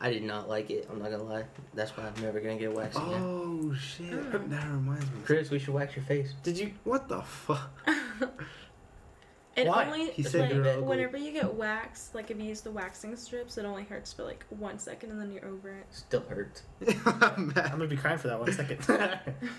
I 0.00 0.10
did 0.12 0.24
not 0.24 0.48
like 0.48 0.70
it. 0.70 0.88
I'm 0.90 0.98
not 0.98 1.12
gonna 1.12 1.22
lie. 1.22 1.44
That's 1.74 1.96
why 1.96 2.08
I'm 2.08 2.20
never 2.20 2.40
gonna 2.40 2.58
get 2.58 2.74
waxed 2.74 2.98
again. 2.98 3.22
Oh 3.22 3.72
shit! 3.74 4.10
Mm. 4.10 4.50
That 4.50 4.68
reminds 4.68 5.04
me. 5.04 5.20
Chris, 5.24 5.50
we 5.50 5.60
should 5.60 5.74
wax 5.74 5.94
your 5.94 6.04
face. 6.06 6.34
Did 6.42 6.58
you? 6.58 6.72
What 6.82 7.08
the 7.08 7.22
fuck? 7.22 7.70
It 9.58 9.66
Why? 9.66 9.84
only 9.86 10.10
He 10.10 10.22
said 10.22 10.40
like 10.42 10.52
you're 10.52 10.66
ugly. 10.68 10.82
whenever 10.82 11.16
you 11.16 11.32
get 11.32 11.52
waxed, 11.54 12.14
like 12.14 12.30
if 12.30 12.38
you 12.38 12.44
use 12.44 12.60
the 12.60 12.70
waxing 12.70 13.16
strips, 13.16 13.58
it 13.58 13.64
only 13.64 13.84
hurts 13.84 14.12
for 14.12 14.22
like 14.24 14.44
one 14.50 14.78
second 14.78 15.10
and 15.10 15.20
then 15.20 15.32
you're 15.32 15.44
over 15.46 15.70
it. 15.70 15.86
Still 15.90 16.24
hurts. 16.28 16.62
I'm 17.06 17.50
gonna 17.50 17.86
be 17.86 17.96
crying 17.96 18.18
for 18.18 18.28
that 18.28 18.38
one 18.38 18.52
second. 18.52 18.80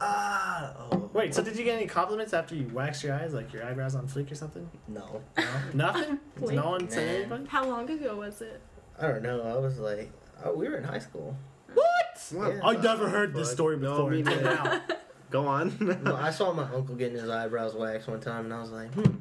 Ah. 0.00 0.74
Oh. 0.92 1.08
Wait, 1.12 1.34
so 1.34 1.42
did 1.42 1.56
you 1.56 1.64
get 1.64 1.76
any 1.76 1.86
compliments 1.86 2.34
after 2.34 2.54
you 2.54 2.68
waxed 2.72 3.02
your 3.04 3.14
eyes, 3.14 3.32
like 3.32 3.52
your 3.52 3.64
eyebrows 3.64 3.94
on 3.94 4.06
fleek 4.08 4.30
or 4.30 4.34
something? 4.34 4.68
No. 4.88 5.22
No, 5.38 5.44
nothing. 5.72 6.18
Fleek? 6.38 6.54
no 6.54 6.70
one 6.70 6.90
said 6.90 7.08
anything. 7.22 7.46
How 7.46 7.64
long 7.64 7.88
ago 7.88 8.16
was 8.16 8.42
it? 8.42 8.60
I 9.00 9.06
don't 9.08 9.22
know. 9.22 9.40
I 9.42 9.56
was 9.56 9.78
like, 9.78 10.10
oh, 10.44 10.52
we 10.52 10.68
were 10.68 10.76
in 10.76 10.84
high 10.84 10.98
school. 10.98 11.36
What? 11.72 12.32
Yeah. 12.34 12.60
I 12.64 12.76
never 12.76 13.08
heard 13.08 13.34
this 13.34 13.48
Fuck. 13.48 13.54
story 13.54 13.76
No, 13.78 13.92
before. 13.92 14.10
me 14.10 14.22
neither. 14.22 14.42
now. 14.42 14.82
Go 15.30 15.46
on. 15.46 16.00
No, 16.04 16.14
I 16.20 16.30
saw 16.30 16.52
my 16.52 16.64
uncle 16.64 16.94
getting 16.94 17.18
his 17.18 17.28
eyebrows 17.28 17.74
waxed 17.74 18.08
one 18.08 18.20
time, 18.20 18.44
and 18.46 18.54
I 18.54 18.60
was 18.60 18.70
like, 18.70 18.92
hmm. 18.94 19.16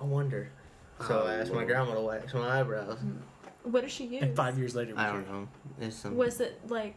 I 0.00 0.04
wonder. 0.04 0.50
So 1.06 1.22
Oh, 1.24 1.26
I 1.28 1.34
asked 1.34 1.52
my 1.52 1.64
grandma 1.64 1.94
to 1.94 2.00
wax 2.00 2.34
my 2.34 2.60
eyebrows. 2.60 2.98
What 3.64 3.82
did 3.82 3.90
she 3.90 4.06
use? 4.06 4.22
And 4.22 4.34
five 4.34 4.58
years 4.58 4.74
later, 4.74 4.94
I 4.96 5.12
don't 5.12 5.28
know. 5.30 5.48
It's. 5.80 6.04
Was 6.04 6.40
it 6.40 6.60
like 6.68 6.96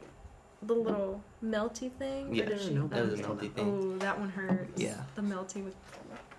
the 0.63 0.73
little 0.73 1.21
melty 1.43 1.91
thing? 1.91 2.29
or 2.31 2.33
Yeah, 2.33 2.45
did 2.45 2.61
she- 2.61 2.73
no, 2.73 2.87
that 2.87 3.09
was 3.09 3.19
a 3.19 3.23
melty 3.23 3.51
thing. 3.51 3.67
Oh, 3.67 3.97
that 3.97 4.19
one 4.19 4.29
hurts. 4.29 4.81
Yeah. 4.81 4.95
The 5.15 5.21
melty 5.21 5.63
with 5.63 5.75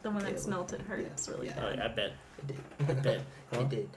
the 0.02 0.10
one 0.10 0.24
that's 0.24 0.46
melted 0.46 0.80
hurts 0.82 1.28
really 1.28 1.48
yeah. 1.48 1.54
Oh, 1.58 1.62
bad. 1.70 1.78
yeah, 1.78 1.84
I 1.84 1.88
bet. 1.88 2.12
It 2.38 2.46
did. 2.46 2.56
I 2.88 2.92
bet. 2.94 3.20
it 3.52 3.68
did. 3.68 3.88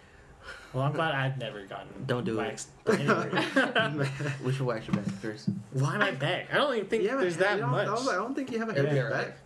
Well, 0.73 0.83
I'm 0.83 0.91
glad 0.93 1.13
I've 1.15 1.37
never 1.37 1.63
gotten 1.65 1.87
Don't 2.05 2.25
do 2.25 2.33
it. 2.39 2.43
waxed. 2.43 2.69
Anyway. 2.87 4.07
We 4.43 4.51
should 4.51 4.65
wax 4.65 4.87
your 4.87 4.95
back 4.97 5.05
first. 5.05 5.49
Why 5.71 5.97
my 5.97 6.11
back? 6.11 6.47
I 6.53 6.55
don't 6.57 6.75
even 6.75 6.87
think 6.89 7.03
Yeah, 7.03 7.15
there's 7.15 7.37
that 7.37 7.61
much. 7.61 7.87
I, 7.87 7.91
was 7.91 8.05
like, 8.05 8.15
I 8.15 8.19
don't 8.19 8.35
think 8.35 8.51
you 8.51 8.59
have 8.59 8.69
a 8.69 8.71
It'll 8.73 8.83
be 8.83 8.89
hair 8.95 9.05
alright. 9.11 9.27
back. 9.29 9.37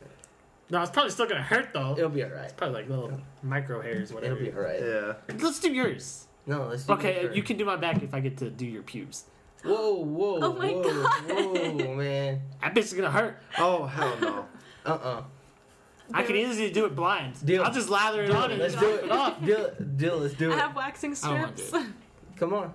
No, 0.71 0.81
it's 0.81 0.91
probably 0.91 1.11
still 1.11 1.27
gonna 1.27 1.41
hurt 1.41 1.69
though. 1.73 1.95
It'll 1.97 2.09
be 2.09 2.23
alright. 2.23 2.45
It's 2.45 2.53
probably 2.53 2.81
like 2.81 2.89
little 2.89 3.11
micro 3.43 3.81
hairs, 3.81 4.11
whatever. 4.13 4.37
It'll 4.37 4.45
be 4.51 4.57
alright. 4.57 4.81
Yeah. 4.81 5.37
Let's 5.39 5.59
do 5.59 5.71
yours. 5.71 6.27
No, 6.47 6.65
let's 6.67 6.83
do 6.85 6.93
Okay, 6.93 7.23
yours 7.23 7.35
you 7.35 7.43
can 7.43 7.57
do 7.57 7.65
my 7.65 7.75
back 7.75 8.01
if 8.01 8.13
I 8.13 8.19
get 8.19 8.37
to 8.37 8.49
do 8.49 8.65
your 8.65 8.81
pubes. 8.83 9.25
Whoa, 9.63 9.95
whoa, 10.03 10.39
Oh 10.41 10.53
my 10.53 10.69
whoa, 10.71 10.83
God. 10.83 11.31
whoa, 11.81 11.93
man. 11.95 12.41
That 12.61 12.73
bitch 12.73 12.77
is 12.85 12.93
gonna 12.93 13.11
hurt. 13.11 13.41
Oh 13.57 13.85
hell 13.85 14.17
no. 14.21 14.45
Uh 14.85 14.89
uh 14.89 15.23
I 16.13 16.23
can 16.23 16.35
easily 16.35 16.71
do 16.71 16.85
it 16.85 16.95
blind. 16.95 17.43
Deal. 17.45 17.63
I'll 17.63 17.71
just 17.73 17.89
lather 17.89 18.23
it 18.23 18.27
Deal. 18.27 18.35
on 18.37 18.51
and 18.51 18.59
Let's 18.59 18.73
just 18.73 18.83
do 18.83 18.91
wipe 18.91 19.03
it. 19.03 19.05
it 19.05 19.11
off. 19.11 19.45
Deal, 19.45 19.71
deal, 19.95 20.17
let's 20.17 20.33
do 20.33 20.51
it. 20.51 20.55
I 20.55 20.57
have 20.59 20.75
waxing 20.75 21.15
I 21.23 21.41
don't 21.41 21.55
do 21.55 21.63
strips. 21.63 21.87
Come 22.37 22.53
on. 22.53 22.73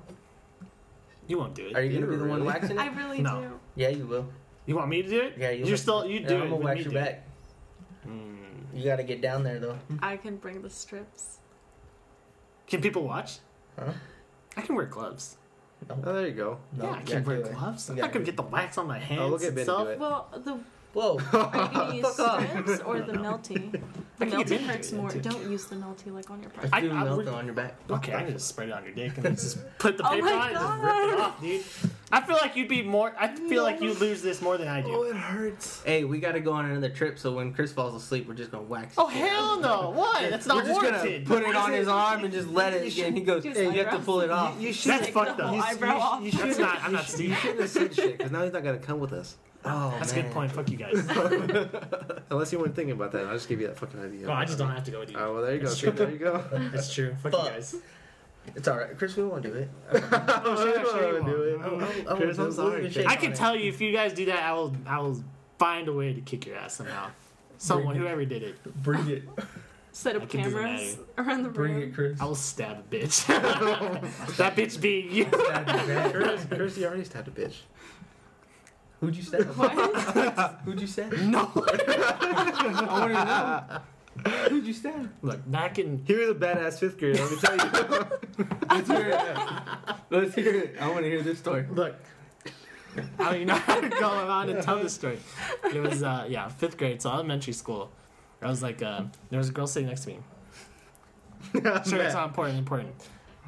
You 1.27 1.39
won't 1.39 1.55
do 1.55 1.67
it. 1.67 1.75
Are 1.77 1.83
you 1.83 1.99
gonna 1.99 2.11
be 2.11 2.17
the 2.17 2.25
one 2.25 2.41
Really? 2.43 2.47
waxing 2.47 2.79
I 2.87 2.87
really 2.89 3.23
No. 3.23 3.41
do. 3.41 3.61
Yeah, 3.77 3.89
you 3.89 4.07
will. 4.07 4.29
You 4.67 4.77
want 4.77 4.89
me 4.89 5.03
to 5.03 5.09
do 5.09 5.21
it? 5.21 5.35
Yeah, 5.39 5.51
you. 5.51 5.65
You're 5.65 5.77
still 5.77 6.07
you 6.07 6.21
do 6.21 6.35
yeah, 6.35 6.41
it. 6.41 6.43
I'm 6.45 6.51
gonna 6.51 6.65
wax 6.65 6.79
me 6.79 6.85
your 6.85 6.93
back. 6.93 7.27
Hmm. 8.05 8.35
You 8.73 8.85
gotta 8.85 9.03
get 9.05 9.21
down 9.21 9.43
there 9.43 9.59
though. 9.59 9.79
I 10.01 10.17
can 10.17 10.37
bring 10.37 10.63
the 10.63 10.71
strips. 10.71 11.39
Can 12.67 12.81
people 12.81 13.03
watch? 13.05 13.39
Huh? 13.79 13.93
I 14.57 14.61
can 14.63 14.75
wear 14.77 14.87
gloves. 14.87 15.37
No. 15.89 15.99
Oh, 16.05 16.13
there 16.15 16.27
you 16.29 16.33
go. 16.35 16.59
No, 16.77 16.85
yeah, 16.85 16.93
I 16.93 17.03
can 17.03 17.25
wear 17.25 17.41
gloves. 17.43 17.91
I'm 17.91 17.97
gotta 17.97 18.07
not 18.07 18.13
gonna 18.13 18.25
do 18.25 18.31
get 18.31 18.37
the 18.37 18.43
wax 18.43 18.79
on 18.79 18.87
my 18.87 18.99
hands 18.99 19.21
Oh, 19.21 19.29
look 19.29 19.43
at 19.43 19.51
Benny 19.51 19.61
itself. 19.63 19.85
do 19.87 19.91
it. 19.93 19.99
Well, 19.99 20.29
the 20.45 20.59
Whoa. 20.95 21.19
are 21.33 21.67
you 21.67 21.75
gonna 21.75 21.95
use 21.97 22.07
Fuck 22.07 22.19
off. 22.21 22.49
strips 22.49 22.81
or 22.83 23.01
the 23.01 23.13
melty? 23.13 23.81
The 24.17 24.27
I 24.27 24.31
can 24.31 24.39
get 24.45 24.47
melty 24.61 24.67
hurts 24.69 24.93
more. 24.93 25.11
too. 25.11 25.21
Don't 25.21 25.51
use 25.51 25.65
the 25.67 25.75
melty 25.75 26.13
like 26.13 26.31
on 26.31 26.41
your 26.41 26.49
part. 26.51 26.67
Let's 26.71 26.75
I- 26.77 26.81
do 26.83 26.93
I 26.93 27.03
melt 27.03 27.17
would- 27.17 27.27
on 27.27 27.47
your 27.47 27.55
back. 27.55 27.75
Okay, 27.91 28.13
I 28.13 28.31
just 28.31 28.47
spread 28.47 28.69
it 28.69 28.73
on 28.73 28.85
your 28.85 28.95
dick 28.95 29.15
and 29.17 29.25
then 29.27 29.35
just 29.35 29.59
put 29.79 29.99
the 29.99 30.07
Oh 30.07 30.11
paper 30.11 30.27
my 30.27 30.33
on 30.33 30.41
and 30.47 30.55
just 30.55 30.65
rip 30.65 30.95
it 30.95 31.17
God. 31.17 31.21
off, 31.21 31.41
dude. 31.41 31.65
I 32.13 32.21
feel 32.21 32.37
like 32.37 32.55
you'd 32.55 32.69
be 32.69 32.81
more. 32.83 33.13
I 33.19 33.27
feel 33.35 33.65
like 33.65 33.81
you 33.81 33.93
lose 33.95 34.23
this 34.23 34.41
more 34.41 34.57
than 34.57 34.69
I 34.69 34.83
do. 34.83 34.91
Oh, 34.95 35.03
it 35.03 35.17
hurts. 35.17 35.83
Hey, 35.83 36.05
we 36.05 36.21
gotta 36.21 36.39
go 36.39 36.53
on 36.53 36.65
another 36.67 36.91
trip. 36.91 37.19
So 37.19 37.33
when 37.35 37.53
Chris 37.53 37.73
falls 37.73 38.01
asleep, 38.01 38.29
we're 38.29 38.35
just 38.35 38.53
gonna 38.53 38.63
wax. 38.63 38.95
Oh 38.97 39.09
his 39.09 39.19
shit 39.21 39.29
hell 39.33 39.59
no! 39.59 39.91
What? 39.91 40.31
That's 40.31 40.47
not 40.47 40.59
we're 40.59 40.67
just 40.69 40.81
warranted. 40.81 41.27
gonna 41.27 41.41
put 41.41 41.51
it 41.51 41.57
on 41.57 41.73
his 41.73 41.89
arm 41.89 42.23
and 42.23 42.33
just 42.33 42.47
let 42.51 42.73
it. 42.73 42.95
You 42.95 43.07
And 43.07 43.17
he 43.19 43.25
goes, 43.25 43.43
Just 43.43 43.57
"Hey, 43.59 43.65
you 43.65 43.71
have 43.73 43.87
to 43.87 43.89
eyebrows. 43.95 44.05
pull 44.05 44.21
it 44.21 44.31
off." 44.31 44.55
You, 44.61 44.69
you 44.69 44.73
should. 44.73 44.93
That's 44.93 45.07
Take 45.07 45.15
fucked 45.15 45.39
the 45.39 45.43
up. 45.43 45.49
whole 45.49 45.59
You- 45.59 45.65
eyebrow 45.65 45.99
off. 45.99 46.23
You 46.23 46.31
That's 46.31 46.41
shouldn't- 46.55 46.61
not- 46.61 46.85
I'm 46.85 46.93
not 46.93 47.05
should- 47.07 47.15
Steve. 47.17 47.29
You 47.31 47.35
shouldn't 47.35 47.61
have 47.63 47.71
said 47.71 47.93
shit 47.97 48.17
because 48.19 48.31
now 48.31 48.45
he's 48.45 48.53
not 48.53 48.63
gonna 48.63 48.79
come 48.79 49.01
with 49.01 49.13
us. 49.13 49.37
Oh, 49.67 49.95
That's 49.99 50.13
a 50.13 50.17
good 50.17 50.31
point. 50.31 50.53
Fuck 50.53 50.71
you 50.71 50.77
guys. 50.77 50.95
Unless 52.31 52.53
you 52.53 52.59
weren't 52.59 52.75
thinking 52.77 52.93
about 52.93 53.13
that, 53.13 53.27
I'll 53.27 53.33
just 53.35 53.49
give 53.49 53.61
you 53.61 53.67
that 53.69 53.79
fucking 53.79 53.99
idea. 54.01 54.27
Oh, 54.29 54.33
I 54.33 54.45
just 54.45 54.59
don't 54.59 54.71
have 54.71 54.85
to 54.85 54.91
go 54.91 55.01
with 55.01 55.11
you. 55.11 55.17
Oh 55.19 55.35
well, 55.35 55.43
there 55.43 55.55
you 55.55 55.61
go. 55.61 55.67
That's 55.69 55.81
See, 55.81 55.87
true. 55.87 55.93
there 55.97 56.11
you 56.11 56.19
go. 56.19 56.45
That's 56.73 56.93
true. 56.93 57.17
Fuck, 57.23 57.33
Fuck. 57.33 57.45
you 57.45 57.51
guys. 57.51 57.77
It's 58.55 58.69
all 58.69 58.77
right, 58.77 58.97
Chris. 58.99 59.17
We 59.17 59.25
won't 59.25 59.43
do 59.43 59.55
it. 59.55 59.71
Oh, 59.91 60.55
sure, 60.63 60.85
sure 60.85 61.19
you 61.19 61.25
do 61.25 61.43
it. 61.43 61.59
won't. 61.61 61.81
Chris, 61.81 62.07
we'll- 62.07 62.19
I'm 62.31 62.37
we'll 62.37 62.53
sorry. 62.53 62.73
even 62.73 62.83
Chris. 62.83 62.95
shake 62.95 63.07
I 63.09 63.15
on 63.15 63.21
can 63.21 63.33
it. 63.33 63.37
tell 63.37 63.57
you 63.57 63.69
if 63.71 63.81
you 63.81 63.91
guys 63.93 64.13
do 64.13 64.27
that, 64.27 64.43
I 64.43 64.53
will. 64.53 64.77
I 64.87 64.99
will 65.01 65.25
find 65.59 65.89
a 65.89 65.93
way 65.95 66.13
to 66.13 66.21
kick 66.21 66.45
your 66.47 66.57
ass 66.57 66.75
somehow. 66.75 67.09
Someone, 67.57 67.95
Bring 67.95 67.97
it. 67.97 68.01
whoever 68.01 68.25
did 68.27 68.43
it, 68.43 68.83
Bring 68.83 69.09
it. 69.09 69.23
Set 69.93 70.17
I 70.17 70.19
up 70.19 70.29
can 70.29 70.43
do 70.43 70.51
cameras 70.51 70.99
around 71.17 71.45
the 71.45 71.49
Bring 71.49 71.75
room. 71.75 71.83
it, 71.85 71.95
Chris. 71.95 72.21
I 72.21 72.25
will 72.25 72.35
stab 72.35 72.79
a 72.81 72.95
bitch. 72.95 73.25
that 74.37 74.57
bitch 74.57 74.79
being 74.81 75.11
you. 75.13 75.25
Chris, 75.27 76.45
Chris, 76.51 76.77
you 76.77 76.87
already 76.87 77.05
stabbed 77.05 77.29
a 77.29 77.31
bitch. 77.31 77.55
Who'd 79.01 79.17
you 79.17 79.23
stab? 79.23 79.45
What? 79.57 80.61
Who'd 80.65 80.81
you 80.81 80.87
stab? 80.87 81.13
No. 81.13 81.51
I 81.57 82.87
want 82.91 83.13
to 83.13 83.25
know. 83.25 84.49
Who'd 84.49 84.67
you 84.67 84.73
stab? 84.73 85.11
Look, 85.23 85.51
back 85.51 85.79
in 85.79 86.03
He 86.07 86.15
was 86.15 86.31
a 86.31 86.35
badass 86.35 86.79
fifth 86.79 86.99
grader. 86.99 87.23
Let 87.23 87.31
me 87.31 87.37
tell 87.39 87.57
you. 87.57 88.07
Let's 88.71 88.89
hear 88.89 89.09
it. 89.11 89.97
Let's 90.11 90.35
hear 90.35 90.55
it. 90.55 90.77
I 90.81 90.89
want 90.89 91.01
to 91.03 91.11
hear 91.11 91.23
this 91.23 91.39
story. 91.39 91.67
look. 91.71 91.97
I 93.19 93.25
don't 93.25 93.35
even 93.35 93.49
know 93.49 93.55
how 93.55 93.81
to 93.81 93.89
go 93.89 94.07
on 94.09 94.49
and 94.49 94.63
tell 94.63 94.79
this 94.81 94.95
story. 94.95 95.19
It 95.65 95.83
was 95.83 96.03
uh, 96.03 96.27
yeah, 96.29 96.49
fifth 96.49 96.77
grade, 96.79 97.03
so 97.03 97.11
elementary 97.11 97.53
school. 97.53 97.91
I 98.41 98.49
was 98.49 98.63
like, 98.63 98.83
uh, 98.83 99.03
there 99.31 99.39
was 99.39 99.49
a 99.49 99.53
girl 99.53 99.67
sitting 99.67 99.89
next 99.89 100.03
to 100.03 100.11
me. 100.11 100.19
Sure, 101.87 102.01
it's 102.01 102.15
not 102.15 102.29
important, 102.29 102.59
important. 102.59 102.95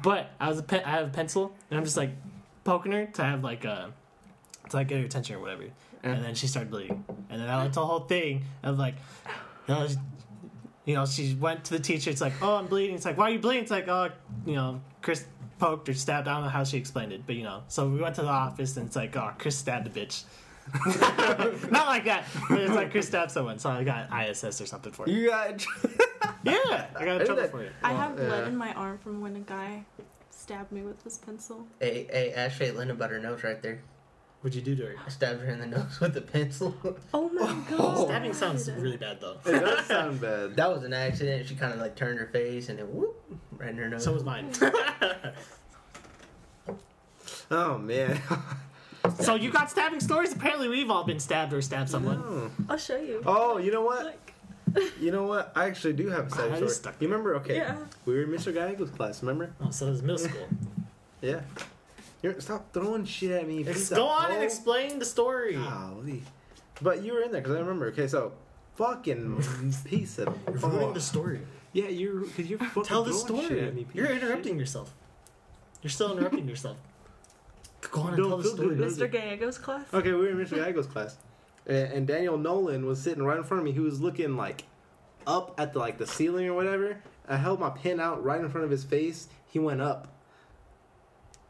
But 0.03 0.31
I 0.39 0.49
was 0.49 0.59
a 0.59 0.63
pen, 0.63 0.83
I 0.85 0.91
have 0.91 1.07
a 1.07 1.09
pencil, 1.09 1.55
and 1.69 1.77
I'm 1.79 1.83
just 1.83 1.97
like 1.97 2.11
poking 2.63 2.91
her 2.91 3.05
to 3.05 3.23
have 3.23 3.43
like 3.43 3.65
uh 3.65 3.87
to 4.69 4.77
like 4.77 4.87
get 4.87 4.99
her 4.99 5.05
attention 5.05 5.35
or 5.35 5.39
whatever. 5.39 5.63
And 6.03 6.23
then 6.23 6.35
she 6.35 6.47
started 6.47 6.69
bleeding, 6.71 7.03
and 7.29 7.41
then 7.41 7.49
I 7.49 7.57
went 7.57 7.73
to 7.73 7.79
the 7.79 7.85
whole 7.85 8.01
thing 8.01 8.43
of 8.63 8.77
like, 8.77 8.95
you 9.67 9.73
know, 9.73 9.87
you 10.85 10.95
know, 10.95 11.05
she 11.05 11.33
went 11.33 11.65
to 11.65 11.73
the 11.73 11.79
teacher. 11.79 12.09
It's 12.09 12.21
like, 12.21 12.33
oh, 12.41 12.55
I'm 12.55 12.67
bleeding. 12.67 12.95
It's 12.95 13.03
like, 13.03 13.17
why 13.17 13.25
are 13.29 13.33
you 13.33 13.39
bleeding? 13.39 13.63
It's 13.63 13.71
like, 13.71 13.87
oh, 13.89 14.09
you 14.45 14.55
know, 14.55 14.81
Chris 15.01 15.25
poked 15.59 15.89
or 15.89 15.93
stabbed. 15.93 16.27
I 16.27 16.35
don't 16.35 16.43
know 16.43 16.49
how 16.49 16.63
she 16.63 16.77
explained 16.77 17.11
it, 17.11 17.23
but 17.25 17.35
you 17.35 17.43
know. 17.43 17.63
So 17.67 17.89
we 17.89 17.99
went 17.99 18.15
to 18.15 18.21
the 18.21 18.27
office, 18.29 18.77
and 18.77 18.85
it's 18.85 18.95
like, 18.95 19.17
oh, 19.17 19.31
Chris 19.37 19.57
stabbed 19.57 19.87
a 19.87 19.89
bitch. 19.89 20.23
Not 21.71 21.87
like 21.87 22.05
that, 22.05 22.25
but 22.49 22.59
it's 22.59 22.73
like 22.73 22.91
Chris 22.91 23.07
stabbed 23.07 23.31
someone, 23.31 23.57
so 23.59 23.69
I 23.69 23.83
got 23.83 24.09
ISS 24.11 24.61
or 24.61 24.65
something 24.65 24.91
for 24.93 25.07
it. 25.07 25.11
You 25.11 25.29
got. 25.29 25.65
Yeah, 26.43 26.85
I 26.95 26.99
got 26.99 27.01
in 27.01 27.21
Isn't 27.21 27.25
trouble 27.35 27.47
for 27.49 27.63
it. 27.63 27.73
I 27.83 27.91
have 27.93 28.17
Yeah. 28.17 28.25
blood 28.25 28.47
in 28.47 28.55
my 28.55 28.71
arm 28.73 28.99
from 28.99 29.19
when 29.19 29.35
a 29.35 29.39
guy 29.41 29.83
stabbed 30.29 30.71
me 30.71 30.81
with 30.81 31.03
his 31.03 31.17
pencil. 31.17 31.67
Hey, 31.81 32.07
hey, 32.09 32.31
ask 32.33 32.61
Caitlin 32.61 32.89
about 32.89 33.09
her 33.09 33.19
nose 33.19 33.43
right 33.43 33.61
there. 33.61 33.81
What'd 34.47 34.65
you 34.65 34.75
do 34.75 34.81
to 34.81 34.87
her? 34.91 34.95
I 35.05 35.09
stabbed 35.09 35.41
her 35.41 35.47
in 35.51 35.59
the 35.59 35.65
nose 35.65 35.99
with 35.99 36.15
a 36.15 36.21
pencil. 36.21 36.73
Oh 37.13 37.27
my 37.27 37.53
god! 37.69 38.05
Stabbing 38.07 38.33
sounds 38.33 38.71
really 38.71 38.95
bad 38.95 39.19
though. 39.19 39.35
It 39.45 39.59
does 39.59 39.85
sound 39.87 40.21
bad. 40.21 40.55
that 40.55 40.69
was 40.73 40.83
an 40.85 40.93
accident. 40.93 41.45
She 41.49 41.55
kind 41.55 41.73
of 41.73 41.79
like 41.81 41.97
turned 41.97 42.17
her 42.17 42.27
face 42.27 42.69
and 42.69 42.79
then 42.79 42.85
whoop, 42.85 43.21
right 43.57 43.71
in 43.71 43.77
her 43.77 43.89
nose. 43.89 44.05
So 44.05 44.13
was 44.13 44.23
mine. 44.23 44.49
Oh 47.51 47.77
man. 47.77 48.21
so 49.19 49.35
you 49.35 49.51
got 49.51 49.69
stabbing 49.69 49.99
stories? 49.99 50.31
Apparently 50.31 50.69
we've 50.69 50.89
all 50.89 51.03
been 51.03 51.19
stabbed 51.19 51.51
or 51.51 51.61
stabbed 51.61 51.89
someone. 51.89 52.19
No. 52.21 52.51
I'll 52.69 52.77
show 52.77 52.95
you. 53.01 53.21
Oh, 53.25 53.57
you 53.57 53.73
know 53.73 53.81
what? 53.81 54.05
Like, 54.05 54.33
You 55.01 55.11
know 55.11 55.23
what? 55.23 55.51
I 55.57 55.65
actually 55.65 55.91
do 55.93 56.07
have 56.07 56.27
a 56.27 56.29
sad 56.29 56.53
I 56.53 56.55
story. 56.55 56.69
stuck 56.71 56.95
You 57.01 57.09
remember? 57.09 57.35
Okay, 57.35 57.57
Yeah. 57.57 57.75
we 58.05 58.13
were 58.15 58.23
in 58.23 58.29
Mr. 58.29 58.53
Gallego's 58.53 58.91
class. 58.91 59.21
Remember? 59.21 59.51
Oh, 59.59 59.71
so 59.71 59.87
it 59.87 59.89
was 59.89 60.01
middle 60.01 60.17
school. 60.17 60.47
Yeah. 61.21 61.41
You're, 62.21 62.39
stop 62.41 62.73
throwing 62.73 63.05
shit 63.05 63.31
at 63.31 63.47
me. 63.47 63.65
Ex- 63.67 63.89
go 63.89 64.07
on 64.07 64.31
and 64.31 64.43
explain 64.43 64.99
the 64.99 65.05
story. 65.05 65.53
Golly. 65.55 66.23
But 66.81 67.03
you 67.03 67.13
were 67.13 67.21
in 67.21 67.31
there 67.31 67.41
because 67.41 67.55
I 67.55 67.59
remember. 67.59 67.87
Okay, 67.87 68.07
so 68.07 68.33
fucking 68.75 69.43
piece 69.85 70.17
of. 70.19 70.35
You're 70.47 70.55
ruining 70.57 70.93
the 70.93 71.01
story. 71.01 71.41
Yeah, 71.73 71.89
you're 71.89 72.21
because 72.21 72.47
you're 72.49 72.59
fucking 72.59 72.83
Tell 72.83 73.03
the 73.03 73.13
story. 73.13 73.47
Shit 73.47 73.63
at 73.63 73.75
me, 73.75 73.83
piece 73.83 73.95
You're 73.95 74.07
interrupting 74.07 74.53
shit. 74.53 74.59
yourself. 74.59 74.93
You're 75.83 75.91
still 75.91 76.17
interrupting 76.17 76.47
yourself. 76.47 76.77
Go 77.91 78.01
on 78.01 78.07
and 78.09 78.17
Don't 78.17 78.29
tell 78.29 78.37
the 78.37 78.43
feel 78.43 78.53
story. 78.55 78.75
good, 78.75 78.87
Mr. 78.91 79.11
Gallego's 79.11 79.57
class. 79.59 79.85
Okay, 79.93 80.11
we 80.11 80.17
were 80.17 80.29
in 80.29 80.37
Mr. 80.37 80.55
Gallego's 80.55 80.87
class, 80.87 81.17
and, 81.67 81.91
and 81.93 82.07
Daniel 82.07 82.37
Nolan 82.37 82.85
was 82.87 82.99
sitting 82.99 83.23
right 83.23 83.37
in 83.37 83.43
front 83.43 83.59
of 83.59 83.65
me. 83.65 83.71
He 83.71 83.79
was 83.79 84.01
looking 84.01 84.35
like 84.35 84.63
up 85.27 85.53
at 85.59 85.73
the 85.73 85.79
like 85.79 85.97
the 85.99 86.07
ceiling 86.07 86.47
or 86.47 86.53
whatever. 86.55 86.97
I 87.27 87.37
held 87.37 87.59
my 87.59 87.69
pen 87.69 87.99
out 87.99 88.23
right 88.23 88.39
in 88.41 88.49
front 88.49 88.65
of 88.65 88.71
his 88.71 88.83
face. 88.83 89.27
He 89.45 89.59
went 89.59 89.81
up. 89.81 90.07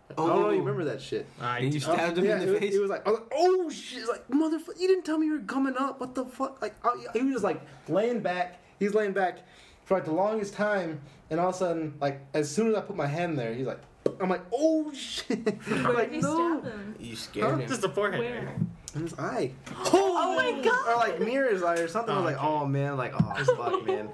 I 0.09 0.13
don't 0.15 0.29
Oh. 0.29 0.49
you 0.51 0.59
remember 0.59 0.85
that 0.85 1.01
shit. 1.01 1.27
I 1.41 1.59
And 1.59 1.73
you 1.73 1.79
stabbed 1.79 2.17
him 2.17 2.25
yeah, 2.25 2.39
in 2.39 2.45
the 2.45 2.51
was, 2.53 2.59
face. 2.61 2.73
He 2.73 2.79
was 2.79 2.89
like, 2.89 3.05
I 3.05 3.11
was 3.11 3.19
like, 3.19 3.29
oh 3.35 3.69
shit! 3.69 3.99
He's 3.99 4.07
like, 4.07 4.27
motherfucker, 4.29 4.79
you 4.79 4.87
didn't 4.87 5.03
tell 5.03 5.17
me 5.17 5.27
you 5.27 5.33
were 5.33 5.39
coming 5.39 5.75
up. 5.77 5.99
What 5.99 6.15
the 6.15 6.25
fuck? 6.25 6.61
Like, 6.61 6.75
I, 6.85 6.95
he 7.13 7.21
was 7.23 7.33
just 7.33 7.43
like 7.43 7.61
laying 7.89 8.21
back. 8.21 8.61
He's 8.79 8.93
laying 8.93 9.11
back 9.13 9.39
for 9.83 9.95
like 9.95 10.05
the 10.05 10.13
longest 10.13 10.53
time, 10.53 11.01
and 11.29 11.39
all 11.39 11.49
of 11.49 11.55
a 11.55 11.57
sudden, 11.57 11.93
like 11.99 12.21
as 12.33 12.49
soon 12.49 12.69
as 12.69 12.75
I 12.75 12.81
put 12.81 12.95
my 12.95 13.07
hand 13.07 13.37
there, 13.37 13.53
he's 13.53 13.67
like, 13.67 13.81
I'm 14.21 14.29
like, 14.29 14.43
oh 14.53 14.91
shit! 14.93 15.45
Where 15.67 15.93
like, 15.93 16.11
did 16.11 16.15
you 16.15 16.21
no, 16.21 16.59
stab 16.61 16.71
him? 16.71 16.95
You 16.99 17.15
scared 17.15 17.59
him. 17.59 17.67
just 17.67 17.81
the 17.81 17.89
forehead. 17.89 18.19
Where? 18.19 18.55
in 18.95 19.01
his 19.01 19.13
eye. 19.19 19.51
Oh 19.93 20.35
my 20.35 20.61
god! 20.63 20.87
or 20.87 20.95
like 20.95 21.19
mirror's 21.19 21.63
eye 21.63 21.75
or 21.79 21.87
something. 21.87 22.13
I 22.13 22.17
was 22.17 22.25
like, 22.25 22.41
Oh, 22.41 22.47
okay. 22.47 22.63
oh 22.63 22.65
man, 22.65 22.97
like 22.97 23.13
oh 23.19 23.43
fuck, 23.57 23.85
man. 23.85 24.09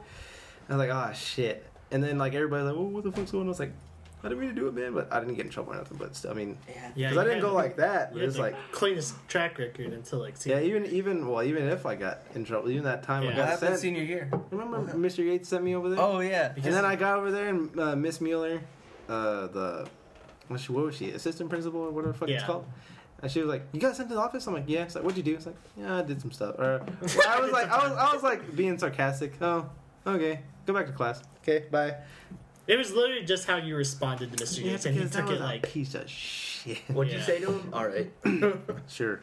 I 0.70 0.76
was 0.76 0.88
like, 0.88 0.90
oh 0.90 1.14
shit. 1.14 1.66
And 1.92 2.04
then 2.04 2.18
like 2.18 2.34
everybody's 2.34 2.66
like, 2.66 2.76
well, 2.76 2.86
what 2.86 3.04
the 3.04 3.12
fuck's 3.12 3.32
going 3.32 3.42
on? 3.44 3.48
I 3.48 3.50
was 3.50 3.60
like, 3.60 3.74
I 4.26 4.30
didn't 4.30 4.40
mean 4.40 4.50
to 4.50 4.56
do 4.56 4.68
it, 4.68 4.74
man, 4.74 4.94
but 4.94 5.12
I 5.12 5.20
didn't 5.20 5.36
get 5.36 5.46
in 5.46 5.52
trouble 5.52 5.74
or 5.74 5.76
nothing. 5.76 5.98
But 5.98 6.16
still, 6.16 6.32
I 6.32 6.34
mean, 6.34 6.58
Yeah. 6.70 6.74
Yeah, 6.96 7.10
because 7.10 7.18
I 7.18 7.24
didn't 7.26 7.36
had 7.40 7.42
go 7.44 7.54
like 7.54 7.76
that. 7.76 8.10
You 8.12 8.14
But 8.14 8.20
had 8.22 8.30
it's 8.30 8.38
like, 8.38 8.56
cleanest 8.72 9.16
track 9.28 9.58
record 9.60 9.92
until 9.92 10.20
like. 10.20 10.36
yeah, 10.46 10.60
senior- 10.60 10.62
even 10.62 10.86
even 10.88 11.28
well, 11.30 11.44
even 11.44 11.68
if 11.68 11.86
I 11.86 11.96
got 11.96 12.22
in 12.34 12.46
trouble, 12.46 12.70
even 12.70 12.84
that 12.86 13.04
time 13.04 13.24
Yeah. 13.24 13.30
I 13.30 13.32
What 13.32 13.38
got 13.38 13.50
happened 13.50 13.70
sent. 13.70 13.80
senior 13.82 14.04
year? 14.04 14.32
Remember, 14.50 14.78
Mr. 14.94 15.26
Yates 15.26 15.50
sent 15.50 15.64
me 15.64 15.76
over 15.76 15.90
there. 15.90 16.00
Oh 16.00 16.20
yeah. 16.22 16.54
and 16.56 16.64
then 16.74 16.86
I 16.86 16.96
got 16.96 17.20
over 17.20 17.32
there 17.32 17.50
and 17.50 17.78
uh, 17.80 17.96
Miss 17.98 18.22
Mueller, 18.22 18.62
uh, 19.10 19.48
the 19.48 19.88
what, 20.48 20.60
she, 20.60 20.72
what 20.72 20.86
was 20.86 20.96
she, 20.96 21.12
assistant 21.12 21.50
principal 21.50 21.82
or 21.82 21.92
whatever 21.92 22.14
the 22.14 22.18
fuck 22.20 22.30
it's 22.30 22.44
called. 22.44 22.66
And 23.22 23.32
she 23.32 23.40
was 23.40 23.48
like, 23.48 23.64
"You 23.72 23.80
got 23.80 23.96
sent 23.96 24.10
to 24.10 24.16
the 24.16 24.22
office?" 24.22 24.46
I'm 24.48 24.54
like, 24.54 24.66
"Yeah." 24.68 24.84
It's 24.84 24.96
like, 24.96 25.04
"What'd 25.06 25.16
you 25.18 25.24
do?" 25.24 25.36
It's 25.36 25.46
like, 25.46 25.56
"Yeah, 25.78 26.00
I 26.00 26.02
did 26.02 26.20
some 26.20 26.32
stuff." 26.32 26.56
Or 26.60 26.82
well, 27.18 27.28
I 27.30 27.40
was 27.40 27.52
like, 27.54 27.70
I 27.72 27.88
was, 27.88 27.98
I 27.98 28.14
was 28.14 28.22
like 28.22 28.54
being 28.54 28.78
sarcastic. 28.78 29.34
Oh, 29.42 29.70
okay, 30.06 30.42
go 30.66 30.74
back 30.74 30.88
to 30.88 30.92
class. 30.92 31.24
Okay, 31.42 31.66
bye. 31.72 31.96
It 32.68 32.78
was 32.78 32.92
literally 32.94 33.26
just 33.26 33.46
how 33.46 33.58
you 33.58 33.76
responded 33.76 34.36
to 34.38 34.44
Mr. 34.44 34.64
Yates, 34.64 34.86
and 34.86 34.94
he 34.96 35.02
because 35.02 35.16
that 35.16 35.22
took 35.22 35.30
was 35.32 35.40
it 35.40 35.44
a 35.44 35.46
like. 35.46 35.64
piece 35.64 35.96
of 35.96 36.10
shit. 36.10 36.78
What'd 36.88 37.12
you 37.12 37.20
Yeah. 37.20 37.26
say 37.26 37.40
to 37.42 37.52
him? 37.52 37.70
All 37.74 37.86
right. 37.88 38.12
Sure. 38.88 39.20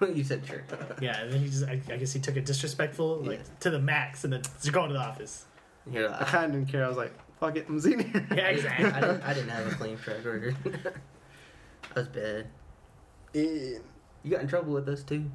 you 0.14 0.24
said 0.24 0.46
sure. 0.46 0.62
Yeah, 1.00 1.20
and 1.20 1.32
then 1.32 1.40
he 1.40 1.46
just. 1.46 1.64
I, 1.64 1.80
I 1.92 1.96
guess 1.96 2.12
he 2.12 2.20
took 2.20 2.36
it 2.36 2.46
disrespectful, 2.46 3.16
like 3.18 3.38
Yeah. 3.40 3.44
to 3.60 3.70
the 3.70 3.78
max, 3.80 4.24
and 4.24 4.32
then 4.32 4.42
just 4.42 4.72
going 4.72 4.88
to 4.88 4.94
the 4.94 5.00
office. 5.00 5.44
You're 5.90 6.08
I 6.08 6.18
like, 6.18 6.26
kind 6.28 6.44
of 6.46 6.52
didn't 6.52 6.68
care. 6.70 6.84
I 6.84 6.88
was 6.88 6.96
like, 6.96 7.12
"Fuck 7.40 7.56
it, 7.56 7.66
I'm 7.68 7.78
senior." 7.80 8.06
Yeah, 8.34 8.46
I 8.46 8.48
exactly. 8.50 8.84
didn't, 8.86 8.96
I, 8.96 9.00
didn't, 9.00 9.22
I 9.22 9.34
didn't 9.34 9.48
have 9.50 9.66
a 9.66 9.74
clean 9.74 9.98
track 9.98 10.24
record. 10.24 10.56
that 10.62 10.94
was 11.96 12.08
bad. 12.08 12.46
You 13.34 13.80
got 14.30 14.40
in 14.40 14.48
trouble 14.48 14.72
with 14.72 14.88
us 14.88 15.02
too. 15.02 15.30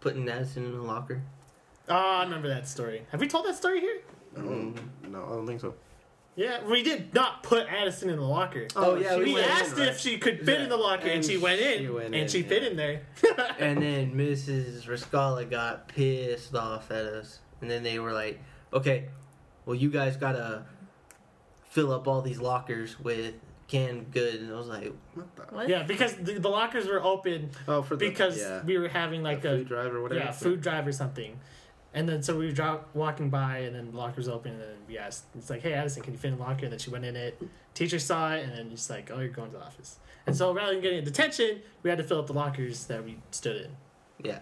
Putting 0.00 0.28
Addison 0.28 0.64
in 0.64 0.72
the 0.72 0.82
locker. 0.82 1.22
Oh, 1.88 1.94
I 1.94 2.24
remember 2.24 2.48
that 2.48 2.66
story. 2.66 3.06
Have 3.12 3.20
we 3.20 3.28
told 3.28 3.46
that 3.46 3.54
story 3.56 3.80
here? 3.80 3.98
mm, 4.36 4.76
no, 5.10 5.24
I 5.24 5.28
don't 5.28 5.46
think 5.46 5.60
so. 5.60 5.74
Yeah, 6.36 6.64
we 6.64 6.82
did 6.82 7.14
not 7.14 7.42
put 7.44 7.68
Addison 7.68 8.10
in 8.10 8.16
the 8.16 8.22
locker. 8.24 8.66
Oh, 8.74 8.96
yeah, 8.96 9.14
she 9.16 9.22
we 9.22 9.34
went 9.34 9.46
in, 9.46 9.52
asked 9.52 9.78
right? 9.78 9.88
if 9.88 10.00
she 10.00 10.18
could 10.18 10.44
fit 10.44 10.60
in 10.60 10.68
the 10.68 10.76
locker, 10.76 11.02
and, 11.04 11.12
And 11.12 11.24
she 11.24 11.36
went 11.36 11.60
in, 11.60 11.78
she 11.78 11.88
went 11.88 12.06
and 12.06 12.14
in, 12.16 12.28
she 12.28 12.42
fit 12.42 12.62
yeah. 12.62 12.68
in 12.70 12.76
there. 12.76 13.02
And 13.58 13.80
then 13.82 14.14
Mrs. 14.14 14.84
Rascala 14.86 15.48
got 15.48 15.86
pissed 15.88 16.54
off 16.56 16.90
at 16.90 17.04
us. 17.04 17.38
And 17.60 17.70
then 17.70 17.82
they 17.84 17.98
were 18.00 18.12
like, 18.12 18.40
okay, 18.72 19.06
well, 19.64 19.76
you 19.76 19.90
guys 19.90 20.16
gotta 20.16 20.64
fill 21.62 21.92
up 21.92 22.08
all 22.08 22.20
these 22.20 22.40
lockers 22.40 22.98
with 22.98 23.34
canned 23.68 24.10
goods. 24.12 24.42
And 24.42 24.52
I 24.52 24.56
was 24.56 24.66
like, 24.66 24.92
What 25.14 25.36
the? 25.36 25.42
What? 25.54 25.68
yeah, 25.68 25.84
because 25.84 26.14
the, 26.16 26.38
the 26.38 26.48
lockers 26.48 26.86
were 26.86 27.02
open 27.02 27.50
Oh, 27.68 27.82
for 27.82 27.96
the 27.96 28.08
because 28.08 28.38
yeah, 28.38 28.62
we 28.64 28.76
were 28.76 28.88
having 28.88 29.22
like 29.22 29.40
the 29.42 29.54
a 29.54 29.56
food 29.58 29.68
drive 29.68 29.94
or 29.94 30.02
whatever. 30.02 30.20
yeah 30.24 30.32
food 30.32 30.60
drive 30.60 30.86
or 30.86 30.92
something, 30.92 31.38
and 31.94 32.06
then 32.08 32.22
so 32.22 32.36
we 32.36 32.46
were 32.46 32.52
dro- 32.52 32.84
walking 32.92 33.30
by, 33.30 33.58
and 33.58 33.74
then 33.74 33.90
the 33.92 33.96
lockers 33.96 34.28
open, 34.28 34.52
and 34.52 34.60
then 34.60 34.76
we 34.86 34.98
asked, 34.98 35.24
it's 35.36 35.48
like, 35.48 35.62
hey 35.62 35.72
Addison, 35.72 36.02
can 36.02 36.12
you 36.12 36.18
fit 36.18 36.28
in 36.32 36.36
the 36.36 36.42
locker? 36.42 36.64
And 36.64 36.72
then 36.72 36.78
she 36.78 36.90
went 36.90 37.04
in 37.04 37.16
it. 37.16 37.40
Teacher 37.74 37.98
saw 37.98 38.32
it, 38.34 38.44
and 38.44 38.52
then 38.52 38.70
she's 38.70 38.90
like, 38.90 39.10
oh, 39.12 39.18
you're 39.20 39.28
going 39.28 39.50
to 39.52 39.56
the 39.56 39.62
office. 39.64 39.98
And 40.26 40.36
so 40.36 40.52
rather 40.52 40.72
than 40.72 40.82
getting 40.82 40.98
a 40.98 41.02
detention, 41.02 41.60
we 41.82 41.90
had 41.90 41.96
to 41.98 42.04
fill 42.04 42.18
up 42.18 42.26
the 42.26 42.32
lockers 42.32 42.84
that 42.86 43.04
we 43.04 43.16
stood 43.30 43.56
in. 43.62 43.70
yeah. 44.22 44.40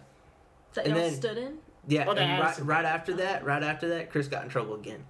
That 0.75 0.87
And 0.87 0.95
y'all 0.97 1.05
then- 1.05 1.15
stood 1.15 1.39
in? 1.39 1.59
Yeah, 1.89 2.05
Oh, 2.09 2.15
the 2.15 2.21
and 2.21 2.39
right, 2.41 2.47
Addison- 2.49 2.67
right 2.67 2.85
after 2.85 3.15
that, 3.15 3.45
right 3.45 3.63
after 3.63 3.89
that, 3.89 4.11
Chris 4.11 4.29
got 4.29 4.45
in 4.45 4.49
trouble 4.49 4.75
again. 4.77 5.05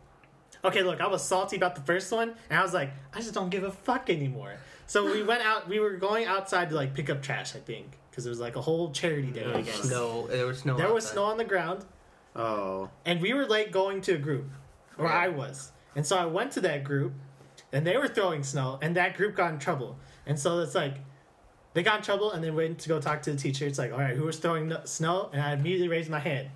Okay, 0.64 0.82
look, 0.82 1.00
I 1.00 1.06
was 1.08 1.22
salty 1.22 1.56
about 1.56 1.74
the 1.74 1.80
first 1.82 2.10
one, 2.12 2.34
and 2.48 2.58
I 2.58 2.62
was 2.62 2.72
like, 2.72 2.92
I 3.12 3.18
just 3.20 3.34
don't 3.34 3.50
give 3.50 3.62
a 3.64 3.70
fuck 3.70 4.08
anymore. 4.08 4.54
So 4.86 5.04
we 5.12 5.22
went 5.32 5.42
out. 5.42 5.68
We 5.68 5.80
were 5.80 5.96
going 5.96 6.24
outside 6.26 6.70
to 6.70 6.74
like 6.74 6.94
pick 6.94 7.10
up 7.10 7.20
trash, 7.22 7.54
I 7.54 7.58
think, 7.58 7.98
because 8.10 8.24
it 8.26 8.28
was 8.30 8.40
like 8.40 8.56
a 8.56 8.60
whole 8.62 8.90
charity 8.92 9.30
day. 9.30 9.44
I 9.52 9.60
guess. 9.60 9.82
Snow, 9.82 10.26
there 10.28 10.46
was 10.46 10.60
snow. 10.60 10.76
There 10.78 10.92
was 10.92 11.04
outside. 11.04 11.14
snow 11.14 11.24
on 11.24 11.36
the 11.36 11.44
ground, 11.44 11.84
Oh, 12.34 12.88
and 13.04 13.20
we 13.20 13.34
were 13.34 13.44
late 13.46 13.72
going 13.72 14.00
to 14.02 14.14
a 14.14 14.18
group, 14.18 14.46
or 14.98 15.06
Yeah. 15.06 15.12
I 15.12 15.28
was, 15.28 15.72
and 15.94 16.06
so 16.06 16.16
I 16.16 16.24
went 16.26 16.52
to 16.52 16.60
that 16.62 16.82
group, 16.84 17.12
and 17.72 17.86
they 17.86 17.96
were 17.96 18.08
throwing 18.08 18.42
snow, 18.42 18.78
and 18.80 18.96
that 18.96 19.16
group 19.16 19.36
got 19.36 19.52
in 19.52 19.58
trouble, 19.58 19.98
and 20.26 20.38
so 20.38 20.58
it's 20.60 20.74
like. 20.74 20.94
They 21.74 21.82
got 21.82 21.96
in 21.96 22.02
trouble 22.02 22.32
and 22.32 22.44
then 22.44 22.54
went 22.54 22.80
to 22.80 22.88
go 22.90 23.00
talk 23.00 23.22
to 23.22 23.32
the 23.32 23.38
teacher. 23.38 23.64
It's 23.66 23.78
like, 23.78 23.92
all 23.94 23.98
right, 23.98 24.14
who 24.14 24.24
was 24.24 24.36
throwing 24.36 24.68
no- 24.68 24.82
snow? 24.84 25.30
And 25.32 25.40
I 25.40 25.54
immediately 25.54 25.88
raised 25.88 26.10
my 26.10 26.18
hand, 26.18 26.50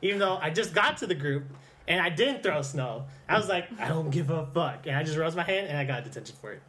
even 0.00 0.18
though 0.18 0.38
I 0.40 0.48
just 0.48 0.72
got 0.72 0.96
to 0.96 1.06
the 1.06 1.14
group 1.14 1.44
and 1.86 2.00
I 2.00 2.08
didn't 2.08 2.42
throw 2.42 2.62
snow. 2.62 3.04
I 3.28 3.36
was 3.36 3.50
like, 3.50 3.68
I 3.78 3.88
don't 3.88 4.08
give 4.08 4.30
a 4.30 4.46
fuck, 4.46 4.86
and 4.86 4.96
I 4.96 5.02
just 5.02 5.18
raised 5.18 5.36
my 5.36 5.42
hand 5.42 5.66
and 5.66 5.76
I 5.76 5.84
got 5.84 6.04
detention 6.04 6.36
for 6.40 6.52
it. 6.54 6.62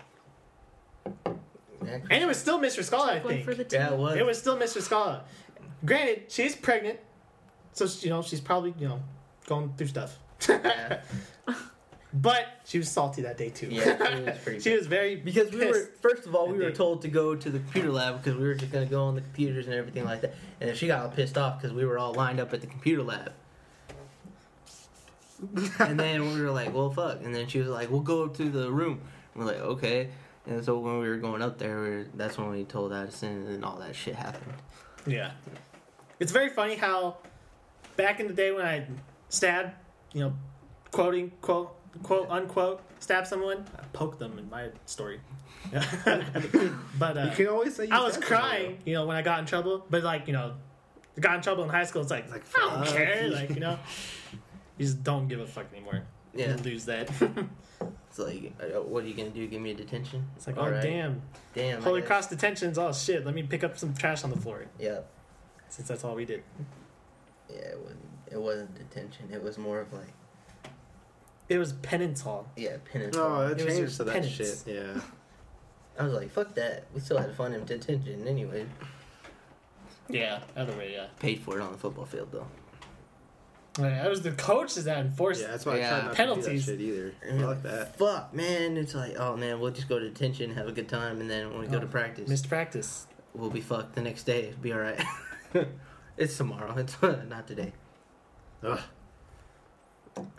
And 1.86 2.11
it 2.11 2.26
was 2.28 2.36
still 2.38 2.59
Mr. 2.59 2.84
Scala, 2.84 3.14
I 3.14 3.20
think. 3.22 3.45
for 3.45 3.53
the 3.55 3.66
yeah, 3.72 3.93
it 3.93 3.97
was. 3.97 4.18
It 4.18 4.26
was 4.26 4.38
still 4.38 4.57
Mr. 4.57 4.82
Scala. 4.82 5.24
Granted, 5.86 6.24
she's 6.30 6.57
pregnant, 6.57 6.99
so 7.74 7.88
you 7.99 8.09
know 8.09 8.21
she's 8.21 8.41
probably 8.41 8.74
you 8.80 8.88
know 8.88 9.01
going 9.47 9.74
through 9.78 9.88
stuff. 9.88 10.17
Yeah. 10.47 11.01
but 12.13 12.45
she 12.65 12.78
was 12.78 12.89
salty 12.89 13.24
that 13.24 13.38
day 13.38 13.49
too. 13.49 13.67
Yeah, 13.67 13.89
it 13.89 14.26
was 14.26 14.38
pretty 14.43 14.59
she 14.59 14.76
was 14.76 14.88
very 14.88 15.15
Because 15.15 15.51
we 15.51 15.65
were 15.65 15.89
first 16.01 16.26
of 16.26 16.36
all 16.36 16.47
we 16.47 16.57
were 16.57 16.71
told 16.71 17.01
to 17.03 17.07
go 17.07 17.36
to 17.36 17.49
the 17.49 17.59
computer 17.59 17.91
lab 17.91 18.24
because 18.24 18.39
we 18.39 18.47
were 18.47 18.55
just 18.55 18.71
gonna 18.71 18.86
go 18.86 19.03
on 19.03 19.15
the 19.15 19.21
computers 19.21 19.65
and 19.65 19.76
everything 19.76 20.05
like 20.05 20.21
that. 20.21 20.36
And 20.59 20.69
then 20.69 20.76
she 20.76 20.88
got 20.88 21.01
all 21.01 21.09
pissed 21.09 21.38
off 21.38 21.61
because 21.61 21.76
we 21.76 21.86
were 21.86 21.97
all 21.97 22.13
lined 22.13 22.39
up 22.39 22.53
at 22.53 22.61
the 22.61 22.67
computer 22.67 23.03
lab. 23.03 23.34
and 25.80 25.99
then 25.99 26.34
we 26.34 26.41
were 26.41 26.51
like, 26.51 26.74
"Well, 26.74 26.89
fuck!" 26.89 27.21
And 27.21 27.36
then 27.36 27.47
she 27.47 27.59
was 27.59 27.67
like, 27.67 27.91
"We'll 27.91 27.99
go 27.99 28.24
up 28.24 28.38
to 28.38 28.49
the 28.49 28.71
room." 28.71 29.01
we're 29.36 29.45
like, 29.45 29.59
"Okay." 29.59 30.09
And 30.45 30.63
so 30.63 30.78
when 30.78 30.99
we 30.99 31.09
were 31.09 31.17
going 31.17 31.41
up 31.41 31.57
there, 31.57 31.82
we 31.82 31.89
were, 31.89 32.05
that's 32.15 32.38
when 32.38 32.49
we 32.49 32.63
told 32.63 32.93
Addison, 32.93 33.47
and 33.47 33.63
all 33.63 33.78
that 33.80 33.95
shit 33.95 34.15
happened. 34.15 34.53
Yeah, 35.05 35.32
it's 36.19 36.32
very 36.32 36.49
funny 36.49 36.76
how 36.76 37.17
back 37.96 38.20
in 38.20 38.28
the 38.28 38.34
day 38.34 38.52
when 38.52 38.66
I 38.66 38.86
stabbed, 39.30 39.72
you 40.14 40.22
know, 40.22 40.34
quoting 40.91 41.32
quote 41.41 41.76
quote 42.02 42.30
unquote 42.30 42.82
stab 43.00 43.28
someone, 43.28 43.66
I 43.78 43.84
poked 43.94 44.20
them 44.20 44.38
in 44.39 44.50
my 44.50 44.70
story. 44.86 45.20
but 47.00 47.18
uh, 47.18 47.22
you 47.30 47.32
can 47.36 47.48
always 47.48 47.76
say 47.76 47.86
you 47.86 47.94
I 47.94 48.02
was 48.04 48.16
said 48.16 48.24
crying, 48.24 48.80
you 48.86 48.94
know, 48.94 49.06
when 49.06 49.16
I 49.16 49.22
got 49.22 49.39
in 49.39 49.46
trouble. 49.46 49.86
But 49.89 50.04
like, 50.04 50.28
you 50.28 50.34
know, 50.34 50.54
got 51.20 51.36
in 51.36 51.41
trouble 51.41 51.64
in 51.64 51.70
high 51.70 51.86
school. 51.86 52.02
It's 52.02 52.12
like, 52.12 52.30
Like, 52.30 52.44
I 52.58 52.60
don't 52.60 52.86
fuck 52.86 52.96
care. 52.96 53.30
Like, 53.30 53.50
you 53.50 53.60
know, 53.60 53.78
you 54.78 54.86
just 54.86 55.04
don't 55.04 55.28
give 55.28 55.39
a 55.39 55.48
fuck 55.48 55.68
anymore. 55.74 56.04
Yeah. 56.34 56.56
You 56.56 56.64
lose 56.64 56.86
that. 56.86 57.10
It's 58.10 58.20
like, 58.20 58.54
uh, 58.62 58.80
what 58.80 59.04
are 59.04 59.08
you 59.08 59.16
gonna 59.16 59.32
do? 59.32 59.48
Give 59.48 59.60
me 59.60 59.72
a 59.72 59.74
detention? 59.74 60.28
it's 60.36 60.46
like, 60.46 60.56
All 60.56 60.68
oh 60.68 60.72
right. 60.72 60.84
damn, 60.84 61.20
Damn. 61.56 61.80
I 61.80 61.84
Holy. 61.84 62.04
Cross 62.04 62.28
detentions. 62.28 62.78
Oh 62.78 62.94
shit, 62.94 63.26
let 63.26 63.34
me 63.34 63.41
pick 63.41 63.64
up 63.64 63.76
some 63.76 63.96
trash 63.96 64.24
on 64.24 64.30
the 64.30 64.38
floor. 64.38 64.66
Yeah. 64.78 65.00
Since 65.70 65.88
that's 65.88 66.04
all 66.04 66.14
we 66.14 66.24
did. 66.24 66.44
Yeah. 67.54 67.60
It 67.70 67.80
wasn't. 67.80 67.99
It 68.32 68.41
wasn't 68.41 68.76
detention. 68.76 69.30
It 69.32 69.43
was 69.43 69.58
more 69.58 69.80
of 69.80 69.93
like, 69.93 70.08
It 71.49 71.58
was 71.60 71.74
penance 71.74 72.22
hall. 72.22 72.47
yeah, 72.56 72.78
penance. 72.91 73.16
Oh, 73.18 73.47
that 73.49 73.60
It 73.60 73.66
was 73.66 73.76
changed 73.76 73.97
to 73.97 74.04
your 74.04 74.14
that 74.14 74.22
penance. 74.22 74.64
shit. 74.66 74.76
Yeah. 74.76 75.01
I 75.99 76.04
was 76.06 76.14
like, 76.14 76.32
fuck 76.32 76.56
that. 76.56 76.86
We 76.95 76.99
still 77.01 77.20
had 77.20 77.36
fun 77.36 77.54
in 77.54 77.64
detention 77.66 78.28
anyway. 78.28 78.66
Yeah, 80.10 80.39
either 80.56 80.76
way, 80.76 80.93
yeah. 80.93 81.06
Paid 81.20 81.41
for 81.41 81.58
it 81.60 81.62
on 81.62 81.72
the 81.72 81.78
football 81.78 82.06
field 82.06 82.30
though. 82.32 82.47
Yeah, 83.80 84.06
it 84.06 84.10
was 84.10 84.22
the 84.22 84.32
coaches 84.32 84.84
that 84.86 84.97
enforced. 84.99 85.41
Yeah, 85.41 85.47
that's 85.47 85.66
why 85.66 85.78
Yeah. 85.78 85.88
I 85.88 85.89
tried 85.99 86.06
not 86.06 86.16
Penalties. 86.16 86.66
to 86.66 86.78
do 86.78 87.12
that 87.14 87.28
shit 87.28 87.30
either. 87.30 87.39
Yeah. 87.39 87.47
Fuck 87.54 87.64
that. 87.64 87.97
Fuck, 87.97 88.34
man. 88.34 88.78
It's 88.78 88.95
like, 88.95 89.16
oh 89.20 89.36
man, 89.38 89.60
we'll 89.60 89.72
just 89.72 89.88
go 89.89 89.99
to 89.99 90.10
detention, 90.10 90.54
have 90.56 90.68
a 90.68 90.72
good 90.72 90.89
time, 90.89 91.22
and 91.22 91.30
then 91.30 91.51
when 91.51 91.60
we 91.60 91.68
go 91.68 91.78
Oh, 91.78 91.82
to 91.82 91.88
practice, 91.88 92.28
Missed 92.28 92.49
practice. 92.49 93.06
we'll 93.34 93.49
be 93.51 93.62
fucked 93.62 93.93
the 93.95 94.01
next 94.01 94.24
day. 94.24 94.47
It'll 94.49 94.62
be 94.62 94.74
alright. 94.74 94.99
it's 96.18 96.38
tomorrow. 96.38 96.74
It's 96.78 96.97
not 97.01 97.47
today. 97.47 97.74
Ugh. 98.64 98.80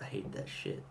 I 0.01 0.05
hate 0.05 0.33
that 0.33 0.49
shit. 0.49 0.83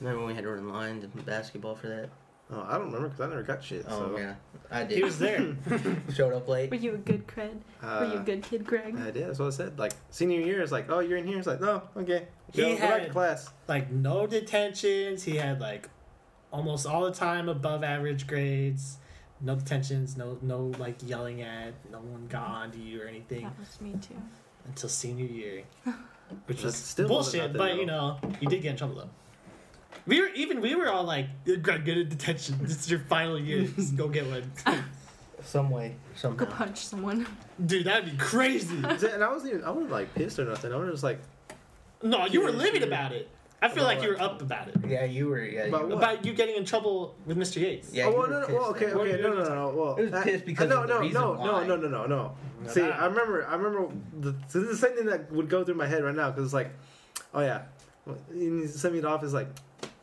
Remember 0.00 0.18
when 0.20 0.28
we 0.28 0.34
had 0.34 0.44
to 0.44 0.50
run 0.50 0.68
lines 0.68 1.04
in 1.04 1.10
basketball 1.22 1.74
for 1.74 1.88
that? 1.88 2.10
Oh, 2.50 2.66
I 2.68 2.72
don't 2.72 2.86
remember 2.86 3.08
because 3.08 3.20
I 3.22 3.28
never 3.28 3.42
got 3.42 3.64
shit. 3.64 3.86
Oh 3.88 4.10
so. 4.14 4.18
yeah, 4.18 4.34
I 4.70 4.84
did. 4.84 4.98
He 4.98 5.04
was 5.04 5.18
there. 5.18 5.56
Showed 6.14 6.34
up 6.34 6.48
late. 6.48 6.70
Were 6.70 6.76
you 6.76 6.94
a 6.94 6.98
good 6.98 7.26
cred? 7.26 7.54
Were 7.82 8.04
you 8.06 8.12
a 8.14 8.16
Uh, 8.16 8.22
good 8.22 8.42
kid, 8.42 8.66
Greg? 8.66 8.94
I 8.98 9.10
did. 9.10 9.26
That's 9.28 9.38
what 9.38 9.46
I 9.46 9.50
said. 9.50 9.78
Like 9.78 9.92
senior 10.10 10.40
year, 10.40 10.60
it's 10.60 10.72
like, 10.72 10.90
oh, 10.90 10.98
you're 10.98 11.16
in 11.16 11.26
here. 11.26 11.38
It's 11.38 11.46
like, 11.46 11.60
no, 11.62 11.82
okay, 11.96 12.26
He 12.52 12.60
go, 12.60 12.68
go 12.74 12.78
back 12.78 12.96
to 12.96 13.02
had- 13.04 13.12
class. 13.12 13.48
like 13.68 13.90
no 13.90 14.26
detentions. 14.26 15.22
He 15.22 15.36
had 15.36 15.60
like 15.60 15.88
almost 16.52 16.84
all 16.86 17.04
the 17.04 17.12
time 17.12 17.48
above 17.48 17.82
average 17.82 18.26
grades. 18.26 18.98
No 19.42 19.54
detentions. 19.56 20.16
No 20.16 20.38
no 20.42 20.72
like 20.78 20.96
yelling 21.04 21.42
at. 21.42 21.74
No 21.90 21.98
one 21.98 22.26
got 22.28 22.44
mm-hmm. 22.44 22.52
onto 22.54 22.78
you 22.78 23.02
or 23.02 23.06
anything 23.06 23.42
That 23.44 23.58
was 23.58 23.80
me 23.80 23.92
too. 24.00 24.14
until 24.66 24.88
senior 24.88 25.26
year. 25.26 25.62
which 26.46 26.62
That's 26.62 26.64
was 26.64 26.76
still 26.76 27.08
bullshit. 27.08 27.40
nothing, 27.40 27.56
But 27.58 27.68
though. 27.68 27.74
you 27.80 27.86
know, 27.86 28.18
you 28.40 28.48
did 28.48 28.62
get 28.62 28.70
in 28.70 28.76
trouble 28.76 28.94
though. 28.96 29.10
We 30.06 30.20
were 30.20 30.28
even 30.28 30.60
we 30.60 30.74
were 30.74 30.88
all 30.88 31.04
like, 31.04 31.26
"You 31.44 31.58
got 31.58 31.84
good 31.84 31.98
at 31.98 32.08
detention. 32.08 32.58
This 32.62 32.78
is 32.78 32.90
your 32.90 33.00
final 33.00 33.38
year. 33.38 33.64
Just 33.64 33.96
go 33.96 34.08
get 34.08 34.26
one." 34.26 34.50
Some 35.44 35.70
way, 35.70 35.88
Go 36.14 36.18
somehow. 36.20 36.44
punch 36.44 36.78
someone. 36.78 37.26
Dude, 37.66 37.86
that'd 37.86 38.08
be 38.08 38.16
crazy. 38.16 38.76
And 38.84 39.24
I 39.24 39.28
wasn't 39.32 39.54
even. 39.54 39.64
I 39.64 39.70
wasn't 39.70 39.90
like 39.90 40.14
pissed 40.14 40.38
or 40.38 40.44
nothing. 40.44 40.72
I 40.72 40.76
was 40.76 40.90
just 40.92 41.02
like, 41.02 41.20
No, 42.00 42.26
you 42.26 42.42
were 42.42 42.50
Yeah, 42.50 42.56
livid 42.58 42.82
about 42.84 43.10
it. 43.10 43.28
I 43.62 43.68
feel 43.68 43.84
like 43.84 44.02
you 44.02 44.08
were 44.10 44.20
up 44.20 44.42
about 44.42 44.68
it. 44.68 44.74
Yeah, 44.86 45.04
you 45.04 45.28
were. 45.28 45.42
Yeah, 45.44 45.68
But 45.70 45.82
you, 45.82 45.86
what? 45.88 45.98
About 45.98 46.24
you 46.26 46.32
getting 46.34 46.56
in 46.56 46.64
trouble 46.64 47.14
with 47.26 47.36
Mr. 47.38 47.60
Yates. 47.60 47.92
Yeah, 47.92 48.06
oh 48.06 48.10
you 48.10 48.16
well, 48.18 48.22
were 48.26 48.28
no, 48.32 48.40
no, 48.40 48.46
pissed 48.46 48.58
well, 48.58 48.70
okay, 48.70 48.86
then. 48.86 48.98
What 48.98 49.08
okay, 49.08 49.22
no, 49.22 49.28
no, 49.32 49.42
no, 49.44 49.54
no. 49.54 49.74
Well, 49.76 49.96
It 49.96 50.02
was 50.02 50.10
that- 50.10 50.24
pissed 50.24 50.44
because 50.44 50.68
no, 50.68 50.82
of 50.82 50.88
the 50.88 50.94
no, 50.94 51.00
reason 51.00 51.20
no, 51.20 51.32
why. 51.32 51.66
no, 51.66 51.76
no, 51.76 51.76
no, 51.76 51.88
no, 51.88 52.06
no. 52.06 52.32
No, 52.64 52.70
See, 52.70 52.80
that- 52.80 53.00
I 53.00 53.06
remember, 53.06 53.46
I 53.46 53.54
remember. 53.54 53.94
The, 54.20 54.34
so 54.48 54.60
this 54.60 54.70
is 54.70 54.80
the 54.80 54.86
same 54.88 54.96
thing 54.96 55.06
that 55.06 55.30
would 55.32 55.48
go 55.48 55.64
through 55.64 55.76
my 55.76 55.86
head 55.86 56.02
right 56.02 56.14
now 56.14 56.30
because 56.30 56.44
it's 56.46 56.54
like, 56.54 56.70
oh 57.34 57.40
yeah, 57.40 57.62
you 58.34 58.66
send 58.66 58.94
me 58.94 59.00
to 59.00 59.06
the 59.06 59.12
office 59.12 59.32
like, 59.32 59.48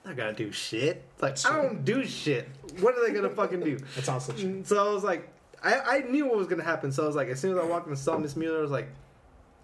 I 0.05 0.13
gotta 0.13 0.33
do 0.33 0.51
shit. 0.51 1.03
It's 1.13 1.21
like 1.21 1.53
I 1.53 1.61
don't 1.61 1.83
do 1.83 2.05
shit. 2.05 2.47
What 2.79 2.95
are 2.95 3.05
they 3.05 3.13
gonna 3.13 3.29
fucking 3.29 3.59
do? 3.59 3.77
That's 3.95 4.07
also 4.09 4.31
true. 4.33 4.43
Mm, 4.61 4.65
so 4.65 4.89
I 4.89 4.93
was 4.93 5.03
like, 5.03 5.27
I, 5.61 5.79
I 5.79 5.99
knew 6.09 6.25
what 6.27 6.37
was 6.37 6.47
gonna 6.47 6.63
happen. 6.63 6.91
So 6.93 7.03
I 7.03 7.07
was 7.07 7.15
like, 7.15 7.27
as 7.27 7.39
soon 7.39 7.51
as 7.51 7.57
I 7.63 7.65
walked 7.67 7.87
in 7.87 7.91
and 7.91 7.99
saw 7.99 8.17
Miss 8.17 8.35
Mueller, 8.37 8.59
I 8.59 8.61
was 8.61 8.71
like, 8.71 8.87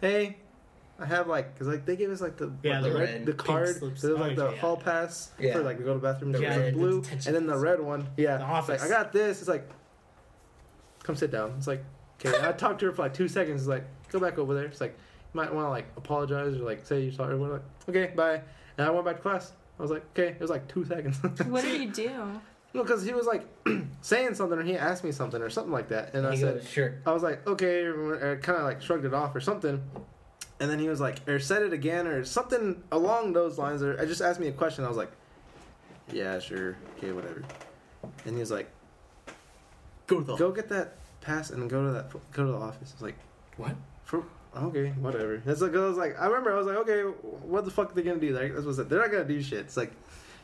hey, 0.01 0.37
I 0.97 1.05
have 1.05 1.27
like, 1.27 1.57
cause 1.59 1.67
like 1.67 1.85
they 1.85 1.95
gave 1.97 2.09
us 2.09 2.21
like 2.21 2.37
the 2.37 2.51
Yeah, 2.63 2.79
the, 2.79 2.89
the 2.89 2.95
red, 2.97 3.09
red 3.09 3.25
the 3.25 3.33
card. 3.33 3.75
slips. 3.75 4.01
So 4.01 4.07
there 4.07 4.15
was 4.15 4.23
Oh, 4.23 4.27
like 4.27 4.35
the 4.37 4.51
yeah. 4.51 4.57
hall 4.61 4.77
pass 4.77 5.31
Yeah. 5.37 5.53
for 5.53 5.61
like 5.63 5.77
to 5.77 5.83
go 5.83 5.93
to 5.93 5.99
the 5.99 6.07
bathroom. 6.07 6.31
The 6.31 6.41
it 6.41 6.47
was 6.47 6.57
red, 6.57 6.65
like 6.65 6.73
the 6.73 6.79
blue, 6.79 7.01
detention 7.01 7.35
and 7.35 7.49
then 7.49 7.53
the 7.53 7.61
red 7.61 7.81
one. 7.81 8.07
Yeah, 8.17 8.37
The 8.37 8.43
office. 8.45 8.81
like 8.81 8.89
I 8.91 8.93
got 8.93 9.11
this. 9.11 9.39
It's 9.39 9.49
like, 9.49 9.69
come 11.03 11.15
sit 11.15 11.31
down. 11.31 11.53
It's 11.57 11.67
like, 11.67 11.83
okay. 12.25 12.47
I 12.47 12.51
talked 12.53 12.79
to 12.79 12.85
her 12.87 12.91
for 12.91 13.03
like 13.03 13.13
two 13.13 13.27
seconds. 13.27 13.61
It's 13.61 13.67
like, 13.69 13.83
go 14.09 14.19
back 14.19 14.37
over 14.37 14.53
there. 14.53 14.65
It's 14.65 14.81
like, 14.81 14.97
you 15.33 15.37
might 15.41 15.53
want 15.53 15.65
to 15.65 15.69
like 15.69 15.87
apologize 15.97 16.55
or 16.55 16.59
like 16.63 16.85
say 16.85 17.01
you 17.01 17.11
saw 17.11 17.23
sorry. 17.23 17.37
We're 17.37 17.53
like, 17.53 17.61
okay, 17.89 18.13
bye. 18.15 18.41
And 18.77 18.87
I 18.87 18.89
went 18.89 19.05
back 19.05 19.17
to 19.17 19.21
class. 19.21 19.51
I 19.77 19.81
was 19.81 19.91
like, 19.91 20.03
okay. 20.17 20.29
It 20.29 20.39
was 20.39 20.49
like 20.49 20.67
two 20.67 20.85
seconds. 20.85 21.17
What 21.47 21.63
did 21.63 21.81
you 21.81 21.89
do? 21.91 22.09
No, 22.73 22.83
because 22.83 23.03
he 23.05 23.13
was 23.13 23.25
like 23.25 23.45
saying 24.01 24.33
something, 24.35 24.57
or 24.59 24.63
he 24.63 24.75
asked 24.77 25.03
me 25.03 25.11
something, 25.11 25.41
or 25.41 25.49
something 25.49 25.71
like 25.71 25.89
that, 25.89 26.13
and 26.13 26.27
I 26.27 26.31
he 26.31 26.37
said, 26.41 26.63
sure. 26.65 26.95
I 27.05 27.11
was 27.13 27.23
like, 27.23 27.45
okay, 27.47 27.83
or 27.83 28.37
kind 28.41 28.57
of 28.59 28.65
like 28.65 28.81
shrugged 28.81 29.05
it 29.05 29.13
off 29.13 29.33
or 29.33 29.39
something, 29.39 29.81
and 30.59 30.69
then 30.69 30.79
he 30.79 30.87
was 30.87 30.99
like, 30.99 31.27
or 31.27 31.39
said 31.39 31.61
it 31.61 31.73
again, 31.73 32.07
or 32.07 32.23
something 32.23 32.81
along 32.91 33.33
those 33.33 33.57
lines, 33.57 33.81
or 33.83 33.99
I 33.99 34.05
just 34.05 34.21
asked 34.21 34.39
me 34.39 34.47
a 34.47 34.51
question. 34.51 34.83
I 34.85 34.87
was 34.87 34.97
like, 34.97 35.11
yeah, 36.11 36.39
sure, 36.39 36.77
okay, 36.97 37.11
whatever, 37.11 37.43
and 38.25 38.33
he 38.33 38.39
was 38.39 38.51
like, 38.51 38.69
Go 40.07 40.19
to 40.19 40.23
the 40.23 40.35
go 40.35 40.51
get 40.51 40.69
that 40.69 40.97
pass 41.21 41.49
and 41.49 41.67
go 41.69 41.85
to 41.87 41.91
that, 41.93 42.11
go 42.31 42.45
to 42.45 42.51
the 42.51 42.57
office. 42.57 42.91
I 42.91 42.95
was 42.95 43.01
like, 43.01 43.17
What? 43.57 43.75
for 44.03 44.23
okay, 44.55 44.89
whatever. 44.99 45.41
That's 45.43 45.61
like 45.61 45.75
I 45.75 45.79
was 45.79 45.97
like, 45.97 46.15
I 46.19 46.27
remember 46.27 46.53
I 46.53 46.57
was 46.57 46.67
like, 46.67 46.77
okay, 46.77 47.01
what 47.01 47.65
the 47.65 47.71
fuck 47.71 47.91
are 47.91 47.95
they 47.95 48.03
gonna 48.03 48.19
do? 48.19 48.37
Like, 48.37 48.53
that's 48.53 48.65
what 48.65 48.73
I 48.73 48.75
said. 48.77 48.89
They're 48.89 48.99
not 48.99 49.11
gonna 49.11 49.25
do 49.25 49.41
shit. 49.41 49.59
It's 49.59 49.77
like. 49.77 49.91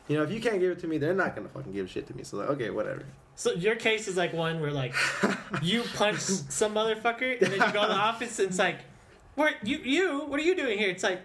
You 0.08 0.18
know, 0.18 0.24
if 0.24 0.32
you 0.32 0.42
can't 0.42 0.60
give 0.60 0.72
it 0.72 0.80
to 0.80 0.88
me, 0.88 0.98
they're 0.98 1.14
not 1.14 1.36
gonna 1.36 1.48
fucking 1.48 1.72
give 1.72 1.90
shit 1.90 2.08
to 2.08 2.18
me. 2.18 2.24
So 2.24 2.36
like, 2.38 2.50
okay, 2.50 2.70
whatever. 2.70 3.06
So 3.36 3.54
your 3.54 3.76
case 3.76 4.10
is 4.10 4.18
like 4.18 4.34
one 4.34 4.60
where 4.60 4.72
like 4.72 4.94
you 5.62 5.84
punch 5.94 6.20
some 6.20 6.74
motherfucker 6.74 7.42
and 7.42 7.54
then 7.54 7.68
you 7.68 7.74
go 7.74 7.84
to 7.84 7.88
the 7.88 7.94
office 7.94 8.38
and 8.40 8.50
it's 8.50 8.60
like, 8.60 8.80
where 9.36 9.54
you 9.64 9.78
you 9.78 10.20
what 10.26 10.40
are 10.40 10.44
you 10.44 10.56
doing 10.56 10.78
here? 10.78 10.90
It's 10.90 11.04
like. 11.04 11.22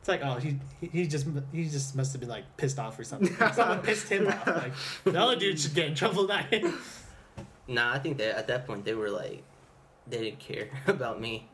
It's 0.00 0.08
like 0.08 0.22
oh 0.24 0.34
he 0.34 0.58
he- 0.80 0.88
he 0.88 1.06
just 1.06 1.26
he 1.52 1.62
just 1.68 1.94
must 1.94 2.10
have 2.12 2.18
been 2.20 2.28
like 2.28 2.56
pissed 2.56 2.80
off 2.80 2.98
or 2.98 3.04
something. 3.04 3.32
Someone 3.54 3.82
pissed 3.82 4.08
him 4.08 4.26
off. 4.26 4.46
Like 4.48 4.72
the 5.04 5.20
other 5.20 5.36
dude 5.36 5.60
should 5.60 5.74
get 5.74 5.86
in 5.86 5.94
trouble, 5.94 6.26
not 6.26 6.46
him. 6.52 6.76
Nah, 7.68 7.92
I 7.94 8.00
think 8.00 8.18
that 8.18 8.36
at 8.36 8.48
that 8.48 8.66
point 8.66 8.84
they 8.84 8.94
were 8.94 9.08
like, 9.10 9.44
they 10.08 10.18
didn't 10.24 10.40
care 10.40 10.68
about 10.88 11.20
me. 11.20 11.48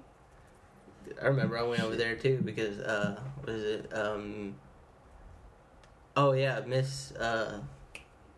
I 1.23 1.27
remember 1.27 1.59
I 1.59 1.62
went 1.62 1.83
over 1.83 1.95
there 1.97 2.16
too 2.16 2.41
because 2.43 2.79
uh, 2.79 3.21
what 3.43 3.51
is 3.55 3.62
it? 3.62 3.93
Um, 3.95 4.55
oh 6.16 6.33
yeah, 6.33 6.61
Miss 6.66 7.12
uh, 7.12 7.61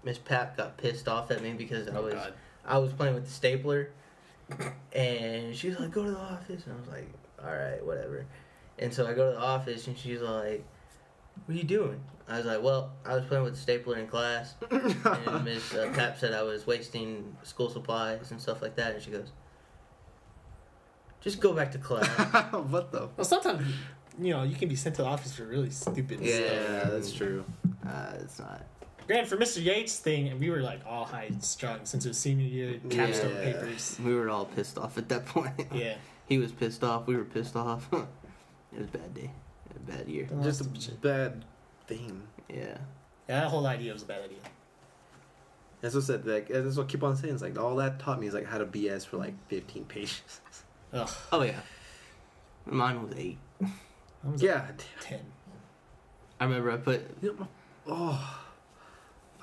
Miss 0.03 0.19
Pat 0.19 0.57
got 0.57 0.77
pissed 0.77 1.07
off 1.09 1.31
at 1.31 1.41
me 1.43 1.53
because 1.53 1.87
I 1.89 2.01
was 2.01 2.15
I 2.67 2.79
was 2.79 2.93
playing 2.93 3.15
with 3.15 3.27
the 3.27 3.31
stapler, 3.31 3.91
and 4.93 5.55
she 5.57 5.69
was 5.69 5.79
like, 5.79 5.93
"Go 5.93 6.05
to 6.05 6.11
the 6.11 6.19
office," 6.19 6.65
and 6.67 6.75
I 6.75 6.81
was 6.81 6.89
like, 6.89 7.09
"All 7.45 7.53
right, 7.55 7.85
whatever." 7.85 8.27
And 8.79 8.93
so 8.93 9.07
I 9.07 9.13
go 9.15 9.31
to 9.31 9.37
the 9.37 9.43
office, 9.43 9.87
and 9.87 9.97
she's 9.99 10.21
like, 10.21 10.65
"What 11.47 11.55
are 11.55 11.59
you 11.59 11.65
doing?" 11.65 12.01
I 12.29 12.37
was 12.39 12.47
like, 12.47 12.63
"Well, 12.63 12.93
I 13.05 13.15
was 13.17 13.25
playing 13.25 13.45
with 13.45 13.55
the 13.55 13.61
stapler 13.61 13.99
in 13.99 14.07
class." 14.07 14.55
and 14.71 15.45
Miss 15.45 15.75
uh, 15.75 15.91
Tap 15.95 16.19
said 16.19 16.33
I 16.33 16.43
was 16.43 16.67
wasting 16.67 17.37
school 17.43 17.69
supplies 17.71 18.31
and 18.31 18.41
stuff 18.41 18.63
like 18.63 18.77
that, 18.77 18.95
and 18.95 19.03
she 19.03 19.11
goes, 19.11 19.33
"Just 21.21 21.41
go 21.41 21.53
back 21.53 21.73
to 21.73 21.79
class." 21.79 22.07
what 22.53 22.93
the? 22.93 23.09
Well, 23.17 23.25
sometimes 23.25 23.67
you 24.21 24.33
know 24.33 24.43
you 24.43 24.57
can 24.57 24.69
be 24.69 24.77
sent 24.77 24.97
to 24.97 25.03
the 25.03 25.09
office 25.09 25.33
for 25.35 25.45
really 25.45 25.71
stupid. 25.71 26.21
Yeah. 26.21 26.35
stuff. 26.37 26.53
Yeah, 26.53 26.91
that's 26.91 27.13
true. 27.13 27.45
uh, 27.87 28.13
it's 28.21 28.39
not. 28.39 28.63
Granted, 29.07 29.29
for 29.29 29.37
Mr. 29.39 29.63
Yates 29.63 29.99
thing, 29.99 30.29
and 30.29 30.39
we 30.39 30.51
were 30.51 30.61
like 30.63 30.81
all 30.87 31.05
high 31.05 31.31
strung 31.41 31.81
since 31.85 32.05
it 32.07 32.09
was 32.09 32.19
senior 32.19 32.47
year 32.47 32.81
capstone 32.91 33.33
Yeah. 33.35 33.43
papers. 33.53 33.99
We 34.05 34.15
were 34.15 34.31
all 34.31 34.45
pissed 34.45 34.79
off 34.79 34.99
at 34.99 35.09
that 35.09 35.27
point. 35.27 35.53
Yeah, 35.75 35.97
he 36.31 36.39
was 36.39 36.53
pissed 36.53 36.83
off. 36.83 37.07
We 37.07 37.17
were 37.17 37.25
pissed 37.25 37.57
off. 37.57 37.87
it 37.93 37.99
was 38.79 38.87
a 38.87 38.97
bad 38.99 39.13
day. 39.13 39.31
A 39.77 39.91
bad 39.91 40.09
year. 40.09 40.27
Just 40.43 40.63
a 40.63 40.93
bad 40.93 41.45
thing. 41.87 42.23
Yeah. 42.49 42.57
yeah, 43.29 43.41
that 43.41 43.49
whole 43.49 43.67
idea 43.67 43.93
was 43.93 44.03
a 44.03 44.07
bad 44.07 44.23
idea. 44.25 44.39
That's 45.83 45.95
what 45.95 46.05
I 46.05 46.07
said. 46.07 46.27
Like 46.27 46.49
that's 46.49 46.77
what 46.77 46.87
I 46.87 46.91
keep 46.91 47.03
on 47.03 47.17
saying. 47.17 47.35
It's 47.35 47.43
like 47.43 47.59
all 47.59 47.77
that 47.77 47.99
taught 47.99 48.21
me 48.21 48.27
is 48.27 48.35
like 48.35 48.47
how 48.47 48.59
to 48.59 48.65
BS 48.67 49.07
for 49.07 49.17
like 49.19 49.35
15 49.49 49.85
pages. 49.85 50.23
Ugh, 50.93 51.11
Oh 51.33 51.43
yeah. 51.43 51.61
Mine 52.67 53.03
was 53.03 53.13
eight. 53.17 53.39
I 53.63 53.69
was 54.31 54.43
yeah. 54.43 54.63
like 54.67 54.83
ten. 55.01 55.21
I 56.39 56.45
remember 56.45 56.71
I 56.71 56.77
put 56.77 57.03
You 57.23 57.33
know, 57.33 57.39
my- 57.41 57.47
oh, 57.89 58.41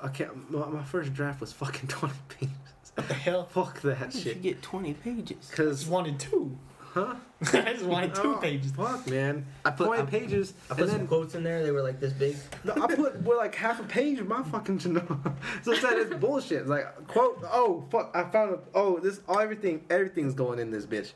I 0.01 0.07
can't. 0.09 0.49
My, 0.51 0.67
my 0.67 0.83
first 0.83 1.13
draft 1.13 1.41
was 1.41 1.51
fucking 1.53 1.87
20 1.89 2.13
pages. 2.29 2.53
What 2.95 3.07
the 3.07 3.13
hell? 3.13 3.45
Fuck 3.45 3.81
that 3.81 3.95
How 3.97 4.05
did 4.05 4.15
you 4.15 4.21
shit. 4.21 4.41
get 4.41 4.61
twenty 4.61 4.93
pages? 4.93 5.51
Cause 5.55 5.79
just 5.79 5.91
wanted 5.91 6.19
two. 6.19 6.57
Huh? 7.05 7.15
I 7.53 7.73
just 7.73 7.85
wanted 7.85 8.15
two 8.15 8.33
Oh, 8.33 8.37
pages. 8.37 8.71
Fuck 8.71 9.07
man. 9.07 9.45
I 9.63 9.69
put 9.71 9.87
20 9.87 10.01
I, 10.01 10.05
pages. 10.05 10.53
I 10.69 10.73
put 10.73 10.81
and 10.81 10.89
some 10.89 10.97
then 10.99 11.07
quotes 11.07 11.35
in 11.35 11.43
there. 11.43 11.63
They 11.63 11.71
were 11.71 11.83
like 11.83 11.99
this 11.99 12.13
big. 12.13 12.35
No, 12.63 12.73
I 12.73 12.87
put 12.95 13.21
well, 13.21 13.37
like 13.37 13.53
half 13.55 13.79
a 13.79 13.83
page 13.83 14.19
of 14.19 14.27
my 14.27 14.41
fucking 14.43 14.79
to 14.79 14.89
know. 14.89 15.21
so 15.63 15.71
it's 15.71 15.83
like 15.83 15.97
it's 15.97 16.13
bullshit. 16.15 16.61
It's 16.61 16.69
like 16.69 17.07
quote. 17.07 17.39
Oh 17.43 17.85
fuck! 17.91 18.11
I 18.15 18.23
found. 18.29 18.55
A, 18.55 18.59
oh 18.73 18.99
this. 18.99 19.21
All 19.27 19.39
everything. 19.39 19.85
Everything's 19.89 20.33
going 20.33 20.59
in 20.59 20.71
this 20.71 20.85
bitch. 20.85 21.11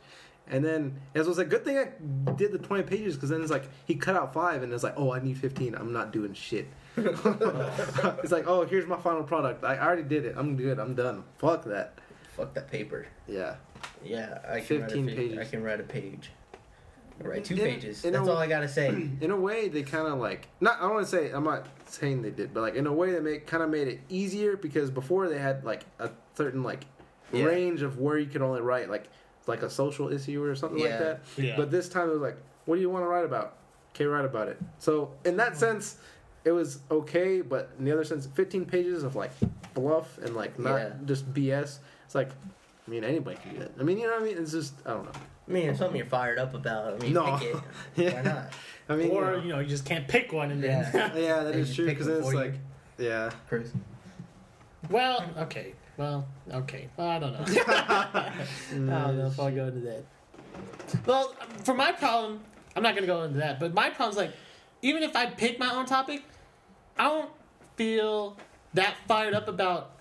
And 0.48 0.66
then 0.66 1.00
it 1.14 1.26
was 1.26 1.38
like 1.38 1.50
good 1.50 1.64
thing 1.64 1.78
I 1.78 2.32
did 2.34 2.52
the 2.52 2.60
twenty 2.60 2.84
pages 2.84 3.16
because 3.16 3.30
then 3.30 3.42
it's 3.42 3.52
like 3.52 3.64
he 3.86 3.96
cut 3.96 4.16
out 4.16 4.34
five 4.34 4.64
and 4.64 4.74
it's 4.74 4.84
like 4.84 4.96
oh 4.98 5.14
I 5.14 5.20
need 5.20 5.38
fifteen. 5.38 5.76
I'm 5.76 5.94
not 5.94 6.12
doing 6.12 6.34
shit. 6.34 6.68
it's 6.98 8.32
like 8.32 8.48
oh 8.48 8.66
here's 8.66 8.86
my 8.86 8.98
final 8.98 9.24
product. 9.24 9.64
I 9.64 9.78
already 9.80 10.04
did 10.04 10.26
it. 10.26 10.36
I'm 10.38 10.58
good. 10.58 10.78
I'm 10.78 10.94
done. 10.94 11.24
Fuck 11.38 11.64
that. 11.66 11.98
Fuck 12.36 12.54
that 12.54 12.70
paper. 12.70 13.08
Yeah. 13.28 13.56
Yeah, 14.04 14.40
I 14.48 14.60
can 14.60 14.82
15 14.82 15.06
write 15.06 15.14
a, 15.14 15.16
pages. 15.18 15.38
I 15.40 15.44
can 15.46 15.64
write 15.64 15.80
a 15.80 15.84
page. 15.84 16.32
I 17.24 17.28
write 17.28 17.46
two 17.46 17.54
In- 17.56 17.60
pages. 17.62 18.04
in 18.04 18.14
That's 18.14 18.28
a- 18.28 18.32
all 18.32 18.38
I 18.38 18.48
gotta 18.48 18.68
say. 18.68 18.88
in 19.22 19.30
a 19.32 19.36
way 19.38 19.68
they 19.68 19.84
kind 19.84 20.08
of 20.08 20.18
like 20.20 20.48
not 20.60 20.78
i 20.80 20.82
don't 20.82 20.96
want 20.96 21.06
to 21.06 21.12
say 21.12 21.30
i'm 21.32 21.44
not 21.44 21.68
saying 21.86 22.24
they 22.24 22.32
did 22.32 22.52
but 22.54 22.62
like 22.62 22.74
in 22.76 22.88
a 22.88 22.94
way 22.94 23.12
they 23.12 23.20
make 23.20 23.46
kind 23.46 23.62
of 23.62 23.70
made 23.70 23.88
it 23.88 24.00
easier 24.10 24.58
because 24.58 24.90
before 24.90 25.30
they 25.30 25.38
had 25.38 25.64
like 25.64 25.84
a 26.00 26.10
certain 26.34 26.64
like 26.64 26.86
Yeah. 27.32 27.44
range 27.44 27.84
of 27.84 28.00
where 28.00 28.18
you 28.18 28.26
could 28.26 28.42
only 28.42 28.62
write 28.62 28.90
like 28.90 29.08
like 29.46 29.62
a 29.62 29.70
social 29.70 30.12
issue 30.12 30.44
or 30.44 30.56
something 30.56 30.80
like 30.82 30.98
that 30.98 31.22
Yeah. 31.38 31.56
but 31.58 31.70
this 31.70 31.90
time 31.90 32.10
it 32.10 32.14
was 32.14 32.22
like 32.22 32.38
what 32.66 32.76
do 32.76 32.82
you 32.82 32.90
want 32.90 33.04
to 33.04 33.08
write 33.08 33.26
about 33.26 33.58
okay 33.94 34.06
write 34.06 34.26
about 34.26 34.48
it 34.48 34.60
so 34.80 35.12
in 35.24 35.38
that 35.38 35.58
sense 35.58 35.98
it 36.44 36.52
was 36.52 36.80
okay 36.90 37.42
but 37.42 37.70
in 37.78 37.86
the 37.86 37.92
other 37.92 38.04
sense 38.04 38.26
15 38.34 38.66
pages 38.66 39.04
of 39.04 39.16
like 39.16 39.32
bluff 39.76 40.18
and 40.18 40.36
like 40.36 40.58
not 40.58 40.78
Yeah. 40.78 40.90
just 41.06 41.32
bs 41.34 41.78
it's 42.06 42.16
like 42.16 42.30
i 42.88 42.90
mean 42.90 43.04
anybody 43.04 43.38
can 43.42 43.54
do 43.54 43.60
that 43.60 43.72
i 43.80 43.84
mean 43.84 43.98
you 43.98 44.08
know 44.08 44.14
what 44.14 44.22
i 44.24 44.26
mean 44.26 44.38
it's 44.38 44.52
just 44.52 44.74
i 44.86 44.92
don't 44.92 45.06
know 45.06 45.12
I 45.48 45.54
mean, 45.54 45.70
it's 45.70 45.80
something 45.80 45.98
you're 45.98 46.06
fired 46.06 46.40
up 46.40 46.54
about. 46.54 46.94
I 46.94 46.98
mean, 47.00 47.12
No. 47.14 47.36
pick 47.36 47.50
it. 47.50 47.56
Yeah. 47.96 48.14
Why 48.14 48.22
not? 48.22 48.54
i 48.90 48.96
mean 48.96 49.10
or 49.12 49.36
you 49.38 49.42
you 49.42 49.50
know 49.50 49.60
you 49.60 49.68
just 49.68 49.84
can't 49.86 50.08
pick 50.08 50.32
one 50.32 50.50
and 50.52 50.64
then. 50.64 50.90
Yeah. 50.94 51.14
yeah 51.16 51.44
that 51.44 51.54
They 51.54 51.60
is 51.60 51.68
just 51.68 51.76
true 51.78 51.88
because 51.88 52.08
it's 52.08 52.26
for 52.26 52.32
you. 52.34 52.40
like 52.40 52.54
yeah 52.98 53.32
Chris. 53.50 53.72
well, 54.90 55.26
okay. 55.40 55.74
Well, 55.98 56.26
okay. 56.54 56.88
Well, 56.96 57.08
I 57.10 57.20
don't 57.20 57.34
know. 57.34 57.40
Mm. 58.72 58.94
I 58.94 59.08
don't 59.08 59.18
know 59.18 59.28
if 59.28 59.40
I'll 59.40 59.52
go 59.52 59.66
into 59.66 59.82
that. 59.82 60.04
Well, 61.06 61.36
for 61.66 61.74
my 61.74 61.92
problem, 61.92 62.40
I'm 62.76 62.84
not 62.84 62.96
gonna 62.96 63.08
go 63.08 63.24
into 63.24 63.40
that. 63.40 63.60
But 63.60 63.74
my 63.74 63.90
problem's 63.90 64.18
like, 64.18 64.32
even 64.82 65.04
if 65.04 65.16
I 65.16 65.26
pick 65.26 65.60
my 65.60 65.74
own 65.74 65.86
topic, 65.86 66.24
I 66.98 67.06
don't 67.06 67.30
feel 67.76 68.38
that 68.76 68.96
fired 69.08 69.34
up 69.34 69.48
about 69.50 69.92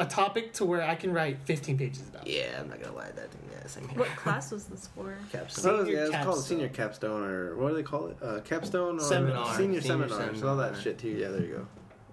a 0.00 0.06
topic 0.06 0.52
to 0.54 0.64
where 0.64 0.82
I 0.82 0.94
can 0.96 1.12
write 1.12 1.38
15 1.44 1.78
pages 1.78 2.08
about. 2.08 2.26
Yeah, 2.26 2.58
I'm 2.58 2.68
not 2.68 2.82
gonna 2.82 2.96
lie. 2.96 3.10
That 3.12 3.28
yeah, 3.52 3.66
same 3.66 3.86
here. 3.88 3.98
What 4.00 4.08
class 4.16 4.50
was 4.56 4.64
this 4.64 4.88
for? 4.88 5.16
Capstone. 5.30 5.84
Senior 5.86 5.92
yeah, 5.94 6.00
it's 6.06 6.10
called 6.10 6.24
capstone. 6.24 6.42
senior 6.44 6.68
capstone 6.68 7.22
or 7.24 7.56
what 7.56 7.68
do 7.70 7.74
they 7.76 7.82
call 7.82 8.06
it? 8.08 8.16
Uh, 8.22 8.40
capstone 8.40 8.96
or 8.96 9.00
Seminar. 9.00 9.56
senior, 9.56 9.80
Senior 9.80 10.08
seminars, 10.08 10.42
all 10.42 10.56
that 10.56 10.76
shit 10.76 10.98
too. 10.98 11.08
Yeah, 11.10 11.28
there 11.28 11.42
you 11.44 11.54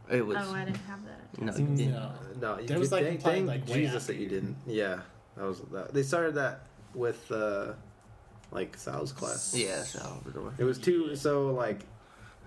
go. 0.09 0.15
It 0.15 0.25
was. 0.25 0.38
Oh, 0.39 0.53
I 0.53 0.63
didn't 0.65 0.77
have 0.77 0.99
that. 1.05 1.41
no, 1.41 1.51
Mm, 1.53 1.75
didn't. 1.77 1.91
no. 1.93 2.11
No, 2.41 2.59
you 2.59 2.67
That 2.67 2.79
was, 2.79 2.89
could- 2.89 2.95
like, 2.95 3.05
thank, 3.05 3.19
applied, 3.19 3.33
thank 3.33 3.47
like, 3.47 3.65
Jesus 3.65 4.05
that 4.07 4.15
you 4.15 4.21
you. 4.23 4.29
didn't. 4.29 4.55
Yeah, 4.65 4.99
that 5.35 5.43
was 5.45 5.61
that. 5.71 5.93
They 5.93 6.03
started 6.03 6.35
that 6.35 6.61
with 6.93 7.29
uh, 7.31 7.73
like 8.51 8.77
Sal's 8.77 9.11
class. 9.11 9.53
Yeah, 9.55 9.81
Salvador. 9.83 10.53
It 10.57 10.63
was 10.63 10.77
two. 10.77 11.15
So 11.15 11.47
like, 11.47 11.81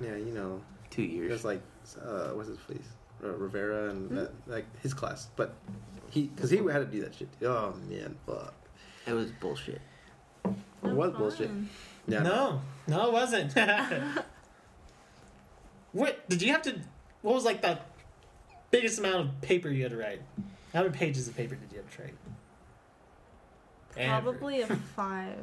yeah, 0.00 0.16
you 0.16 0.32
know, 0.32 0.60
Two 0.90 1.02
years. 1.02 1.30
it 1.30 1.32
was 1.32 1.44
like, 1.44 1.60
uh, 2.02 2.30
what's 2.30 2.48
his 2.48 2.58
face, 2.60 2.88
uh, 3.24 3.28
Rivera 3.28 3.90
and 3.90 4.10
that, 4.16 4.32
like 4.46 4.66
his 4.82 4.94
class, 4.94 5.28
but 5.36 5.54
he 6.10 6.26
because 6.28 6.50
he 6.50 6.58
had 6.58 6.78
to 6.78 6.84
do 6.86 7.00
that 7.02 7.14
shit. 7.14 7.28
Oh 7.42 7.74
man, 7.88 8.16
fuck. 8.26 8.54
It 9.06 9.12
was 9.12 9.30
bullshit. 9.32 9.80
It 10.44 10.54
was 10.82 11.12
bullshit. 11.12 11.50
Yeah. 12.06 12.22
No, 12.22 12.62
no, 12.88 13.06
it 13.08 13.12
wasn't. 13.12 13.52
what 15.92 16.28
did 16.28 16.42
you 16.42 16.52
have 16.52 16.62
to? 16.62 16.78
What 17.22 17.34
was 17.34 17.44
like 17.44 17.62
the 17.62 17.78
biggest 18.70 18.98
amount 18.98 19.16
of 19.20 19.40
paper 19.40 19.68
you 19.68 19.82
had 19.82 19.92
to 19.92 19.98
write? 19.98 20.22
How 20.72 20.82
many 20.82 20.94
pages 20.94 21.28
of 21.28 21.36
paper 21.36 21.54
did 21.54 21.72
you 21.72 21.78
have 21.78 21.96
to 21.96 22.02
write? 22.02 22.14
Ever. 23.96 24.22
Probably 24.22 24.60
a 24.62 24.66
five 24.66 25.36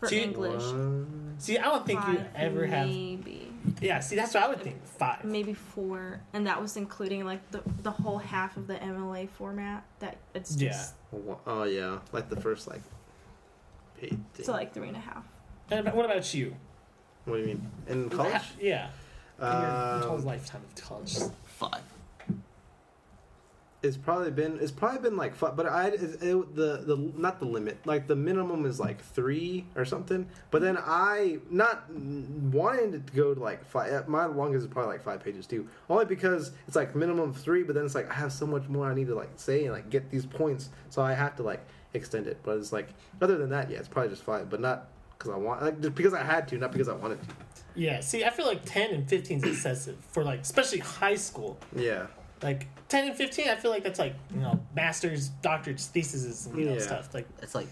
for 0.00 0.08
See, 0.08 0.20
English. 0.20 0.62
One- 0.62 1.34
See, 1.38 1.58
I 1.58 1.64
don't 1.64 1.84
think 1.84 2.00
you 2.06 2.16
Five, 2.16 2.26
ever 2.34 2.64
have. 2.66 2.86
maybe 2.86 3.45
Yeah, 3.80 4.00
see, 4.00 4.16
that's 4.16 4.34
what 4.34 4.42
I 4.44 4.48
would 4.48 4.60
think. 4.62 4.84
Five. 4.84 5.24
maybe 5.24 5.54
four, 5.54 6.20
and 6.32 6.46
that 6.46 6.60
was 6.60 6.76
including 6.76 7.24
like 7.24 7.50
the 7.50 7.62
the 7.82 7.90
whole 7.90 8.18
half 8.18 8.56
of 8.56 8.66
the 8.66 8.74
MLA 8.76 9.28
format. 9.28 9.84
That 10.00 10.16
it's 10.34 10.54
just 10.56 10.94
one- 11.10 11.38
Oh 11.46 11.64
yeah, 11.64 11.98
like 12.12 12.28
the 12.28 12.40
first 12.40 12.66
like 12.68 12.82
page. 14.00 14.16
so 14.42 14.52
like 14.52 14.72
three 14.74 14.88
and 14.88 14.96
a 14.96 15.00
half. 15.00 15.24
And 15.70 15.92
what 15.94 16.04
about 16.04 16.32
you? 16.34 16.54
What 17.24 17.34
do 17.36 17.40
you 17.40 17.46
mean 17.48 17.70
in 17.88 18.08
college? 18.10 18.32
Ha- 18.32 18.44
Yeah. 18.60 18.88
In 19.38 19.44
your, 19.44 19.60
your 19.60 20.08
whole 20.08 20.16
Um, 20.18 20.24
lifetime 20.24 20.62
of 20.64 20.82
college. 20.82 21.18
Five. 21.44 21.82
It's 23.82 23.96
probably 23.96 24.30
been 24.30 24.58
it's 24.60 24.72
probably 24.72 25.00
been 25.00 25.16
like 25.16 25.34
five, 25.34 25.54
but 25.54 25.66
I 25.66 25.88
it, 25.88 26.00
it, 26.00 26.56
the 26.56 26.82
the 26.84 27.12
not 27.14 27.38
the 27.38 27.44
limit 27.44 27.78
like 27.86 28.06
the 28.06 28.16
minimum 28.16 28.64
is 28.64 28.80
like 28.80 29.02
three 29.04 29.66
or 29.76 29.84
something. 29.84 30.26
But 30.50 30.62
then 30.62 30.78
I 30.78 31.38
not 31.50 31.88
wanting 31.90 32.92
to 32.92 32.98
go 33.14 33.34
to 33.34 33.40
like 33.40 33.64
five. 33.64 33.92
Uh, 33.92 34.02
my 34.06 34.24
longest 34.24 34.66
is 34.66 34.72
probably 34.72 34.92
like 34.92 35.02
five 35.02 35.22
pages 35.22 35.46
too, 35.46 35.68
only 35.90 36.06
because 36.06 36.52
it's 36.66 36.74
like 36.76 36.96
minimum 36.96 37.34
three. 37.34 37.62
But 37.62 37.74
then 37.74 37.84
it's 37.84 37.94
like 37.94 38.10
I 38.10 38.14
have 38.14 38.32
so 38.32 38.46
much 38.46 38.66
more 38.68 38.90
I 38.90 38.94
need 38.94 39.08
to 39.08 39.14
like 39.14 39.30
say 39.36 39.64
and 39.64 39.74
like 39.74 39.90
get 39.90 40.10
these 40.10 40.26
points, 40.26 40.70
so 40.88 41.02
I 41.02 41.12
have 41.12 41.36
to 41.36 41.42
like 41.42 41.64
extend 41.92 42.26
it. 42.26 42.38
But 42.42 42.58
it's 42.58 42.72
like 42.72 42.88
other 43.20 43.36
than 43.36 43.50
that, 43.50 43.70
yeah, 43.70 43.78
it's 43.78 43.88
probably 43.88 44.10
just 44.10 44.22
five, 44.22 44.48
but 44.48 44.60
not 44.60 44.88
because 45.18 45.32
I 45.32 45.36
want 45.36 45.62
like 45.62 45.80
just 45.80 45.94
because 45.94 46.14
I 46.14 46.22
had 46.22 46.48
to, 46.48 46.58
not 46.58 46.72
because 46.72 46.88
I 46.88 46.94
wanted 46.94 47.22
to. 47.22 47.28
Yeah, 47.76 48.00
see, 48.00 48.24
I 48.24 48.30
feel 48.30 48.46
like 48.46 48.64
10 48.64 48.94
and 48.94 49.08
15 49.08 49.38
is 49.38 49.44
excessive 49.44 49.96
for 50.10 50.24
like, 50.24 50.40
especially 50.40 50.78
high 50.78 51.14
school. 51.14 51.58
Yeah, 51.74 52.06
Like 52.42 52.66
10 52.88 53.08
and 53.08 53.16
15, 53.16 53.48
I 53.48 53.56
feel 53.56 53.70
like 53.70 53.82
that's 53.82 53.98
like, 53.98 54.14
you 54.32 54.40
know, 54.40 54.60
master's, 54.74 55.30
doctorates, 55.42 55.86
theses, 55.86 56.46
and 56.46 56.58
you 56.58 56.66
know, 56.66 56.74
Yeah. 56.74 56.80
stuff. 56.80 57.14
Like 57.14 57.26
It's 57.42 57.54
like 57.54 57.68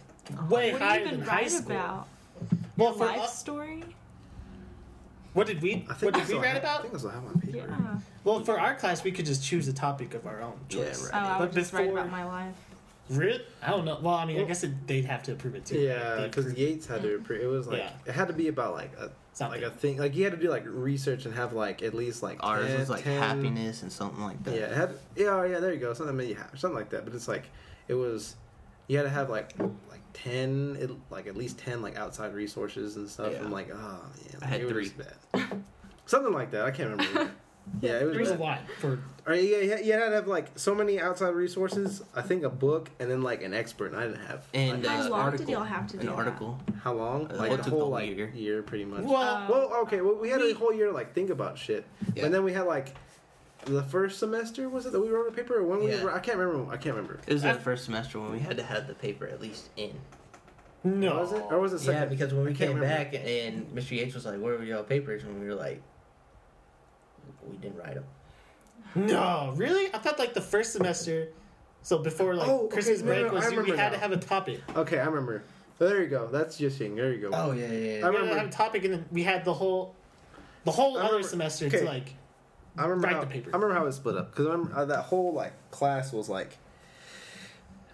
way 0.49 0.73
what 0.73 0.79
do 0.79 0.85
higher 0.85 0.99
you 1.01 1.05
than 1.07 1.15
even 1.17 1.27
high 1.29 1.37
write 1.43 1.51
school. 1.51 1.73
about? 1.73 2.09
Well, 2.77 2.89
Your 2.91 2.99
for 2.99 3.07
life 3.07 3.21
us, 3.21 3.39
story? 3.39 3.85
what 5.35 5.47
did 5.47 5.61
we 5.63 5.73
I 5.91 5.95
think 5.95 6.03
what 6.03 6.15
did 6.15 6.15
I 6.15 6.19
we 6.21 6.25
still 6.25 6.39
write 6.41 6.47
have- 6.49 6.57
I 6.57 6.59
about? 6.61 6.83
think 6.83 6.95
I 6.95 6.99
still 6.99 7.11
have 7.11 7.23
my 7.25 7.41
paper. 7.41 7.57
Yeah. 7.69 7.99
Well, 8.25 8.45
for 8.45 8.59
our 8.59 8.75
class, 8.75 9.05
we 9.05 9.13
could 9.13 9.27
just 9.27 9.45
choose 9.45 9.69
a 9.69 9.73
topic 9.73 10.15
of 10.15 10.27
our 10.27 10.41
own 10.41 10.59
Yeah, 10.71 10.77
choice. 10.85 11.11
right. 11.13 11.23
Oh, 11.23 11.27
I 11.35 11.39
But 11.39 11.49
would 11.49 11.53
just 11.55 11.73
write 11.73 11.87
before- 11.87 11.99
about 11.99 12.11
my 12.11 12.25
life. 12.25 12.55
Really? 13.11 13.43
I 13.63 13.71
don't 13.71 13.85
know. 13.85 13.99
Well, 14.01 14.15
I 14.15 14.25
mean, 14.25 14.41
I 14.41 14.45
guess 14.45 14.63
it, 14.65 14.87
they'd 14.87 15.05
have 15.05 15.23
to 15.25 15.33
approve 15.33 15.55
it 15.57 15.67
too. 15.67 15.79
Yeah, 15.79 16.15
They 16.17 16.23
because 16.29 16.47
approve- 16.47 16.59
Yates 16.59 16.87
had 16.87 17.03
to. 17.03 17.19
Appre- 17.19 17.43
it 17.43 17.47
was 17.47 17.67
like 17.67 17.79
Yeah. 17.81 17.91
it 18.07 18.13
had 18.13 18.29
to 18.29 18.33
be 18.35 18.49
about 18.49 18.73
like 18.75 18.93
a 18.97 19.11
Something. 19.35 19.63
like 19.63 19.73
a 19.73 19.75
thing. 19.75 19.99
Like 19.99 20.15
you 20.15 20.25
had 20.25 20.33
to 20.33 20.39
do 20.39 20.49
like 20.49 20.63
research 20.65 21.27
and 21.27 21.35
have 21.35 21.53
like 21.53 21.83
at 21.83 21.93
least 21.93 22.23
like 22.23 22.39
ours 22.41 22.69
10, 22.69 22.79
was 22.79 22.91
like 22.91 23.05
10 23.05 23.19
happiness 23.21 23.83
and 23.83 23.93
something 23.93 24.23
like 24.23 24.43
that. 24.45 24.55
Yeah, 24.55 24.75
had. 24.75 24.95
Yeah, 25.17 25.27
oh, 25.27 25.43
yeah. 25.43 25.59
There 25.59 25.73
you 25.73 25.81
go. 25.81 25.93
Something 25.93 26.17
made 26.17 26.29
you 26.29 26.37
happy. 26.37 26.57
Something 26.57 26.79
like 26.79 26.91
that. 26.91 27.05
But 27.05 27.15
it's 27.15 27.29
like 27.29 27.45
it 27.89 27.95
was. 27.95 28.37
You 28.87 28.97
had 28.99 29.05
to 29.05 29.11
have 29.11 29.31
like 29.31 29.59
like 29.91 30.03
ten, 30.13 30.77
it, 30.81 30.91
like 31.11 31.27
at 31.27 31.37
least 31.37 31.59
ten 31.59 31.83
like 31.83 31.97
outside 31.97 32.33
resources 32.33 32.97
and 32.97 33.09
stuff. 33.09 33.33
Yeah. 33.33 33.41
I'm 33.41 33.51
like, 33.51 33.71
oh 33.73 33.77
man, 33.77 34.43
I 34.43 34.47
had 34.47 34.69
three. 34.69 34.91
Something 36.07 36.33
like 36.33 36.51
that. 36.53 36.65
I 36.65 36.71
can't 36.71 36.91
remember. 36.91 37.31
yeah, 37.81 37.99
it 38.01 38.05
was. 38.07 38.15
There's 38.17 38.29
a 38.31 38.33
bad. 38.33 38.41
lot 38.41 38.59
for 38.81 38.99
Or 39.27 39.35
yeah, 39.35 39.59
you 39.59 39.71
had- 39.71 39.85
you 39.87 39.93
had 39.93 40.09
to 40.11 40.15
have 40.15 40.27
like 40.27 40.59
so 40.59 40.75
many 40.75 41.01
outside 41.01 41.31
resources. 41.35 42.03
I 42.15 42.23
think 42.23 42.43
a 42.45 42.51
book 42.51 42.91
and 43.01 43.11
then 43.11 43.23
like 43.23 43.43
an 43.43 43.55
expert. 43.55 43.93
And 43.93 43.97
I 44.01 44.07
didn't 44.09 44.27
have. 44.27 44.45
And 44.55 44.83
like, 44.85 44.97
How 44.97 45.07
uh, 45.07 45.09
long 45.09 45.21
article, 45.21 45.47
did 45.47 45.53
y'all 45.53 45.63
have 45.65 45.87
to 45.89 45.97
do 45.97 46.01
an 46.01 46.07
that? 46.07 46.15
article. 46.15 46.59
how 46.83 46.93
long? 46.95 47.31
uh, 47.31 47.37
like 47.37 47.53
a 47.59 47.63
whole 47.71 47.89
like 47.91 48.09
year. 48.15 48.31
year, 48.35 48.63
pretty 48.63 48.85
much. 48.85 49.05
well. 49.05 49.17
Um, 49.17 49.49
Well, 49.49 49.75
okay. 49.83 50.01
Well, 50.03 50.17
we 50.17 50.29
had 50.31 50.41
We- 50.41 50.51
a 50.53 50.55
whole 50.55 50.73
year 50.75 50.87
to 50.89 50.93
like 50.93 51.15
think 51.15 51.31
about 51.31 51.57
shit, 51.59 51.85
Yeah. 52.15 52.27
and 52.27 52.35
then 52.35 52.45
we 52.45 52.53
had 52.53 52.67
like 52.67 52.95
the 53.65 53.83
first 53.83 54.19
semester 54.19 54.69
was 54.69 54.85
it 54.85 54.93
that 54.93 55.01
we 55.01 55.09
wrote 55.09 55.27
a 55.27 55.33
paper, 55.33 55.55
or 55.59 55.65
when 55.65 55.81
we? 55.81 55.87
Were, 56.03 56.13
I 56.13 56.19
can't 56.19 56.37
remember. 56.37 56.71
I 56.71 56.77
can't 56.77 56.95
remember. 56.95 57.19
It 57.27 57.33
was 57.33 57.45
I- 57.47 57.55
the 57.55 57.61
first 57.61 57.87
semester 57.87 58.21
when 58.21 58.31
we 58.33 58.41
had 58.41 58.59
to 58.59 58.63
have 58.63 58.87
the 58.87 58.95
paper 58.95 59.27
at 59.27 59.41
least 59.41 59.71
in. 59.79 59.93
no. 60.85 61.19
Was 61.21 61.33
it 61.33 61.43
or 61.51 61.59
was 61.61 61.73
it 61.73 61.79
second? 61.79 61.95
Yeah, 62.03 62.05
because 62.09 62.35
when 62.35 62.45
we 62.45 62.51
I 62.51 62.55
came 62.55 62.79
back 62.79 63.15
and 63.15 63.67
Mr. 63.75 63.93
Yates 63.93 64.15
was 64.15 64.27
like, 64.27 64.39
"Where 64.39 64.59
were 64.59 64.65
y'all 64.65 64.83
papers?" 64.83 65.25
and 65.25 65.41
we 65.41 65.47
were 65.47 65.55
like, 65.55 65.81
"We 67.49 67.57
didn't 67.57 67.79
write 67.79 67.95
them." 67.95 68.05
No, 68.95 69.53
really? 69.57 69.93
I 69.93 69.99
thought 69.99 70.19
like 70.19 70.35
the 70.35 70.41
first 70.41 70.73
semester, 70.73 71.29
so 71.83 71.99
before 71.99 72.35
like 72.35 72.49
Oh, 72.49 72.67
okay, 72.67 72.75
Christmas 72.75 73.01
no, 73.01 73.07
no, 73.07 73.13
break 73.13 73.27
no, 73.27 73.35
was 73.35 73.45
I 73.45 73.49
you, 73.49 73.51
we 73.53 73.63
remember 73.63 73.83
had 73.83 73.93
to 73.93 73.99
have 73.99 74.13
a 74.13 74.17
topic. 74.17 74.61
Okay, 74.77 74.99
I 74.99 75.07
remember. 75.07 75.45
There 75.79 76.03
you 76.03 76.09
go. 76.09 76.29
That's 76.29 76.57
just 76.57 76.79
thing. 76.79 76.95
There 76.95 77.13
you 77.13 77.21
go. 77.21 77.31
Oh 77.33 77.53
yeah, 77.53 77.67
yeah. 77.67 77.69
I 77.69 77.73
we 77.73 77.77
had 77.77 78.01
to 78.01 78.07
remember- 78.07 78.37
have 78.37 78.47
a 78.47 78.51
topic, 78.51 78.85
and 78.85 78.95
then 78.95 79.07
we 79.11 79.23
had 79.25 79.45
the 79.45 79.55
whole, 79.55 79.95
the 80.65 80.71
whole 80.71 80.97
other 80.97 81.23
semester 81.23 81.67
okay. 81.67 81.81
to 81.81 81.85
like. 81.85 82.15
I 82.77 82.83
remember. 82.83 83.07
write 83.07 83.15
how, 83.15 83.21
the 83.21 83.27
paper. 83.27 83.51
I 83.53 83.57
remember 83.57 83.75
how 83.75 83.83
it 83.83 83.87
was 83.87 83.97
split 83.97 84.17
up 84.17 84.31
because 84.31 84.47
I 84.47 84.51
remember 84.53 84.77
uh, 84.77 84.85
that 84.87 85.03
whole 85.05 85.33
like 85.33 85.53
class 85.71 86.13
was 86.13 86.29
like. 86.29 86.59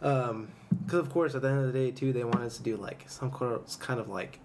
Um, 0.02 0.48
because 0.84 1.00
of 1.00 1.10
course 1.10 1.34
at 1.34 1.42
the 1.42 1.48
end 1.48 1.58
of 1.60 1.72
the 1.72 1.78
day 1.78 1.90
too 1.90 2.12
they 2.12 2.24
wanted 2.24 2.46
us 2.46 2.56
to 2.56 2.62
do 2.62 2.76
like 2.76 3.04
some 3.06 3.30
kind 3.30 3.58
kind 3.80 4.00
of 4.00 4.08
like, 4.08 4.38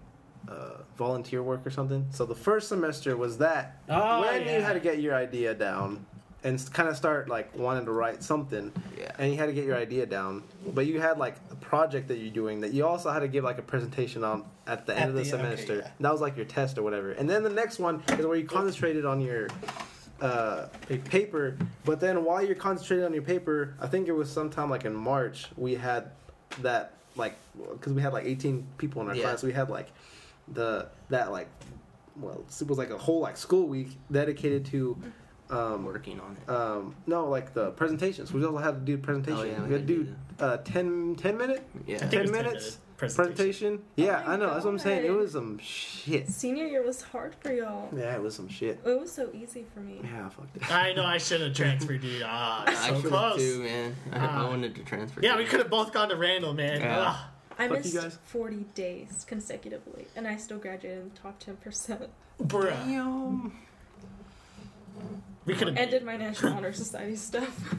uh, 0.48 0.82
volunteer 0.96 1.42
work 1.42 1.66
or 1.66 1.70
something. 1.70 2.06
So 2.10 2.24
the 2.26 2.34
first 2.34 2.68
semester 2.68 3.16
was 3.16 3.38
that 3.38 3.80
Oh, 3.88 4.20
when 4.22 4.42
you 4.42 4.60
had 4.60 4.74
to 4.74 4.80
get 4.80 5.00
your 5.00 5.14
idea 5.14 5.54
down 5.54 6.04
and 6.44 6.72
kind 6.72 6.88
of 6.88 6.96
start 6.96 7.28
like 7.28 7.56
wanting 7.56 7.84
to 7.86 7.90
write 7.92 8.22
something 8.22 8.70
yeah. 8.96 9.10
and 9.18 9.32
you 9.32 9.38
had 9.38 9.46
to 9.46 9.52
get 9.52 9.64
your 9.64 9.76
idea 9.76 10.06
down 10.06 10.42
but 10.74 10.86
you 10.86 11.00
had 11.00 11.18
like 11.18 11.34
a 11.50 11.54
project 11.56 12.06
that 12.08 12.18
you're 12.18 12.32
doing 12.32 12.60
that 12.60 12.72
you 12.72 12.86
also 12.86 13.10
had 13.10 13.20
to 13.20 13.26
give 13.26 13.42
like 13.42 13.58
a 13.58 13.62
presentation 13.62 14.22
on 14.22 14.44
at 14.66 14.86
the 14.86 14.92
At 14.94 15.00
end 15.00 15.08
of 15.10 15.16
the, 15.16 15.22
the- 15.22 15.28
okay, 15.36 15.42
semester 15.42 15.76
yeah. 15.78 15.90
that 15.98 16.12
was 16.12 16.20
like 16.20 16.36
your 16.36 16.44
test 16.44 16.76
or 16.78 16.82
whatever 16.82 17.12
and 17.12 17.28
then 17.28 17.42
the 17.42 17.50
next 17.50 17.78
one 17.80 18.00
is 18.10 18.24
where 18.26 18.36
you 18.36 18.44
concentrated 18.46 19.04
on 19.06 19.20
your 19.20 19.48
uh, 20.20 20.66
paper 21.06 21.56
but 21.84 22.00
then 22.00 22.22
while 22.24 22.42
you're 22.44 22.54
concentrating 22.54 23.04
on 23.06 23.12
your 23.14 23.22
paper 23.22 23.74
i 23.80 23.86
think 23.86 24.06
it 24.06 24.12
was 24.12 24.30
sometime 24.30 24.70
like 24.70 24.84
in 24.84 24.94
march 24.94 25.46
we 25.56 25.74
had 25.74 26.10
that 26.60 26.92
like 27.16 27.34
because 27.72 27.92
we 27.94 28.02
had 28.02 28.12
like 28.12 28.24
18 28.26 28.64
people 28.78 29.02
in 29.02 29.08
our 29.08 29.16
Yeah. 29.16 29.22
class 29.24 29.42
we 29.42 29.52
had 29.52 29.68
like 29.70 29.88
the 30.48 30.88
that 31.08 31.32
like 31.32 31.48
well 32.16 32.44
it 32.60 32.66
was 32.68 32.78
like 32.78 32.90
a 32.90 32.98
whole 32.98 33.20
like 33.20 33.36
school 33.36 33.66
week 33.66 33.98
dedicated 34.10 34.64
to 34.66 34.96
um, 35.48 35.84
working 35.84 36.18
on 36.20 36.36
it. 36.36 36.50
um, 36.50 36.94
no, 37.06 37.28
like 37.28 37.54
the 37.54 37.70
presentations. 37.72 38.32
We 38.32 38.44
also 38.44 38.58
had 38.58 38.74
to 38.74 38.80
do 38.80 38.98
presentation. 38.98 39.38
Oh, 39.38 39.44
yeah, 39.44 39.60
we 39.62 39.66
we 39.68 39.72
had 39.74 39.86
to 39.86 39.94
do 40.04 40.14
uh, 40.40 40.56
10, 40.58 41.14
10 41.16 41.36
minute 41.38 41.62
Yeah. 41.86 41.96
I 41.96 41.98
think 42.00 42.10
10 42.10 42.20
was 42.22 42.30
10 42.32 42.42
minutes 42.44 42.78
presentation. 42.96 43.36
presentation. 43.36 43.82
Yeah, 43.94 44.24
my 44.26 44.32
I 44.32 44.36
know. 44.38 44.52
That's 44.52 44.64
what 44.64 44.72
I'm 44.72 44.78
saying. 44.80 45.06
It 45.06 45.10
was 45.10 45.32
some 45.32 45.58
shit. 45.58 46.28
Senior 46.30 46.66
year 46.66 46.82
was 46.84 47.00
hard 47.00 47.36
for 47.38 47.52
y'all. 47.52 47.88
Yeah, 47.96 48.16
it 48.16 48.20
was 48.22 48.34
some 48.34 48.48
shit. 48.48 48.80
It 48.84 48.98
was 49.00 49.12
so 49.12 49.30
easy 49.32 49.64
for 49.72 49.78
me. 49.80 50.00
Yeah, 50.02 50.28
fuck 50.30 50.52
that. 50.54 50.72
I 50.72 50.94
know 50.94 51.04
I 51.04 51.18
should 51.18 51.40
have 51.40 51.54
transferred, 51.54 52.00
dude. 52.00 52.22
Ah, 52.26 52.64
so 52.88 53.00
should 53.00 53.04
close. 53.10 53.36
too, 53.38 53.62
man. 53.62 53.94
I, 54.12 54.16
I 54.18 54.26
Ah. 54.26 54.48
wanted 54.48 54.74
to 54.74 54.82
transfer. 54.82 55.20
Yeah, 55.22 55.34
too. 55.34 55.38
we 55.38 55.44
could 55.44 55.60
have 55.60 55.70
both 55.70 55.92
gone 55.92 56.08
to 56.08 56.16
Randall, 56.16 56.54
man. 56.54 56.80
Yeah. 56.80 57.04
Ah. 57.06 57.30
I 57.58 57.68
Fuck 57.68 57.78
you 57.78 57.92
missed 57.92 57.94
guys. 57.94 58.18
40 58.26 58.56
days 58.74 59.24
consecutively, 59.26 60.06
and 60.14 60.26
I 60.28 60.36
still 60.36 60.58
graduated 60.58 61.02
in 61.02 61.10
the 61.10 61.16
top 61.18 61.42
10%. 61.42 62.08
bruh. 62.42 62.70
Damn. 62.70 63.52
We 65.44 65.54
could 65.54 65.68
have. 65.68 65.76
ended 65.76 66.04
my 66.04 66.16
National 66.16 66.54
Honor 66.54 66.72
Society 66.72 67.16
stuff. 67.16 67.74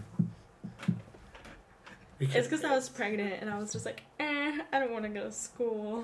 It's 2.19 2.47
because 2.47 2.63
I 2.63 2.73
was 2.73 2.89
pregnant, 2.89 3.35
and 3.41 3.49
I 3.49 3.59
was 3.59 3.71
just 3.71 3.85
like, 3.85 4.01
eh, 4.19 4.59
I 4.73 4.79
don't 4.79 4.91
want 4.91 5.03
to 5.03 5.09
go 5.09 5.25
to 5.25 5.31
school. 5.31 6.03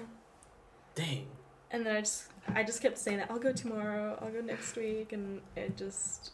Dang. 0.94 1.26
And 1.72 1.84
then 1.86 1.96
I 1.96 2.00
just, 2.02 2.26
I 2.54 2.64
just 2.64 2.82
kept 2.84 3.00
saying 3.00 3.18
that 3.18 3.32
I'll 3.32 3.40
go 3.40 3.52
tomorrow, 3.52 4.20
I'll 4.22 4.30
go 4.30 4.42
next 4.42 4.76
week, 4.76 5.12
and 5.14 5.42
it 5.56 5.76
just 5.76 6.32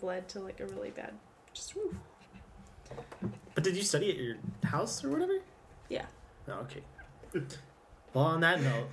led 0.00 0.28
to 0.30 0.40
like 0.40 0.60
a 0.60 0.66
really 0.66 0.90
bad, 0.90 1.12
just 1.52 1.72
whew. 1.74 1.94
But 3.54 3.64
did 3.64 3.76
you 3.76 3.82
study 3.82 4.08
at 4.10 4.16
your 4.16 4.36
house 4.64 5.04
or 5.04 5.10
whatever? 5.10 5.40
Yeah. 5.90 6.06
Oh, 6.52 6.60
okay. 6.62 6.82
Well, 8.14 8.24
on 8.26 8.40
that 8.40 8.60
note, 8.60 8.88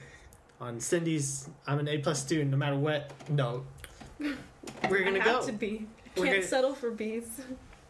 on 0.61 0.79
Cindy's, 0.79 1.49
I'm 1.67 1.79
an 1.79 1.87
A 1.87 1.97
plus 1.99 2.21
student 2.21 2.51
no 2.51 2.57
matter 2.57 2.77
what 2.77 3.11
note. 3.29 3.65
We're 4.19 5.03
gonna 5.03 5.19
I 5.19 5.23
go. 5.23 5.33
have 5.35 5.45
to 5.47 5.51
be. 5.53 5.87
We're 6.15 6.25
Can't 6.25 6.37
gonna- 6.37 6.47
settle 6.47 6.73
for 6.73 6.91
B's. 6.91 7.41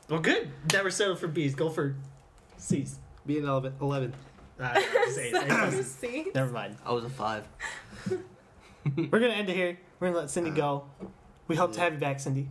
Well, 0.10 0.20
good. 0.20 0.50
Never 0.74 0.90
settle 0.90 1.16
for 1.16 1.28
B's. 1.28 1.54
Go 1.56 1.70
for 1.70 1.96
C's. 2.58 2.98
Be 3.26 3.38
an 3.38 3.46
11. 3.46 3.74
11. 3.80 4.14
Uh, 4.60 4.74
just 4.74 5.20
A's. 5.20 5.34
A 5.34 5.40
pluses. 5.42 5.84
See? 5.86 6.28
Never 6.34 6.52
mind. 6.52 6.78
I 6.86 6.92
was 6.94 7.04
a 7.06 7.10
five. 7.10 7.46
We're 8.98 9.20
gonna 9.20 9.28
end 9.34 9.50
it 9.50 9.56
here. 9.56 9.78
We're 10.00 10.08
gonna 10.10 10.22
let 10.22 10.30
Cindy 10.32 10.50
go. 10.52 10.86
We 11.48 11.56
hope 11.56 11.74
to 11.74 11.80
have 11.80 11.94
you 11.94 12.00
back, 12.00 12.20
Cindy. 12.20 12.48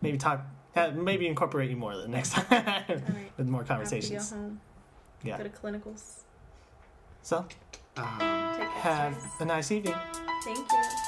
Maybe 0.00 0.16
talk. 0.18 0.44
Have, 0.74 0.94
maybe 0.96 1.26
incorporate 1.26 1.70
you 1.70 1.76
more 1.76 1.96
the 1.96 2.06
next 2.08 2.32
time 2.32 2.44
All 2.50 2.58
right. 2.58 3.30
with 3.38 3.46
more 3.48 3.60
I 3.60 3.62
have 3.62 3.66
to 3.66 3.72
conversations. 3.74 4.30
go 4.30 4.36
home. 4.36 4.60
Yeah. 5.22 5.38
Go 5.38 5.44
to 5.44 5.50
clinicals. 5.50 6.20
So, 7.26 7.44
Um, 7.96 8.20
have 8.82 9.16
a 9.40 9.44
nice 9.44 9.72
evening. 9.72 9.96
Thank 10.44 10.58
you. 10.70 11.05